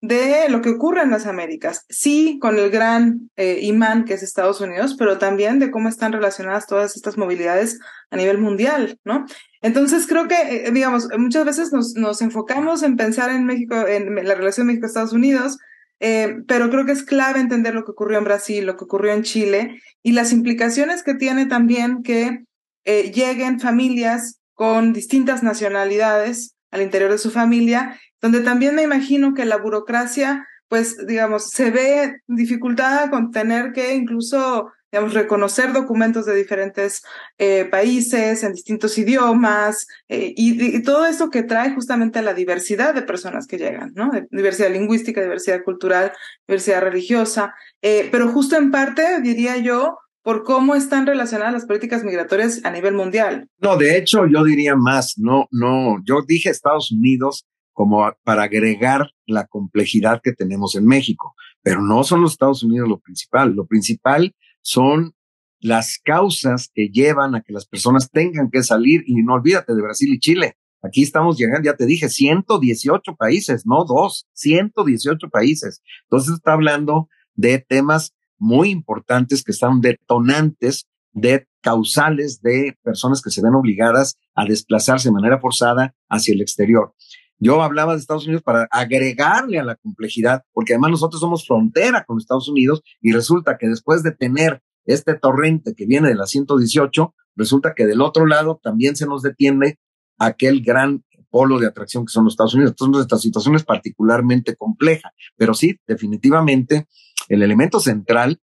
de 0.02 0.50
lo 0.50 0.62
que 0.62 0.70
ocurre 0.70 1.02
en 1.02 1.12
las 1.12 1.26
Américas. 1.26 1.86
Sí, 1.90 2.38
con 2.40 2.58
el 2.58 2.70
gran 2.70 3.32
eh, 3.36 3.60
imán 3.62 4.06
que 4.06 4.14
es 4.14 4.24
Estados 4.24 4.62
Unidos, 4.62 4.96
pero 4.98 5.18
también 5.18 5.60
de 5.60 5.72
cómo 5.72 5.90
están 5.90 6.12
relacionadas 6.12 6.68
todas 6.68 6.96
estas 6.96 7.18
movilidades 7.18 7.80
a 8.12 8.18
nivel 8.18 8.38
mundial, 8.38 9.00
¿no? 9.04 9.26
Entonces 9.62 10.06
creo 10.08 10.28
que, 10.28 10.36
eh, 10.36 10.72
digamos, 10.72 11.08
muchas 11.18 11.46
veces 11.46 11.74
nos, 11.74 11.96
nos, 11.96 12.22
enfocamos 12.22 12.84
en 12.84 12.98
pensar 12.98 13.32
en 13.32 13.46
México, 13.46 13.88
en 13.88 14.14
la 14.16 14.36
relación 14.36 14.68
México-Estados 14.68 15.14
Unidos, 15.14 15.58
eh, 16.00 16.38
pero 16.48 16.70
creo 16.70 16.86
que 16.86 16.92
es 16.92 17.04
clave 17.04 17.40
entender 17.40 17.74
lo 17.74 17.84
que 17.84 17.92
ocurrió 17.92 18.18
en 18.18 18.26
Brasil, 18.26 18.66
lo 18.66 18.78
que 18.78 18.84
ocurrió 18.84 19.14
en 19.14 19.24
Chile 19.24 19.82
y 20.04 20.12
las 20.12 20.32
implicaciones 20.34 21.04
que 21.04 21.16
tiene 21.16 21.46
también 21.46 22.04
que 22.04 22.44
lleguen 22.86 23.60
familias 23.60 24.40
con 24.54 24.94
distintas 24.94 25.42
nacionalidades 25.42 26.55
al 26.76 26.84
interior 26.84 27.12
de 27.12 27.18
su 27.18 27.32
familia 27.32 27.98
donde 28.26 28.42
también 28.42 28.74
me 28.74 28.82
imagino 28.82 29.36
que 29.36 29.46
la 29.46 29.58
burocracia, 29.58 30.48
pues, 30.68 31.06
digamos, 31.06 31.52
se 31.52 31.70
ve 31.70 32.22
dificultada 32.26 33.12
con 33.12 33.30
tener 33.30 33.72
que 33.72 33.94
incluso, 33.94 34.72
digamos, 34.92 35.14
reconocer 35.14 35.74
documentos 35.74 36.26
de 36.26 36.34
diferentes 36.34 37.04
eh, 37.38 37.66
países, 37.66 38.44
en 38.44 38.54
distintos 38.54 38.98
idiomas, 38.98 39.88
eh, 40.10 40.34
y, 40.36 40.82
todo 40.82 41.06
esto 41.06 41.30
que 41.30 41.44
trae 41.44 41.76
justamente 41.76 42.18
a 42.18 42.24
la 42.24 42.34
diversidad 42.34 42.96
de 42.96 43.04
personas 43.04 43.46
que 43.46 43.60
llegan, 43.60 43.92
¿no? 43.94 44.10
Diversidad 44.32 44.72
lingüística, 44.72 45.22
diversidad 45.22 45.64
cultural, 45.64 46.12
diversidad 46.48 46.82
religiosa, 46.82 47.54
eh, 47.84 48.10
pero 48.12 48.30
justo 48.30 48.56
en 48.56 48.72
parte, 48.72 49.22
diría 49.22 49.58
yo, 49.58 50.00
por 50.26 50.44
cómo 50.44 50.74
están 50.74 51.06
relacionadas 51.06 51.54
las 51.54 51.66
políticas 51.68 52.04
migratorias 52.04 52.66
a 52.66 52.72
nivel 52.72 52.96
mundial. 52.96 53.48
No, 53.60 53.78
de 53.78 53.96
hecho, 53.96 54.26
yo 54.26 54.44
diría 54.44 54.76
más, 54.76 55.20
no, 55.20 55.48
no, 55.52 55.98
yo 56.04 56.24
dije 56.28 56.50
Estados 56.50 56.92
Unidos 56.92 57.46
como 57.74 58.12
para 58.24 58.42
agregar 58.42 59.12
la 59.28 59.46
complejidad 59.46 60.22
que 60.24 60.34
tenemos 60.34 60.76
en 60.76 60.88
México. 60.88 61.36
Pero 61.62 61.84
no 61.84 62.04
son 62.04 62.24
los 62.24 62.32
Estados 62.32 62.64
Unidos 62.64 62.90
lo 62.90 63.00
principal. 63.00 63.54
Lo 63.54 63.68
principal 63.68 64.34
son 64.62 65.14
las 65.60 66.00
causas 66.04 66.72
que 66.74 66.90
llevan 66.90 67.36
a 67.36 67.42
que 67.42 67.54
las 67.54 67.68
personas 67.68 68.10
tengan 68.10 68.50
que 68.50 68.64
salir 68.64 69.04
y 69.06 69.22
no 69.22 69.36
olvídate 69.36 69.76
de 69.76 69.82
Brasil 69.84 70.12
y 70.12 70.20
Chile. 70.20 70.58
Aquí 70.82 71.04
estamos 71.04 71.38
llegando, 71.38 71.70
ya 71.70 71.76
te 71.76 71.86
dije, 71.86 72.10
118 72.10 73.16
países, 73.16 73.68
no 73.68 73.86
dos, 73.86 74.28
118 74.34 75.30
países. 75.30 75.84
Entonces 76.10 76.34
está 76.34 76.54
hablando 76.54 77.10
de 77.36 77.60
temas 77.60 78.16
muy 78.38 78.70
importantes 78.70 79.44
que 79.44 79.52
están 79.52 79.82
detonantes 79.82 80.88
de 81.12 81.48
causales 81.62 82.42
de 82.42 82.78
personas 82.84 83.22
que 83.22 83.32
se 83.32 83.42
ven 83.42 83.56
obligadas 83.56 84.18
a 84.36 84.46
desplazarse 84.46 85.10
de 85.10 85.14
manera 85.14 85.40
forzada 85.40 85.96
hacia 86.10 86.34
el 86.34 86.42
exterior. 86.42 86.94
Yo 87.38 87.62
hablaba 87.62 87.94
de 87.94 88.00
Estados 88.00 88.26
Unidos 88.26 88.44
para 88.44 88.68
agregarle 88.72 89.60
a 89.60 89.64
la 89.64 89.76
complejidad, 89.76 90.44
porque 90.54 90.74
además 90.74 90.92
nosotros 90.92 91.20
somos 91.20 91.46
frontera 91.46 92.04
con 92.06 92.18
Estados 92.18 92.48
Unidos 92.48 92.82
y 93.02 93.12
resulta 93.12 93.58
que 93.58 93.68
después 93.68 94.04
de 94.04 94.12
tener 94.12 94.62
este 94.86 95.16
torrente 95.16 95.74
que 95.76 95.86
viene 95.86 96.10
de 96.10 96.16
la 96.16 96.28
118, 96.28 97.14
resulta 97.36 97.74
que 97.76 97.86
del 97.86 98.02
otro 98.02 98.26
lado 98.26 98.60
también 98.62 98.96
se 98.96 99.06
nos 99.06 99.22
detiene 99.22 99.80
aquel 100.18 100.62
gran 100.62 101.04
polo 101.30 101.60
de 101.60 101.68
atracción 101.68 102.06
que 102.06 102.12
son 102.12 102.24
los 102.24 102.34
Estados 102.34 102.54
Unidos. 102.54 102.72
Entonces, 102.72 103.02
esta 103.02 103.18
situación 103.18 103.56
es 103.56 103.66
particularmente 103.66 104.56
compleja, 104.56 105.12
pero 105.36 105.54
sí, 105.54 105.78
definitivamente, 105.86 106.88
el 107.30 107.44
elemento 107.44 107.80
central 107.80 108.40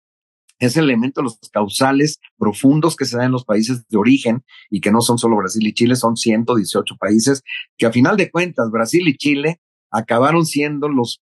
es 0.59 0.77
el 0.77 0.85
elemento 0.85 1.21
de 1.21 1.25
los 1.25 1.39
causales 1.53 2.19
profundos 2.39 2.97
que 2.97 3.05
se 3.05 3.17
dan 3.17 3.27
en 3.27 3.33
los 3.33 3.45
países 3.45 3.87
de 3.89 3.99
origen 3.99 4.43
y 4.71 4.81
que 4.81 4.91
no 4.91 5.01
son 5.01 5.19
solo 5.19 5.37
Brasil 5.37 5.67
y 5.67 5.75
Chile, 5.75 5.97
son 5.97 6.17
118 6.17 6.97
países 6.97 7.43
que 7.77 7.87
a 7.87 7.93
final 7.93 8.17
de 8.17 8.31
cuentas 8.31 8.71
Brasil 8.71 9.07
y 9.07 9.17
Chile 9.17 9.61
acabaron 9.91 10.47
siendo 10.47 10.89
los, 10.89 11.23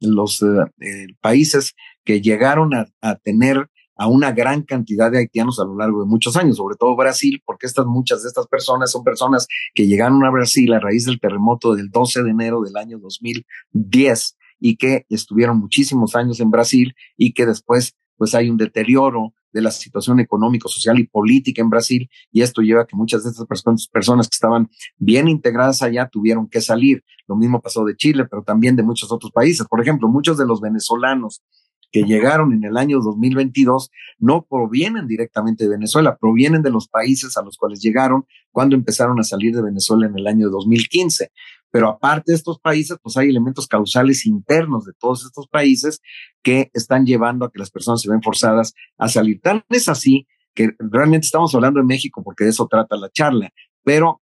los 0.00 0.42
eh, 0.42 1.06
países 1.20 1.74
que 2.04 2.20
llegaron 2.20 2.74
a, 2.74 2.86
a, 3.00 3.16
tener 3.16 3.68
a 3.96 4.08
una 4.08 4.32
gran 4.32 4.62
cantidad 4.62 5.10
de 5.10 5.18
haitianos 5.18 5.60
a 5.60 5.64
lo 5.64 5.76
largo 5.76 6.02
de 6.02 6.08
muchos 6.08 6.36
años, 6.36 6.56
sobre 6.56 6.76
todo 6.76 6.96
Brasil, 6.96 7.40
porque 7.44 7.66
estas 7.66 7.86
muchas 7.86 8.22
de 8.22 8.28
estas 8.28 8.46
personas 8.48 8.90
son 8.90 9.04
personas 9.04 9.46
que 9.74 9.86
llegaron 9.86 10.24
a 10.24 10.30
Brasil 10.30 10.72
a 10.72 10.80
raíz 10.80 11.04
del 11.04 11.20
terremoto 11.20 11.74
del 11.74 11.90
12 11.90 12.22
de 12.22 12.30
enero 12.30 12.62
del 12.62 12.76
año 12.76 12.98
2010 12.98 14.36
y 14.64 14.76
que 14.76 15.04
estuvieron 15.08 15.58
muchísimos 15.58 16.14
años 16.14 16.38
en 16.38 16.50
Brasil 16.50 16.94
y 17.16 17.32
que 17.32 17.46
después 17.46 17.96
pues 18.16 18.36
hay 18.36 18.48
un 18.48 18.56
deterioro 18.56 19.34
de 19.52 19.60
la 19.60 19.72
situación 19.72 20.20
económico, 20.20 20.68
social 20.68 21.00
y 21.00 21.06
política 21.08 21.60
en 21.60 21.68
Brasil 21.68 22.08
y 22.30 22.42
esto 22.42 22.62
lleva 22.62 22.82
a 22.82 22.86
que 22.86 22.94
muchas 22.94 23.24
de 23.24 23.30
estas 23.30 23.44
personas, 23.46 23.88
personas 23.88 24.28
que 24.28 24.36
estaban 24.36 24.70
bien 24.96 25.26
integradas 25.26 25.82
allá 25.82 26.08
tuvieron 26.08 26.48
que 26.48 26.60
salir. 26.60 27.02
Lo 27.26 27.34
mismo 27.34 27.60
pasó 27.60 27.84
de 27.84 27.96
Chile, 27.96 28.24
pero 28.30 28.44
también 28.44 28.76
de 28.76 28.84
muchos 28.84 29.10
otros 29.10 29.32
países. 29.32 29.66
Por 29.66 29.82
ejemplo, 29.82 30.08
muchos 30.08 30.38
de 30.38 30.46
los 30.46 30.60
venezolanos 30.60 31.42
que 31.90 32.04
llegaron 32.04 32.52
en 32.52 32.64
el 32.64 32.76
año 32.76 33.00
2022 33.00 33.90
no 34.18 34.46
provienen 34.48 35.08
directamente 35.08 35.64
de 35.64 35.70
Venezuela, 35.70 36.16
provienen 36.16 36.62
de 36.62 36.70
los 36.70 36.88
países 36.88 37.36
a 37.36 37.42
los 37.42 37.56
cuales 37.58 37.80
llegaron 37.82 38.24
cuando 38.52 38.76
empezaron 38.76 39.18
a 39.18 39.24
salir 39.24 39.54
de 39.54 39.62
Venezuela 39.62 40.06
en 40.06 40.16
el 40.16 40.26
año 40.28 40.48
2015. 40.48 41.32
Pero 41.72 41.88
aparte 41.88 42.30
de 42.32 42.36
estos 42.36 42.60
países, 42.60 42.98
pues 43.02 43.16
hay 43.16 43.30
elementos 43.30 43.66
causales 43.66 44.26
internos 44.26 44.84
de 44.84 44.92
todos 44.98 45.24
estos 45.24 45.48
países 45.48 46.00
que 46.42 46.70
están 46.74 47.06
llevando 47.06 47.44
a 47.44 47.50
que 47.50 47.58
las 47.58 47.70
personas 47.70 48.02
se 48.02 48.10
ven 48.10 48.22
forzadas 48.22 48.74
a 48.98 49.08
salir. 49.08 49.40
Tal 49.40 49.64
es 49.70 49.88
así 49.88 50.28
que 50.54 50.72
realmente 50.78 51.24
estamos 51.24 51.54
hablando 51.54 51.80
de 51.80 51.86
México 51.86 52.22
porque 52.22 52.44
de 52.44 52.50
eso 52.50 52.68
trata 52.70 52.96
la 52.96 53.10
charla, 53.10 53.50
pero 53.82 54.20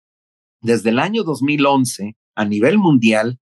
desde 0.61 0.90
el 0.90 0.99
año 0.99 1.24
2011, 1.24 2.16
a 2.34 2.44
nivel 2.44 2.78
mundial, 2.78 3.40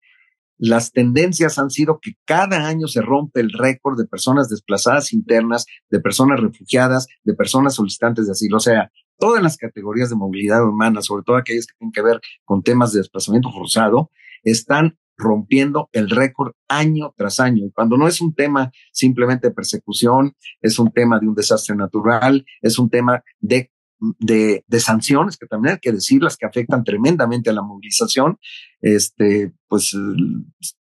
las 0.58 0.92
tendencias 0.92 1.58
han 1.58 1.70
sido 1.70 1.98
que 2.00 2.12
cada 2.24 2.66
año 2.66 2.88
se 2.88 3.02
rompe 3.02 3.40
el 3.40 3.52
récord 3.52 3.98
de 3.98 4.06
personas 4.06 4.48
desplazadas 4.48 5.12
internas, 5.12 5.66
de 5.90 6.00
personas 6.00 6.40
refugiadas, 6.40 7.06
de 7.24 7.34
personas 7.34 7.74
solicitantes 7.74 8.26
de 8.26 8.32
asilo. 8.32 8.56
O 8.56 8.60
sea, 8.60 8.90
todas 9.18 9.42
las 9.42 9.56
categorías 9.56 10.10
de 10.10 10.16
movilidad 10.16 10.66
humana, 10.66 11.02
sobre 11.02 11.24
todo 11.24 11.36
aquellas 11.36 11.66
que 11.66 11.74
tienen 11.78 11.92
que 11.92 12.02
ver 12.02 12.20
con 12.44 12.62
temas 12.62 12.92
de 12.92 13.00
desplazamiento 13.00 13.50
forzado, 13.50 14.10
están 14.42 14.96
rompiendo 15.18 15.88
el 15.92 16.10
récord 16.10 16.52
año 16.68 17.14
tras 17.16 17.40
año. 17.40 17.64
Y 17.64 17.72
cuando 17.72 17.96
no 17.96 18.06
es 18.06 18.20
un 18.20 18.34
tema 18.34 18.70
simplemente 18.92 19.48
de 19.48 19.54
persecución, 19.54 20.34
es 20.60 20.78
un 20.78 20.92
tema 20.92 21.18
de 21.18 21.28
un 21.28 21.34
desastre 21.34 21.74
natural, 21.74 22.44
es 22.60 22.78
un 22.78 22.90
tema 22.90 23.22
de 23.40 23.70
de, 23.98 24.64
sanciones, 24.78 25.36
que 25.36 25.46
también 25.46 25.74
hay 25.74 25.80
que 25.80 25.92
decirlas, 25.92 26.36
que 26.36 26.46
afectan 26.46 26.84
tremendamente 26.84 27.50
a 27.50 27.52
la 27.52 27.62
movilización, 27.62 28.38
este, 28.80 29.52
pues 29.68 29.96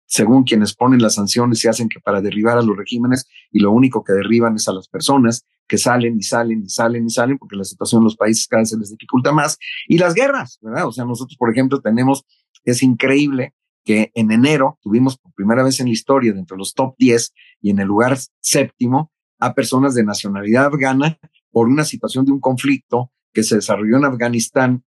según 0.06 0.44
quienes 0.44 0.76
ponen 0.76 1.02
las 1.02 1.16
sanciones 1.16 1.60
se 1.60 1.70
hacen 1.70 1.90
que 1.90 2.00
para 2.00 2.22
derribar 2.22 2.58
a 2.58 2.62
los 2.62 2.78
regímenes 2.78 3.28
y 3.52 3.60
lo 3.60 3.72
único 3.72 4.04
que 4.04 4.14
derriban 4.14 4.56
es 4.56 4.68
a 4.68 4.74
las 4.74 4.88
personas 4.88 5.46
que 5.68 5.78
salen 5.78 6.18
y 6.18 6.24
salen 6.24 6.64
y 6.64 6.70
salen 6.70 7.06
y 7.06 7.10
salen 7.10 7.38
porque 7.38 7.56
la 7.56 7.64
situación 7.64 8.02
en 8.02 8.06
los 8.06 8.16
países 8.16 8.48
cada 8.48 8.62
vez 8.62 8.70
se 8.70 8.78
les 8.78 8.92
dificulta 8.92 9.32
más 9.32 9.58
y 9.88 9.98
las 9.98 10.14
guerras, 10.14 10.60
¿verdad? 10.62 10.88
O 10.88 10.92
sea, 10.92 11.06
nosotros, 11.06 11.38
por 11.38 11.52
ejemplo, 11.52 11.82
tenemos, 11.82 12.24
es 12.64 12.84
increíble 12.84 13.54
que 13.84 14.12
en 14.16 14.32
enero 14.32 14.80
tuvimos 14.82 15.18
por 15.18 15.34
primera 15.34 15.64
vez 15.64 15.80
en 15.80 15.88
la 15.88 15.94
historia 15.94 16.34
dentro 16.34 16.56
de 16.56 16.60
los 16.60 16.74
top 16.74 16.96
10 16.98 17.34
y 17.62 17.70
en 17.72 17.80
el 17.80 17.88
lugar 17.88 18.18
séptimo 18.40 19.12
a 19.40 19.54
personas 19.54 19.96
de 19.96 20.04
nacionalidad 20.04 20.66
afgana 20.66 21.20
por 21.56 21.70
una 21.70 21.86
situación 21.86 22.26
de 22.26 22.34
un 22.34 22.42
conflicto 22.42 23.14
que 23.32 23.42
se 23.42 23.56
desarrolló 23.56 23.96
en 23.96 24.04
Afganistán 24.04 24.84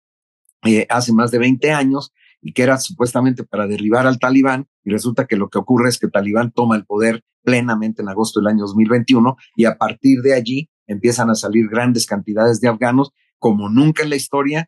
eh, 0.66 0.88
hace 0.90 1.14
más 1.14 1.30
de 1.30 1.38
20 1.38 1.72
años 1.72 2.12
y 2.42 2.54
que 2.54 2.64
era 2.64 2.80
supuestamente 2.80 3.44
para 3.44 3.68
derribar 3.68 4.08
al 4.08 4.18
talibán, 4.18 4.68
y 4.84 4.90
resulta 4.90 5.28
que 5.28 5.36
lo 5.36 5.48
que 5.48 5.60
ocurre 5.60 5.90
es 5.90 6.00
que 6.00 6.08
el 6.08 6.12
talibán 6.12 6.52
toma 6.52 6.76
el 6.76 6.84
poder 6.84 7.24
plenamente 7.44 8.02
en 8.02 8.10
agosto 8.10 8.40
del 8.40 8.48
año 8.48 8.62
2021 8.62 9.36
y 9.56 9.66
a 9.66 9.78
partir 9.78 10.24
de 10.24 10.34
allí 10.34 10.72
empiezan 10.88 11.30
a 11.30 11.36
salir 11.36 11.70
grandes 11.70 12.08
cantidades 12.08 12.60
de 12.62 12.68
afganos 12.68 13.12
como 13.38 13.70
nunca 13.70 14.02
en 14.02 14.10
la 14.10 14.16
historia 14.16 14.68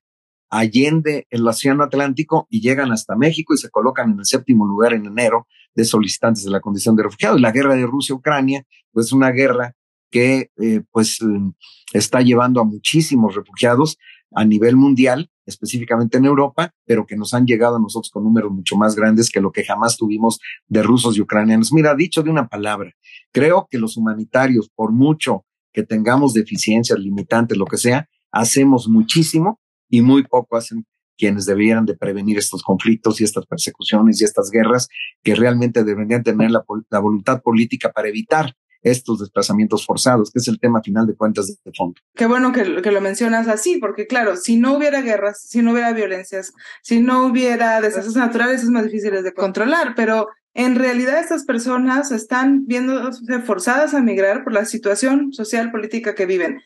allende 0.51 1.25
el 1.31 1.47
Océano 1.47 1.83
Atlántico 1.83 2.45
y 2.51 2.61
llegan 2.61 2.91
hasta 2.91 3.15
México 3.15 3.55
y 3.55 3.57
se 3.57 3.71
colocan 3.71 4.11
en 4.11 4.19
el 4.19 4.25
séptimo 4.27 4.67
lugar 4.67 4.93
en 4.93 5.07
enero 5.07 5.47
de 5.73 5.83
solicitantes 5.83 6.43
de 6.43 6.51
la 6.51 6.61
condición 6.61 6.95
de 6.95 7.01
refugiados. 7.01 7.41
La 7.41 7.51
guerra 7.51 7.73
de 7.73 7.87
Rusia-Ucrania, 7.87 8.67
pues 8.91 9.11
una 9.11 9.31
guerra 9.31 9.73
que 10.09 10.51
eh, 10.57 10.81
pues 10.91 11.17
mm, 11.21 11.49
está 11.93 12.21
llevando 12.21 12.61
a 12.61 12.65
muchísimos 12.65 13.35
refugiados 13.35 13.97
a 14.33 14.43
nivel 14.45 14.75
mundial, 14.75 15.29
específicamente 15.45 16.17
en 16.17 16.25
Europa, 16.25 16.73
pero 16.85 17.05
que 17.05 17.15
nos 17.15 17.33
han 17.33 17.45
llegado 17.45 17.77
a 17.77 17.79
nosotros 17.79 18.11
con 18.11 18.23
números 18.23 18.51
mucho 18.51 18.75
más 18.75 18.95
grandes 18.95 19.29
que 19.29 19.39
lo 19.39 19.51
que 19.51 19.63
jamás 19.63 19.97
tuvimos 19.97 20.39
de 20.67 20.83
rusos 20.83 21.17
y 21.17 21.21
ucranianos. 21.21 21.71
Mira, 21.71 21.95
dicho 21.95 22.23
de 22.23 22.29
una 22.29 22.47
palabra, 22.47 22.93
creo 23.31 23.67
que 23.69 23.77
los 23.77 23.95
humanitarios, 23.97 24.69
por 24.75 24.91
mucho 24.91 25.45
que 25.71 25.83
tengamos 25.83 26.33
deficiencias, 26.33 26.99
limitantes, 26.99 27.57
lo 27.57 27.65
que 27.65 27.77
sea, 27.77 28.09
hacemos 28.31 28.87
muchísimo 28.89 29.59
y 29.89 30.01
muy 30.01 30.23
poco 30.23 30.57
hacen 30.57 30.85
quienes 31.17 31.45
deberían 31.45 31.85
de 31.85 31.95
prevenir 31.95 32.37
estos 32.37 32.61
conflictos 32.61 33.19
y 33.19 33.23
estas 33.23 33.45
persecuciones 33.45 34.21
y 34.21 34.23
estas 34.23 34.51
guerras 34.51 34.87
que 35.23 35.35
realmente 35.35 35.83
deberían 35.83 36.23
tener 36.23 36.51
la, 36.51 36.63
la 36.89 36.99
voluntad 36.99 37.41
política 37.41 37.91
para 37.91 38.09
evitar 38.09 38.53
estos 38.89 39.19
desplazamientos 39.19 39.85
forzados, 39.85 40.31
que 40.31 40.39
es 40.39 40.47
el 40.47 40.59
tema 40.59 40.81
final 40.81 41.07
de 41.07 41.15
cuentas 41.15 41.47
de 41.47 41.71
fondo. 41.75 41.99
Qué 42.15 42.25
bueno 42.25 42.51
que, 42.51 42.81
que, 42.81 42.91
lo 42.91 43.01
mencionas 43.01 43.47
así, 43.47 43.77
porque 43.77 44.07
claro, 44.07 44.35
si 44.35 44.57
no 44.57 44.75
hubiera 44.77 45.01
guerras, 45.01 45.41
si 45.41 45.61
no 45.61 45.71
hubiera 45.71 45.93
violencias, 45.93 46.53
si 46.81 46.99
no 46.99 47.25
hubiera 47.25 47.81
desastres 47.81 48.15
naturales, 48.15 48.63
es 48.63 48.69
más 48.69 48.83
difícil 48.83 49.11
de 49.23 49.33
controlar, 49.33 49.93
pero 49.95 50.27
en 50.53 50.75
realidad 50.75 51.19
estas 51.19 51.45
personas 51.45 52.11
están 52.11 52.65
viéndose 52.65 53.39
forzadas 53.41 53.93
a 53.93 54.01
migrar 54.01 54.43
por 54.43 54.53
la 54.53 54.65
situación 54.65 55.31
social, 55.31 55.71
política 55.71 56.15
que 56.15 56.25
viven. 56.25 56.61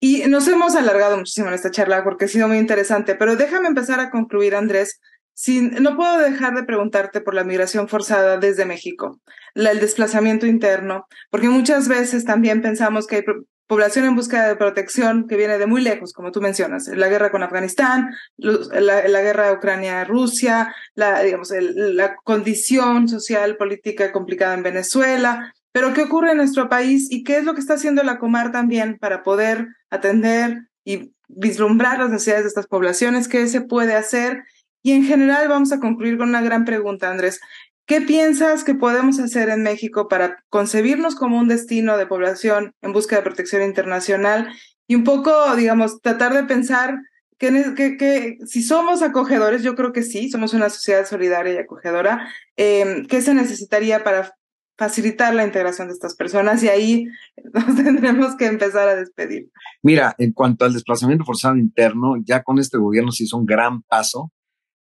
Y 0.00 0.22
nos 0.28 0.48
hemos 0.48 0.74
alargado 0.74 1.16
muchísimo 1.16 1.46
en 1.46 1.54
esta 1.54 1.70
charla 1.70 2.02
porque 2.02 2.24
ha 2.24 2.28
sido 2.28 2.48
muy 2.48 2.58
interesante, 2.58 3.14
pero 3.14 3.36
déjame 3.36 3.68
empezar 3.68 4.00
a 4.00 4.10
concluir, 4.10 4.56
Andrés, 4.56 4.98
no 5.48 5.96
puedo 5.96 6.18
dejar 6.18 6.54
de 6.54 6.64
preguntarte 6.64 7.20
por 7.20 7.34
la 7.34 7.44
migración 7.44 7.88
forzada 7.88 8.36
desde 8.36 8.66
México, 8.66 9.20
el 9.54 9.80
desplazamiento 9.80 10.46
interno, 10.46 11.06
porque 11.30 11.48
muchas 11.48 11.88
veces 11.88 12.24
también 12.24 12.62
pensamos 12.62 13.06
que 13.06 13.16
hay 13.16 13.24
población 13.70 14.04
en 14.04 14.16
busca 14.16 14.48
de 14.48 14.56
protección 14.56 15.28
que 15.28 15.36
viene 15.36 15.56
de 15.56 15.66
muy 15.66 15.80
lejos, 15.80 16.12
como 16.12 16.32
tú 16.32 16.40
mencionas, 16.40 16.88
la 16.88 17.06
guerra 17.06 17.30
con 17.30 17.44
Afganistán, 17.44 18.10
la, 18.36 19.20
guerra 19.22 19.52
Ucrania-Rusia, 19.52 20.74
la, 20.96 21.22
la 21.22 22.16
condición 22.16 23.08
social, 23.08 23.56
política 23.56 24.10
complicada 24.10 24.54
en 24.54 24.64
Venezuela. 24.64 25.54
Pero, 25.70 25.94
¿qué 25.94 26.02
ocurre 26.02 26.32
en 26.32 26.38
nuestro 26.38 26.68
país 26.68 27.06
y 27.12 27.22
qué 27.22 27.36
es 27.36 27.44
lo 27.44 27.54
que 27.54 27.60
está 27.60 27.74
haciendo 27.74 28.02
la 28.02 28.18
Comar 28.18 28.50
también 28.50 28.98
para 28.98 29.22
poder 29.22 29.68
atender 29.88 30.62
y 30.84 31.14
vislumbrar 31.28 32.00
las 32.00 32.10
necesidades 32.10 32.42
de 32.42 32.48
estas 32.48 32.66
poblaciones? 32.66 33.28
¿Qué 33.28 33.46
se 33.46 33.60
puede 33.60 33.94
hacer? 33.94 34.42
Y 34.82 34.92
en 34.92 35.04
general 35.04 35.48
vamos 35.48 35.72
a 35.72 35.80
concluir 35.80 36.18
con 36.18 36.30
una 36.30 36.42
gran 36.42 36.64
pregunta, 36.64 37.10
Andrés. 37.10 37.40
¿Qué 37.86 38.00
piensas 38.00 38.62
que 38.62 38.74
podemos 38.74 39.18
hacer 39.18 39.48
en 39.48 39.62
México 39.62 40.06
para 40.06 40.44
concebirnos 40.48 41.16
como 41.16 41.38
un 41.38 41.48
destino 41.48 41.96
de 41.96 42.06
población 42.06 42.72
en 42.82 42.92
busca 42.92 43.16
de 43.16 43.22
protección 43.22 43.62
internacional 43.62 44.48
y 44.86 44.94
un 44.94 45.04
poco, 45.04 45.56
digamos, 45.56 46.00
tratar 46.00 46.32
de 46.34 46.44
pensar 46.44 46.98
que, 47.36 48.38
si 48.46 48.62
somos 48.62 49.02
acogedores, 49.02 49.62
yo 49.62 49.74
creo 49.74 49.92
que 49.92 50.02
sí, 50.02 50.30
somos 50.30 50.52
una 50.52 50.68
sociedad 50.68 51.06
solidaria 51.06 51.54
y 51.54 51.58
acogedora, 51.58 52.28
eh, 52.56 53.04
¿qué 53.08 53.22
se 53.22 53.34
necesitaría 53.34 54.04
para 54.04 54.34
facilitar 54.76 55.34
la 55.34 55.44
integración 55.44 55.88
de 55.88 55.94
estas 55.94 56.14
personas? 56.14 56.62
Y 56.62 56.68
ahí 56.68 57.06
nos 57.52 57.76
tendremos 57.76 58.36
que 58.36 58.46
empezar 58.46 58.88
a 58.88 58.96
despedir. 58.96 59.48
Mira, 59.82 60.14
en 60.18 60.32
cuanto 60.32 60.64
al 60.64 60.74
desplazamiento 60.74 61.24
forzado 61.24 61.56
interno, 61.56 62.16
ya 62.22 62.42
con 62.42 62.58
este 62.58 62.76
gobierno 62.78 63.10
se 63.10 63.24
hizo 63.24 63.38
un 63.38 63.46
gran 63.46 63.82
paso 63.82 64.30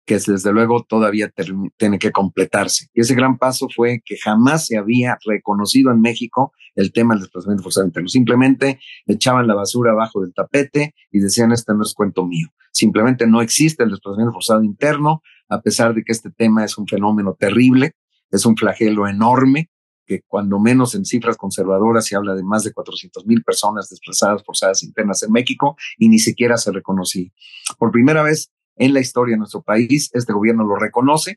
que 0.06 0.14
desde 0.14 0.52
luego 0.52 0.84
todavía 0.88 1.32
tiene 1.76 1.98
que 1.98 2.10
completarse. 2.10 2.88
Y 2.94 3.00
ese 3.02 3.14
gran 3.14 3.38
paso 3.38 3.68
fue 3.74 4.02
que 4.04 4.16
jamás 4.16 4.66
se 4.66 4.76
había 4.76 5.18
reconocido 5.24 5.90
en 5.92 6.00
México 6.00 6.52
el 6.74 6.92
tema 6.92 7.14
del 7.14 7.22
desplazamiento 7.22 7.62
forzado 7.62 7.86
interno. 7.86 8.08
Simplemente 8.08 8.80
echaban 9.06 9.46
la 9.46 9.54
basura 9.54 9.92
abajo 9.92 10.20
del 10.22 10.34
tapete 10.34 10.94
y 11.10 11.20
decían, 11.20 11.52
este 11.52 11.74
no 11.74 11.82
es 11.82 11.94
cuento 11.94 12.26
mío. 12.26 12.48
Simplemente 12.72 13.26
no 13.26 13.40
existe 13.40 13.84
el 13.84 13.90
desplazamiento 13.90 14.32
forzado 14.32 14.62
interno, 14.62 15.22
a 15.48 15.60
pesar 15.60 15.94
de 15.94 16.02
que 16.02 16.12
este 16.12 16.30
tema 16.30 16.64
es 16.64 16.78
un 16.78 16.86
fenómeno 16.86 17.36
terrible, 17.38 17.92
es 18.30 18.46
un 18.46 18.56
flagelo 18.56 19.08
enorme, 19.08 19.70
que 20.06 20.22
cuando 20.26 20.58
menos 20.58 20.96
en 20.96 21.04
cifras 21.04 21.36
conservadoras 21.36 22.06
se 22.06 22.16
habla 22.16 22.34
de 22.34 22.42
más 22.42 22.64
de 22.64 22.72
400 22.72 23.26
mil 23.26 23.44
personas 23.44 23.88
desplazadas 23.90 24.42
forzadas 24.44 24.82
internas 24.82 25.22
en 25.22 25.30
México 25.30 25.76
y 25.98 26.08
ni 26.08 26.18
siquiera 26.18 26.56
se 26.56 26.72
reconocía. 26.72 27.30
Por 27.78 27.92
primera 27.92 28.24
vez 28.24 28.50
en 28.80 28.94
la 28.94 29.00
historia 29.00 29.34
de 29.34 29.38
nuestro 29.38 29.62
país. 29.62 30.10
Este 30.12 30.32
gobierno 30.32 30.64
lo 30.64 30.76
reconoce. 30.76 31.36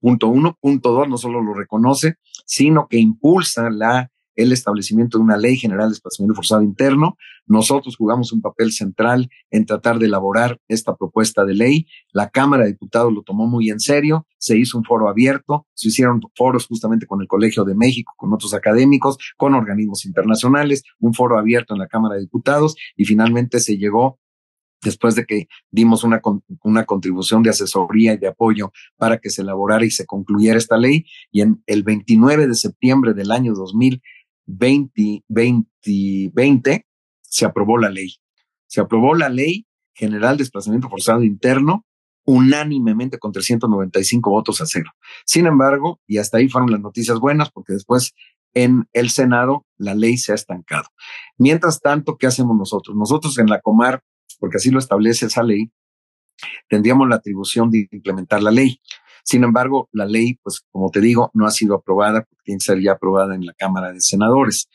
Punto 0.00 0.28
uno. 0.28 0.56
Punto 0.60 0.92
dos, 0.92 1.08
no 1.08 1.16
solo 1.16 1.42
lo 1.42 1.54
reconoce, 1.54 2.16
sino 2.46 2.86
que 2.86 2.98
impulsa 2.98 3.70
la 3.70 4.12
el 4.34 4.52
establecimiento 4.52 5.18
de 5.18 5.24
una 5.24 5.36
ley 5.36 5.56
general 5.56 5.88
de 5.88 5.92
desplazamiento 5.92 6.34
forzado 6.34 6.62
interno. 6.62 7.16
Nosotros 7.46 7.96
jugamos 7.96 8.32
un 8.32 8.40
papel 8.40 8.72
central 8.72 9.28
en 9.50 9.66
tratar 9.66 9.98
de 9.98 10.06
elaborar 10.06 10.58
esta 10.68 10.96
propuesta 10.96 11.44
de 11.44 11.54
ley. 11.54 11.86
La 12.12 12.30
Cámara 12.30 12.64
de 12.64 12.70
Diputados 12.70 13.12
lo 13.12 13.22
tomó 13.22 13.46
muy 13.46 13.68
en 13.68 13.80
serio, 13.80 14.26
se 14.38 14.56
hizo 14.56 14.78
un 14.78 14.84
foro 14.84 15.08
abierto, 15.08 15.66
se 15.74 15.88
hicieron 15.88 16.20
foros 16.36 16.66
justamente 16.66 17.06
con 17.06 17.20
el 17.20 17.28
Colegio 17.28 17.64
de 17.64 17.74
México, 17.74 18.12
con 18.16 18.32
otros 18.32 18.54
académicos, 18.54 19.18
con 19.36 19.54
organismos 19.54 20.04
internacionales, 20.06 20.82
un 21.00 21.14
foro 21.14 21.38
abierto 21.38 21.74
en 21.74 21.80
la 21.80 21.88
Cámara 21.88 22.14
de 22.14 22.22
Diputados 22.22 22.76
y 22.96 23.04
finalmente 23.04 23.60
se 23.60 23.76
llegó 23.76 24.18
después 24.82 25.14
de 25.14 25.24
que 25.24 25.48
dimos 25.70 26.04
una, 26.04 26.20
una 26.62 26.84
contribución 26.84 27.42
de 27.42 27.50
asesoría 27.50 28.14
y 28.14 28.18
de 28.18 28.28
apoyo 28.28 28.72
para 28.96 29.18
que 29.18 29.30
se 29.30 29.42
elaborara 29.42 29.84
y 29.84 29.90
se 29.90 30.06
concluyera 30.06 30.58
esta 30.58 30.76
ley. 30.76 31.06
Y 31.30 31.42
en 31.42 31.62
el 31.66 31.82
29 31.82 32.46
de 32.46 32.54
septiembre 32.54 33.14
del 33.14 33.30
año 33.30 33.54
2000, 33.54 34.02
2020 34.46 36.86
se 37.22 37.44
aprobó 37.44 37.78
la 37.78 37.90
ley. 37.90 38.16
Se 38.66 38.80
aprobó 38.80 39.14
la 39.14 39.28
ley 39.28 39.66
general 39.94 40.36
de 40.36 40.42
desplazamiento 40.42 40.88
forzado 40.88 41.22
interno 41.22 41.86
unánimemente 42.24 43.18
con 43.18 43.32
395 43.32 44.30
votos 44.30 44.60
a 44.60 44.66
cero. 44.66 44.90
Sin 45.24 45.46
embargo, 45.46 46.00
y 46.06 46.18
hasta 46.18 46.38
ahí 46.38 46.48
fueron 46.48 46.70
las 46.70 46.80
noticias 46.80 47.18
buenas, 47.18 47.50
porque 47.50 47.72
después 47.72 48.14
en 48.54 48.88
el 48.92 49.10
Senado 49.10 49.66
la 49.76 49.94
ley 49.94 50.18
se 50.18 50.32
ha 50.32 50.34
estancado. 50.34 50.88
Mientras 51.38 51.80
tanto, 51.80 52.16
¿qué 52.18 52.26
hacemos 52.26 52.56
nosotros? 52.56 52.96
Nosotros 52.96 53.38
en 53.38 53.46
la 53.46 53.60
Comar, 53.60 54.02
porque 54.38 54.56
así 54.56 54.70
lo 54.70 54.78
establece 54.78 55.26
esa 55.26 55.42
ley, 55.42 55.70
tendríamos 56.68 57.08
la 57.08 57.16
atribución 57.16 57.70
de 57.70 57.88
implementar 57.90 58.42
la 58.42 58.50
ley. 58.50 58.80
Sin 59.24 59.44
embargo, 59.44 59.88
la 59.92 60.04
ley, 60.04 60.38
pues 60.42 60.62
como 60.70 60.90
te 60.90 61.00
digo, 61.00 61.30
no 61.34 61.46
ha 61.46 61.50
sido 61.50 61.76
aprobada, 61.76 62.22
porque 62.22 62.42
tiene 62.44 62.58
que 62.58 62.64
ser 62.64 62.80
ya 62.80 62.92
aprobada 62.92 63.34
en 63.34 63.46
la 63.46 63.52
Cámara 63.54 63.92
de 63.92 64.00
Senadores. 64.00 64.68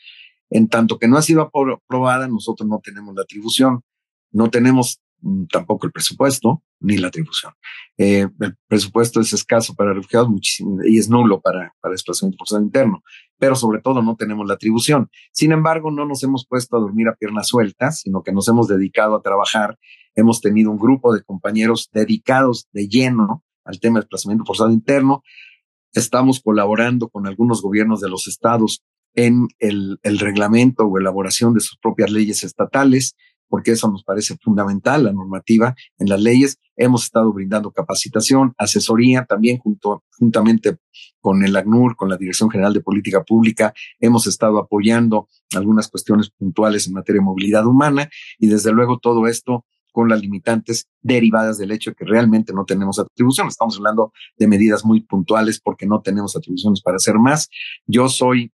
En 0.50 0.68
tanto 0.68 0.98
que 0.98 1.08
no 1.08 1.18
ha 1.18 1.22
sido 1.22 1.42
aprobada, 1.42 2.28
nosotros 2.28 2.68
no 2.68 2.80
tenemos 2.82 3.14
la 3.14 3.22
atribución, 3.22 3.82
no 4.30 4.48
tenemos 4.48 5.00
tampoco 5.50 5.86
el 5.86 5.92
presupuesto 5.92 6.62
ni 6.80 6.96
la 6.96 7.08
atribución. 7.08 7.52
Eh, 7.96 8.28
el 8.40 8.56
presupuesto 8.68 9.20
es 9.20 9.32
escaso 9.32 9.74
para 9.74 9.92
refugiados 9.92 10.28
muchísimo, 10.28 10.78
y 10.84 10.98
es 10.98 11.08
nulo 11.08 11.40
para, 11.40 11.74
para 11.80 11.92
desplazamiento 11.92 12.38
forzado 12.38 12.62
interno, 12.62 13.02
pero 13.38 13.56
sobre 13.56 13.80
todo 13.80 14.02
no 14.02 14.16
tenemos 14.16 14.46
la 14.46 14.54
atribución. 14.54 15.10
Sin 15.32 15.52
embargo, 15.52 15.90
no 15.90 16.06
nos 16.06 16.22
hemos 16.22 16.46
puesto 16.46 16.76
a 16.76 16.80
dormir 16.80 17.08
a 17.08 17.16
piernas 17.16 17.48
sueltas, 17.48 18.00
sino 18.00 18.22
que 18.22 18.32
nos 18.32 18.48
hemos 18.48 18.68
dedicado 18.68 19.16
a 19.16 19.22
trabajar. 19.22 19.78
Hemos 20.14 20.40
tenido 20.40 20.70
un 20.70 20.78
grupo 20.78 21.12
de 21.12 21.22
compañeros 21.22 21.88
dedicados 21.92 22.68
de 22.72 22.88
lleno 22.88 23.44
al 23.64 23.80
tema 23.80 23.98
de 23.98 24.02
desplazamiento 24.02 24.44
forzado 24.44 24.70
interno. 24.70 25.22
Estamos 25.92 26.40
colaborando 26.40 27.08
con 27.08 27.26
algunos 27.26 27.62
gobiernos 27.62 28.00
de 28.00 28.08
los 28.08 28.28
estados 28.28 28.84
en 29.14 29.48
el 29.58 29.98
reglamento 30.20 30.84
o 30.84 30.98
elaboración 30.98 31.54
de 31.54 31.60
sus 31.60 31.76
propias 31.78 32.10
leyes 32.10 32.44
estatales, 32.44 33.16
porque 33.48 33.72
eso 33.72 33.90
nos 33.90 34.04
parece 34.04 34.36
fundamental, 34.36 35.04
la 35.04 35.12
normativa 35.12 35.74
en 35.98 36.08
las 36.08 36.20
leyes. 36.20 36.58
Hemos 36.76 37.04
estado 37.04 37.32
brindando 37.32 37.72
capacitación, 37.72 38.54
asesoría, 38.58 39.24
también 39.24 39.58
junto, 39.58 40.04
juntamente 40.18 40.78
con 41.20 41.44
el 41.44 41.56
ACNUR, 41.56 41.96
con 41.96 42.08
la 42.08 42.16
Dirección 42.16 42.50
General 42.50 42.72
de 42.72 42.80
Política 42.80 43.22
Pública, 43.24 43.74
hemos 43.98 44.26
estado 44.26 44.58
apoyando 44.58 45.28
algunas 45.54 45.88
cuestiones 45.88 46.30
puntuales 46.30 46.86
en 46.86 46.94
materia 46.94 47.20
de 47.20 47.24
movilidad 47.24 47.66
humana 47.66 48.08
y 48.38 48.46
desde 48.46 48.72
luego 48.72 48.98
todo 48.98 49.26
esto 49.26 49.64
con 49.92 50.08
las 50.08 50.20
limitantes 50.20 50.86
derivadas 51.00 51.58
del 51.58 51.72
hecho 51.72 51.90
de 51.90 51.96
que 51.96 52.04
realmente 52.04 52.52
no 52.52 52.64
tenemos 52.64 52.98
atribución. 52.98 53.48
Estamos 53.48 53.76
hablando 53.78 54.12
de 54.36 54.46
medidas 54.46 54.84
muy 54.84 55.00
puntuales 55.00 55.60
porque 55.60 55.86
no 55.86 56.02
tenemos 56.02 56.36
atribuciones 56.36 56.82
para 56.82 56.96
hacer 56.96 57.16
más. 57.16 57.48
Yo 57.86 58.08
soy 58.08 58.52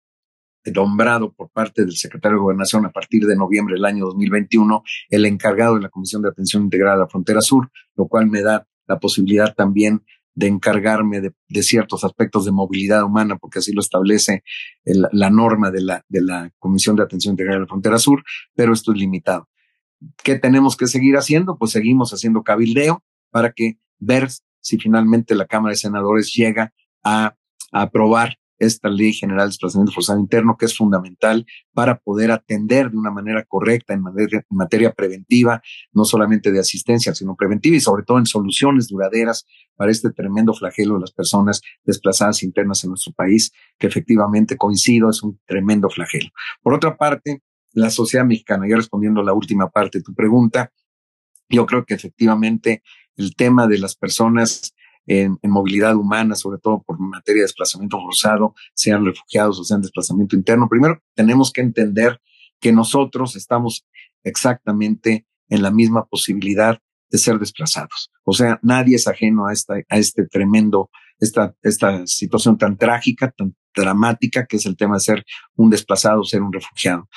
nombrado 0.74 1.32
por 1.32 1.50
parte 1.50 1.82
del 1.82 1.96
secretario 1.96 2.36
de 2.36 2.42
Gobernación 2.42 2.86
a 2.86 2.92
partir 2.92 3.26
de 3.26 3.36
noviembre 3.36 3.74
del 3.74 3.84
año 3.84 4.04
2021 4.06 4.82
el 5.10 5.26
encargado 5.26 5.74
de 5.74 5.82
la 5.82 5.88
Comisión 5.88 6.22
de 6.22 6.28
Atención 6.28 6.64
Integrada 6.64 6.96
a 6.96 7.00
la 7.00 7.08
Frontera 7.08 7.40
Sur, 7.40 7.70
lo 7.96 8.06
cual 8.06 8.28
me 8.28 8.42
da 8.42 8.66
la 8.86 8.98
posibilidad 9.00 9.54
también 9.54 10.04
de 10.34 10.46
encargarme 10.46 11.20
de, 11.20 11.62
ciertos 11.62 12.04
aspectos 12.04 12.44
de 12.44 12.52
movilidad 12.52 13.04
humana, 13.04 13.36
porque 13.36 13.58
así 13.58 13.72
lo 13.72 13.80
establece 13.80 14.42
la 14.84 15.30
norma 15.30 15.70
de 15.70 15.82
la, 15.82 16.04
de 16.08 16.50
Comisión 16.58 16.96
de 16.96 17.02
Atención 17.02 17.32
Integrada 17.32 17.58
a 17.58 17.60
la 17.62 17.66
Frontera 17.66 17.98
Sur, 17.98 18.22
pero 18.54 18.72
esto 18.72 18.92
es 18.92 18.98
limitado. 18.98 19.48
¿Qué 20.22 20.38
tenemos 20.38 20.76
que 20.76 20.86
seguir 20.86 21.16
haciendo? 21.16 21.58
Pues 21.58 21.72
seguimos 21.72 22.12
haciendo 22.12 22.42
cabildeo 22.42 23.02
para 23.30 23.52
que 23.52 23.78
ver 23.98 24.28
si 24.60 24.78
finalmente 24.78 25.34
la 25.34 25.46
Cámara 25.46 25.72
de 25.72 25.76
Senadores 25.76 26.32
llega 26.34 26.72
a, 27.04 27.34
aprobar 27.74 28.36
esta 28.66 28.88
ley 28.88 29.12
general 29.12 29.46
de 29.46 29.50
desplazamiento 29.50 29.92
forzado 29.92 30.20
interno, 30.20 30.56
que 30.56 30.66
es 30.66 30.76
fundamental 30.76 31.46
para 31.72 31.98
poder 31.98 32.30
atender 32.30 32.90
de 32.90 32.96
una 32.96 33.10
manera 33.10 33.44
correcta 33.44 33.94
en 33.94 34.02
materia, 34.02 34.38
en 34.38 34.56
materia, 34.56 34.92
preventiva, 34.92 35.62
no 35.92 36.04
solamente 36.04 36.52
de 36.52 36.60
asistencia, 36.60 37.14
sino 37.14 37.34
preventiva 37.36 37.76
y 37.76 37.80
sobre 37.80 38.04
todo 38.04 38.18
en 38.18 38.26
soluciones 38.26 38.88
duraderas 38.88 39.46
para 39.74 39.90
este 39.90 40.10
tremendo 40.10 40.54
flagelo 40.54 40.94
de 40.94 41.00
las 41.00 41.12
personas 41.12 41.60
desplazadas 41.84 42.42
internas 42.42 42.84
en 42.84 42.90
nuestro 42.90 43.12
país, 43.12 43.52
que 43.78 43.86
efectivamente 43.86 44.56
coincido, 44.56 45.10
es 45.10 45.22
un 45.22 45.40
tremendo 45.46 45.90
flagelo. 45.90 46.30
Por 46.62 46.74
otra 46.74 46.96
parte, 46.96 47.42
la 47.72 47.90
sociedad 47.90 48.24
mexicana. 48.24 48.66
Ya 48.68 48.76
respondiendo 48.76 49.20
a 49.20 49.24
la 49.24 49.32
última 49.32 49.70
parte 49.70 49.98
de 49.98 50.04
tu 50.04 50.14
pregunta, 50.14 50.72
yo 51.48 51.66
creo 51.66 51.84
que 51.84 51.94
efectivamente 51.94 52.82
el 53.16 53.34
tema 53.34 53.66
de 53.66 53.78
las 53.78 53.96
personas 53.96 54.74
en, 55.06 55.38
movilidad 55.42 55.96
humana, 55.96 56.34
sobre 56.34 56.58
todo 56.58 56.82
por 56.82 56.98
materia 56.98 57.40
de 57.40 57.46
desplazamiento 57.46 58.00
forzado, 58.00 58.54
sean 58.74 59.04
refugiados 59.04 59.58
o 59.58 59.64
sean 59.64 59.82
desplazamiento 59.82 60.36
interno, 60.36 60.68
primero 60.68 61.00
tenemos 61.14 61.52
que 61.52 61.60
entender 61.60 62.20
que 62.60 62.72
nosotros 62.72 63.36
estamos 63.36 63.86
exactamente 64.22 65.26
en 65.48 65.62
la 65.62 65.70
misma 65.70 66.04
posibilidad 66.06 66.78
de 67.10 67.18
ser 67.18 67.38
desplazados. 67.38 68.10
O 68.24 68.32
sea, 68.32 68.58
nadie 68.62 68.96
es 68.96 69.06
ajeno 69.06 69.46
a, 69.46 69.52
esta, 69.52 69.74
a 69.88 69.98
este 69.98 70.26
tremendo, 70.26 70.88
esta, 71.18 71.54
esta 71.62 72.06
situación 72.06 72.56
tan 72.56 72.78
trágica, 72.78 73.30
tan 73.36 73.54
dramática, 73.74 74.46
que 74.46 74.56
es 74.56 74.66
el 74.66 74.76
tema 74.76 74.94
de 74.94 75.00
ser 75.00 75.24
un 75.56 75.70
desplazado, 75.70 76.24
ser 76.24 76.42
un 76.42 76.52
refugiado. 76.52 77.08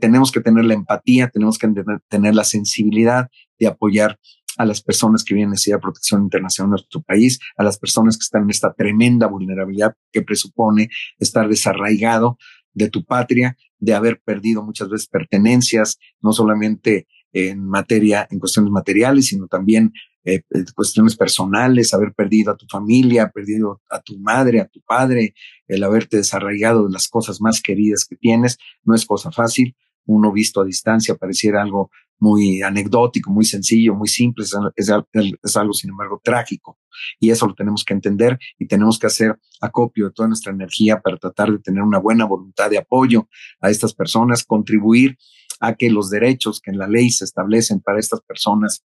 tenemos 0.00 0.30
que 0.30 0.40
tener 0.40 0.64
la 0.64 0.74
empatía, 0.74 1.28
tenemos 1.28 1.58
que 1.58 1.68
tener 2.08 2.34
la 2.34 2.44
sensibilidad 2.44 3.28
de 3.58 3.66
apoyar 3.66 4.18
a 4.56 4.64
las 4.64 4.82
personas 4.82 5.24
que 5.24 5.34
vienen 5.34 5.50
necesidad 5.50 5.76
de 5.76 5.82
protección 5.82 6.22
internacional 6.22 6.68
en 6.68 6.70
nuestro 6.70 7.02
país, 7.02 7.38
a 7.56 7.62
las 7.62 7.78
personas 7.78 8.16
que 8.16 8.22
están 8.22 8.42
en 8.44 8.50
esta 8.50 8.72
tremenda 8.72 9.26
vulnerabilidad 9.26 9.94
que 10.12 10.22
presupone 10.22 10.88
estar 11.18 11.48
desarraigado 11.48 12.38
de 12.74 12.88
tu 12.88 13.04
patria, 13.04 13.56
de 13.78 13.94
haber 13.94 14.20
perdido 14.20 14.62
muchas 14.62 14.88
veces 14.88 15.08
pertenencias, 15.08 15.98
no 16.20 16.32
solamente 16.32 17.06
en 17.32 17.66
materia, 17.66 18.26
en 18.30 18.38
cuestiones 18.38 18.70
materiales, 18.70 19.26
sino 19.26 19.46
también 19.46 19.92
eh, 20.24 20.42
cuestiones 20.74 21.16
personales, 21.16 21.92
haber 21.94 22.12
perdido 22.12 22.52
a 22.52 22.56
tu 22.56 22.66
familia, 22.66 23.30
perdido 23.30 23.80
a 23.90 24.00
tu 24.00 24.18
madre, 24.18 24.60
a 24.60 24.68
tu 24.68 24.80
padre, 24.82 25.34
el 25.66 25.82
haberte 25.82 26.18
desarraigado 26.18 26.86
de 26.86 26.92
las 26.92 27.08
cosas 27.08 27.40
más 27.40 27.60
queridas 27.60 28.04
que 28.04 28.16
tienes, 28.16 28.58
no 28.84 28.94
es 28.94 29.04
cosa 29.04 29.32
fácil. 29.32 29.74
Uno 30.06 30.32
visto 30.32 30.60
a 30.60 30.64
distancia 30.64 31.14
pareciera 31.14 31.62
algo 31.62 31.90
muy 32.18 32.62
anecdótico, 32.62 33.32
muy 33.32 33.44
sencillo, 33.44 33.94
muy 33.94 34.06
simple, 34.06 34.44
es, 34.76 35.56
algo 35.56 35.72
sin 35.72 35.90
embargo 35.90 36.20
trágico. 36.22 36.78
Y 37.18 37.30
eso 37.30 37.48
lo 37.48 37.54
tenemos 37.54 37.84
que 37.84 37.94
entender 37.94 38.38
y 38.58 38.66
tenemos 38.66 38.98
que 38.98 39.08
hacer 39.08 39.36
acopio 39.60 40.06
de 40.06 40.12
toda 40.12 40.28
nuestra 40.28 40.52
energía 40.52 41.00
para 41.00 41.16
tratar 41.16 41.50
de 41.50 41.58
tener 41.58 41.82
una 41.82 41.98
buena 41.98 42.24
voluntad 42.24 42.70
de 42.70 42.78
apoyo 42.78 43.28
a 43.60 43.70
estas 43.70 43.92
personas, 43.92 44.44
contribuir 44.44 45.18
a 45.58 45.74
que 45.74 45.90
los 45.90 46.10
derechos 46.10 46.60
que 46.60 46.70
en 46.70 46.78
la 46.78 46.86
ley 46.86 47.10
se 47.10 47.24
establecen 47.24 47.80
para 47.80 47.98
estas 47.98 48.20
personas 48.20 48.84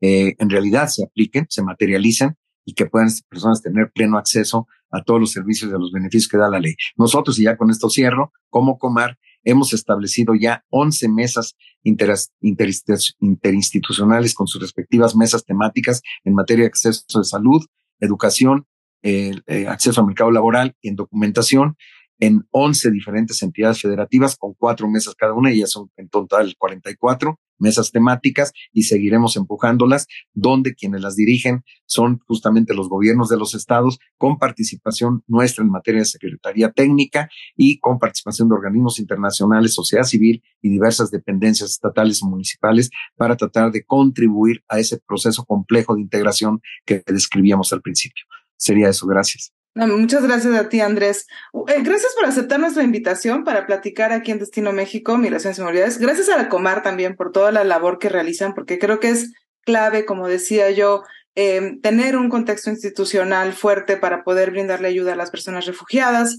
eh, 0.00 0.34
en 0.38 0.50
realidad 0.50 0.88
se 0.88 1.04
apliquen, 1.04 1.46
se 1.48 1.62
materialicen 1.62 2.36
y 2.64 2.74
que 2.74 2.86
puedan 2.86 3.08
estas 3.08 3.26
personas 3.26 3.62
tener 3.62 3.90
pleno 3.92 4.18
acceso 4.18 4.66
a 4.90 5.02
todos 5.02 5.20
los 5.20 5.32
servicios 5.32 5.70
y 5.70 5.74
a 5.74 5.78
los 5.78 5.92
beneficios 5.92 6.28
que 6.28 6.38
da 6.38 6.48
la 6.48 6.60
ley. 6.60 6.74
Nosotros, 6.96 7.38
y 7.38 7.44
ya 7.44 7.56
con 7.56 7.70
esto 7.70 7.88
cierro, 7.88 8.32
como 8.48 8.78
Comar, 8.78 9.18
hemos 9.44 9.72
establecido 9.72 10.34
ya 10.34 10.64
11 10.70 11.08
mesas 11.08 11.56
interinstitucionales 11.82 14.34
con 14.34 14.46
sus 14.46 14.60
respectivas 14.60 15.16
mesas 15.16 15.44
temáticas 15.44 16.02
en 16.24 16.34
materia 16.34 16.64
de 16.64 16.68
acceso 16.68 17.18
de 17.18 17.24
salud, 17.24 17.64
educación, 18.00 18.66
eh, 19.02 19.32
acceso 19.66 20.00
al 20.00 20.08
mercado 20.08 20.30
laboral 20.30 20.76
y 20.82 20.88
en 20.88 20.96
documentación 20.96 21.76
en 22.18 22.46
11 22.50 22.90
diferentes 22.90 23.42
entidades 23.42 23.80
federativas 23.80 24.36
con 24.36 24.52
cuatro 24.54 24.86
mesas 24.88 25.14
cada 25.14 25.32
una 25.32 25.52
y 25.52 25.60
ya 25.60 25.66
son 25.66 25.90
en 25.96 26.10
total 26.10 26.54
44 26.58 27.38
mesas 27.60 27.90
temáticas 27.90 28.52
y 28.72 28.84
seguiremos 28.84 29.36
empujándolas, 29.36 30.06
donde 30.32 30.74
quienes 30.74 31.02
las 31.02 31.16
dirigen 31.16 31.62
son 31.86 32.20
justamente 32.26 32.74
los 32.74 32.88
gobiernos 32.88 33.28
de 33.28 33.36
los 33.36 33.54
estados, 33.54 33.98
con 34.16 34.38
participación 34.38 35.22
nuestra 35.26 35.64
en 35.64 35.70
materia 35.70 36.00
de 36.00 36.06
secretaría 36.06 36.72
técnica 36.72 37.28
y 37.56 37.78
con 37.78 37.98
participación 37.98 38.48
de 38.48 38.54
organismos 38.54 38.98
internacionales, 38.98 39.74
sociedad 39.74 40.04
civil 40.04 40.42
y 40.62 40.68
diversas 40.68 41.10
dependencias 41.10 41.70
estatales 41.70 42.22
y 42.22 42.26
municipales 42.26 42.90
para 43.16 43.36
tratar 43.36 43.70
de 43.70 43.84
contribuir 43.84 44.64
a 44.68 44.78
ese 44.78 44.98
proceso 44.98 45.44
complejo 45.44 45.94
de 45.94 46.00
integración 46.00 46.60
que 46.84 47.02
describíamos 47.06 47.72
al 47.72 47.82
principio. 47.82 48.24
Sería 48.56 48.88
eso, 48.88 49.06
gracias 49.06 49.52
muchas 49.74 50.22
gracias 50.22 50.54
a 50.54 50.68
ti, 50.68 50.80
Andrés. 50.80 51.26
Eh, 51.68 51.82
gracias 51.82 52.14
por 52.14 52.26
aceptar 52.26 52.60
nuestra 52.60 52.82
invitación 52.82 53.44
para 53.44 53.66
platicar 53.66 54.12
aquí 54.12 54.30
en 54.30 54.38
Destino 54.38 54.72
México, 54.72 55.16
Migraciones 55.16 55.58
y 55.58 55.62
Movilidades. 55.62 55.98
Gracias 55.98 56.28
a 56.28 56.36
la 56.36 56.48
Comar 56.48 56.82
también 56.82 57.16
por 57.16 57.32
toda 57.32 57.52
la 57.52 57.64
labor 57.64 57.98
que 57.98 58.08
realizan, 58.08 58.54
porque 58.54 58.78
creo 58.78 59.00
que 59.00 59.10
es 59.10 59.32
clave, 59.64 60.04
como 60.04 60.28
decía 60.28 60.70
yo, 60.70 61.04
em, 61.34 61.80
tener 61.80 62.16
un 62.16 62.28
contexto 62.28 62.70
institucional 62.70 63.52
fuerte 63.52 63.96
para 63.96 64.24
poder 64.24 64.50
brindarle 64.50 64.88
ayuda 64.88 65.12
a 65.12 65.16
las 65.16 65.30
personas 65.30 65.66
refugiadas, 65.66 66.38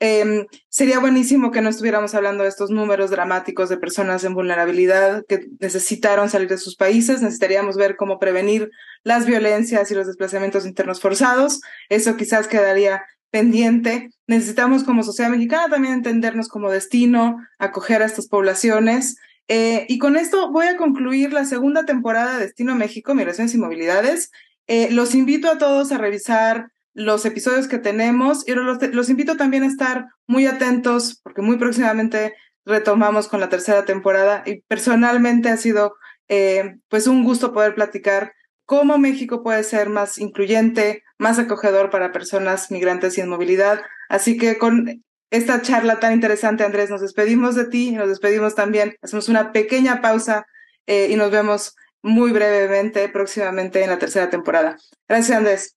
Em, 0.00 0.46
sería 0.68 0.98
buenísimo 0.98 1.52
que 1.52 1.60
no 1.60 1.68
estuviéramos 1.68 2.14
hablando 2.14 2.42
de 2.42 2.48
estos 2.48 2.70
números 2.70 3.10
dramáticos 3.10 3.68
de 3.68 3.76
personas 3.76 4.24
en 4.24 4.34
vulnerabilidad 4.34 5.24
que 5.28 5.46
necesitaron 5.60 6.28
salir 6.28 6.48
de 6.48 6.58
sus 6.58 6.74
países. 6.74 7.22
Necesitaríamos 7.22 7.76
ver 7.76 7.96
cómo 7.96 8.18
prevenir 8.18 8.70
las 9.04 9.26
violencias 9.26 9.90
y 9.90 9.94
los 9.94 10.08
desplazamientos 10.08 10.66
internos 10.66 11.00
forzados. 11.00 11.60
Eso 11.88 12.16
quizás 12.16 12.48
quedaría 12.48 13.04
pendiente. 13.30 14.10
Necesitamos 14.26 14.84
como 14.84 15.02
sociedad 15.02 15.30
mexicana 15.30 15.68
también 15.68 15.94
entendernos 15.94 16.48
como 16.48 16.70
destino, 16.70 17.38
acoger 17.58 18.02
a 18.02 18.06
estas 18.06 18.28
poblaciones. 18.28 19.16
Eh, 19.48 19.86
y 19.88 19.98
con 19.98 20.16
esto 20.16 20.50
voy 20.52 20.66
a 20.66 20.76
concluir 20.76 21.32
la 21.32 21.44
segunda 21.44 21.84
temporada 21.84 22.34
de 22.34 22.46
Destino 22.46 22.74
México, 22.74 23.14
Migraciones 23.14 23.54
y 23.54 23.58
Movilidades. 23.58 24.30
Eh, 24.66 24.90
los 24.90 25.14
invito 25.14 25.50
a 25.50 25.58
todos 25.58 25.92
a 25.92 25.98
revisar 25.98 26.70
los 26.94 27.24
episodios 27.24 27.68
que 27.68 27.78
tenemos 27.78 28.46
y 28.46 28.52
los, 28.52 29.08
invito 29.08 29.36
también 29.36 29.62
a 29.62 29.66
estar 29.66 30.06
muy 30.26 30.46
atentos 30.46 31.20
porque 31.22 31.42
muy 31.42 31.56
próximamente 31.56 32.34
retomamos 32.64 33.28
con 33.28 33.40
la 33.40 33.48
tercera 33.48 33.84
temporada 33.84 34.42
y 34.46 34.60
personalmente 34.62 35.48
ha 35.48 35.56
sido 35.56 35.94
eh, 36.28 36.76
pues 36.88 37.06
un 37.06 37.24
gusto 37.24 37.52
poder 37.52 37.74
platicar 37.74 38.32
cómo 38.66 38.98
México 38.98 39.42
puede 39.42 39.64
ser 39.64 39.88
más 39.88 40.18
incluyente, 40.18 41.02
más 41.18 41.38
acogedor 41.38 41.90
para 41.90 42.12
personas 42.12 42.70
migrantes 42.70 43.18
y 43.18 43.20
en 43.20 43.28
movilidad. 43.28 43.82
Así 44.08 44.36
que 44.36 44.58
con 44.58 45.02
esta 45.30 45.62
charla 45.62 45.98
tan 45.98 46.12
interesante, 46.12 46.64
Andrés, 46.64 46.90
nos 46.90 47.00
despedimos 47.00 47.54
de 47.54 47.64
ti 47.66 47.88
y 47.88 47.92
nos 47.92 48.08
despedimos 48.08 48.54
también. 48.54 48.96
Hacemos 49.02 49.28
una 49.28 49.52
pequeña 49.52 50.00
pausa 50.00 50.46
eh, 50.86 51.08
y 51.10 51.16
nos 51.16 51.30
vemos 51.30 51.74
muy 52.02 52.32
brevemente 52.32 53.08
próximamente 53.08 53.82
en 53.82 53.90
la 53.90 53.98
tercera 53.98 54.28
temporada. 54.30 54.76
Gracias, 55.08 55.38
Andrés. 55.38 55.76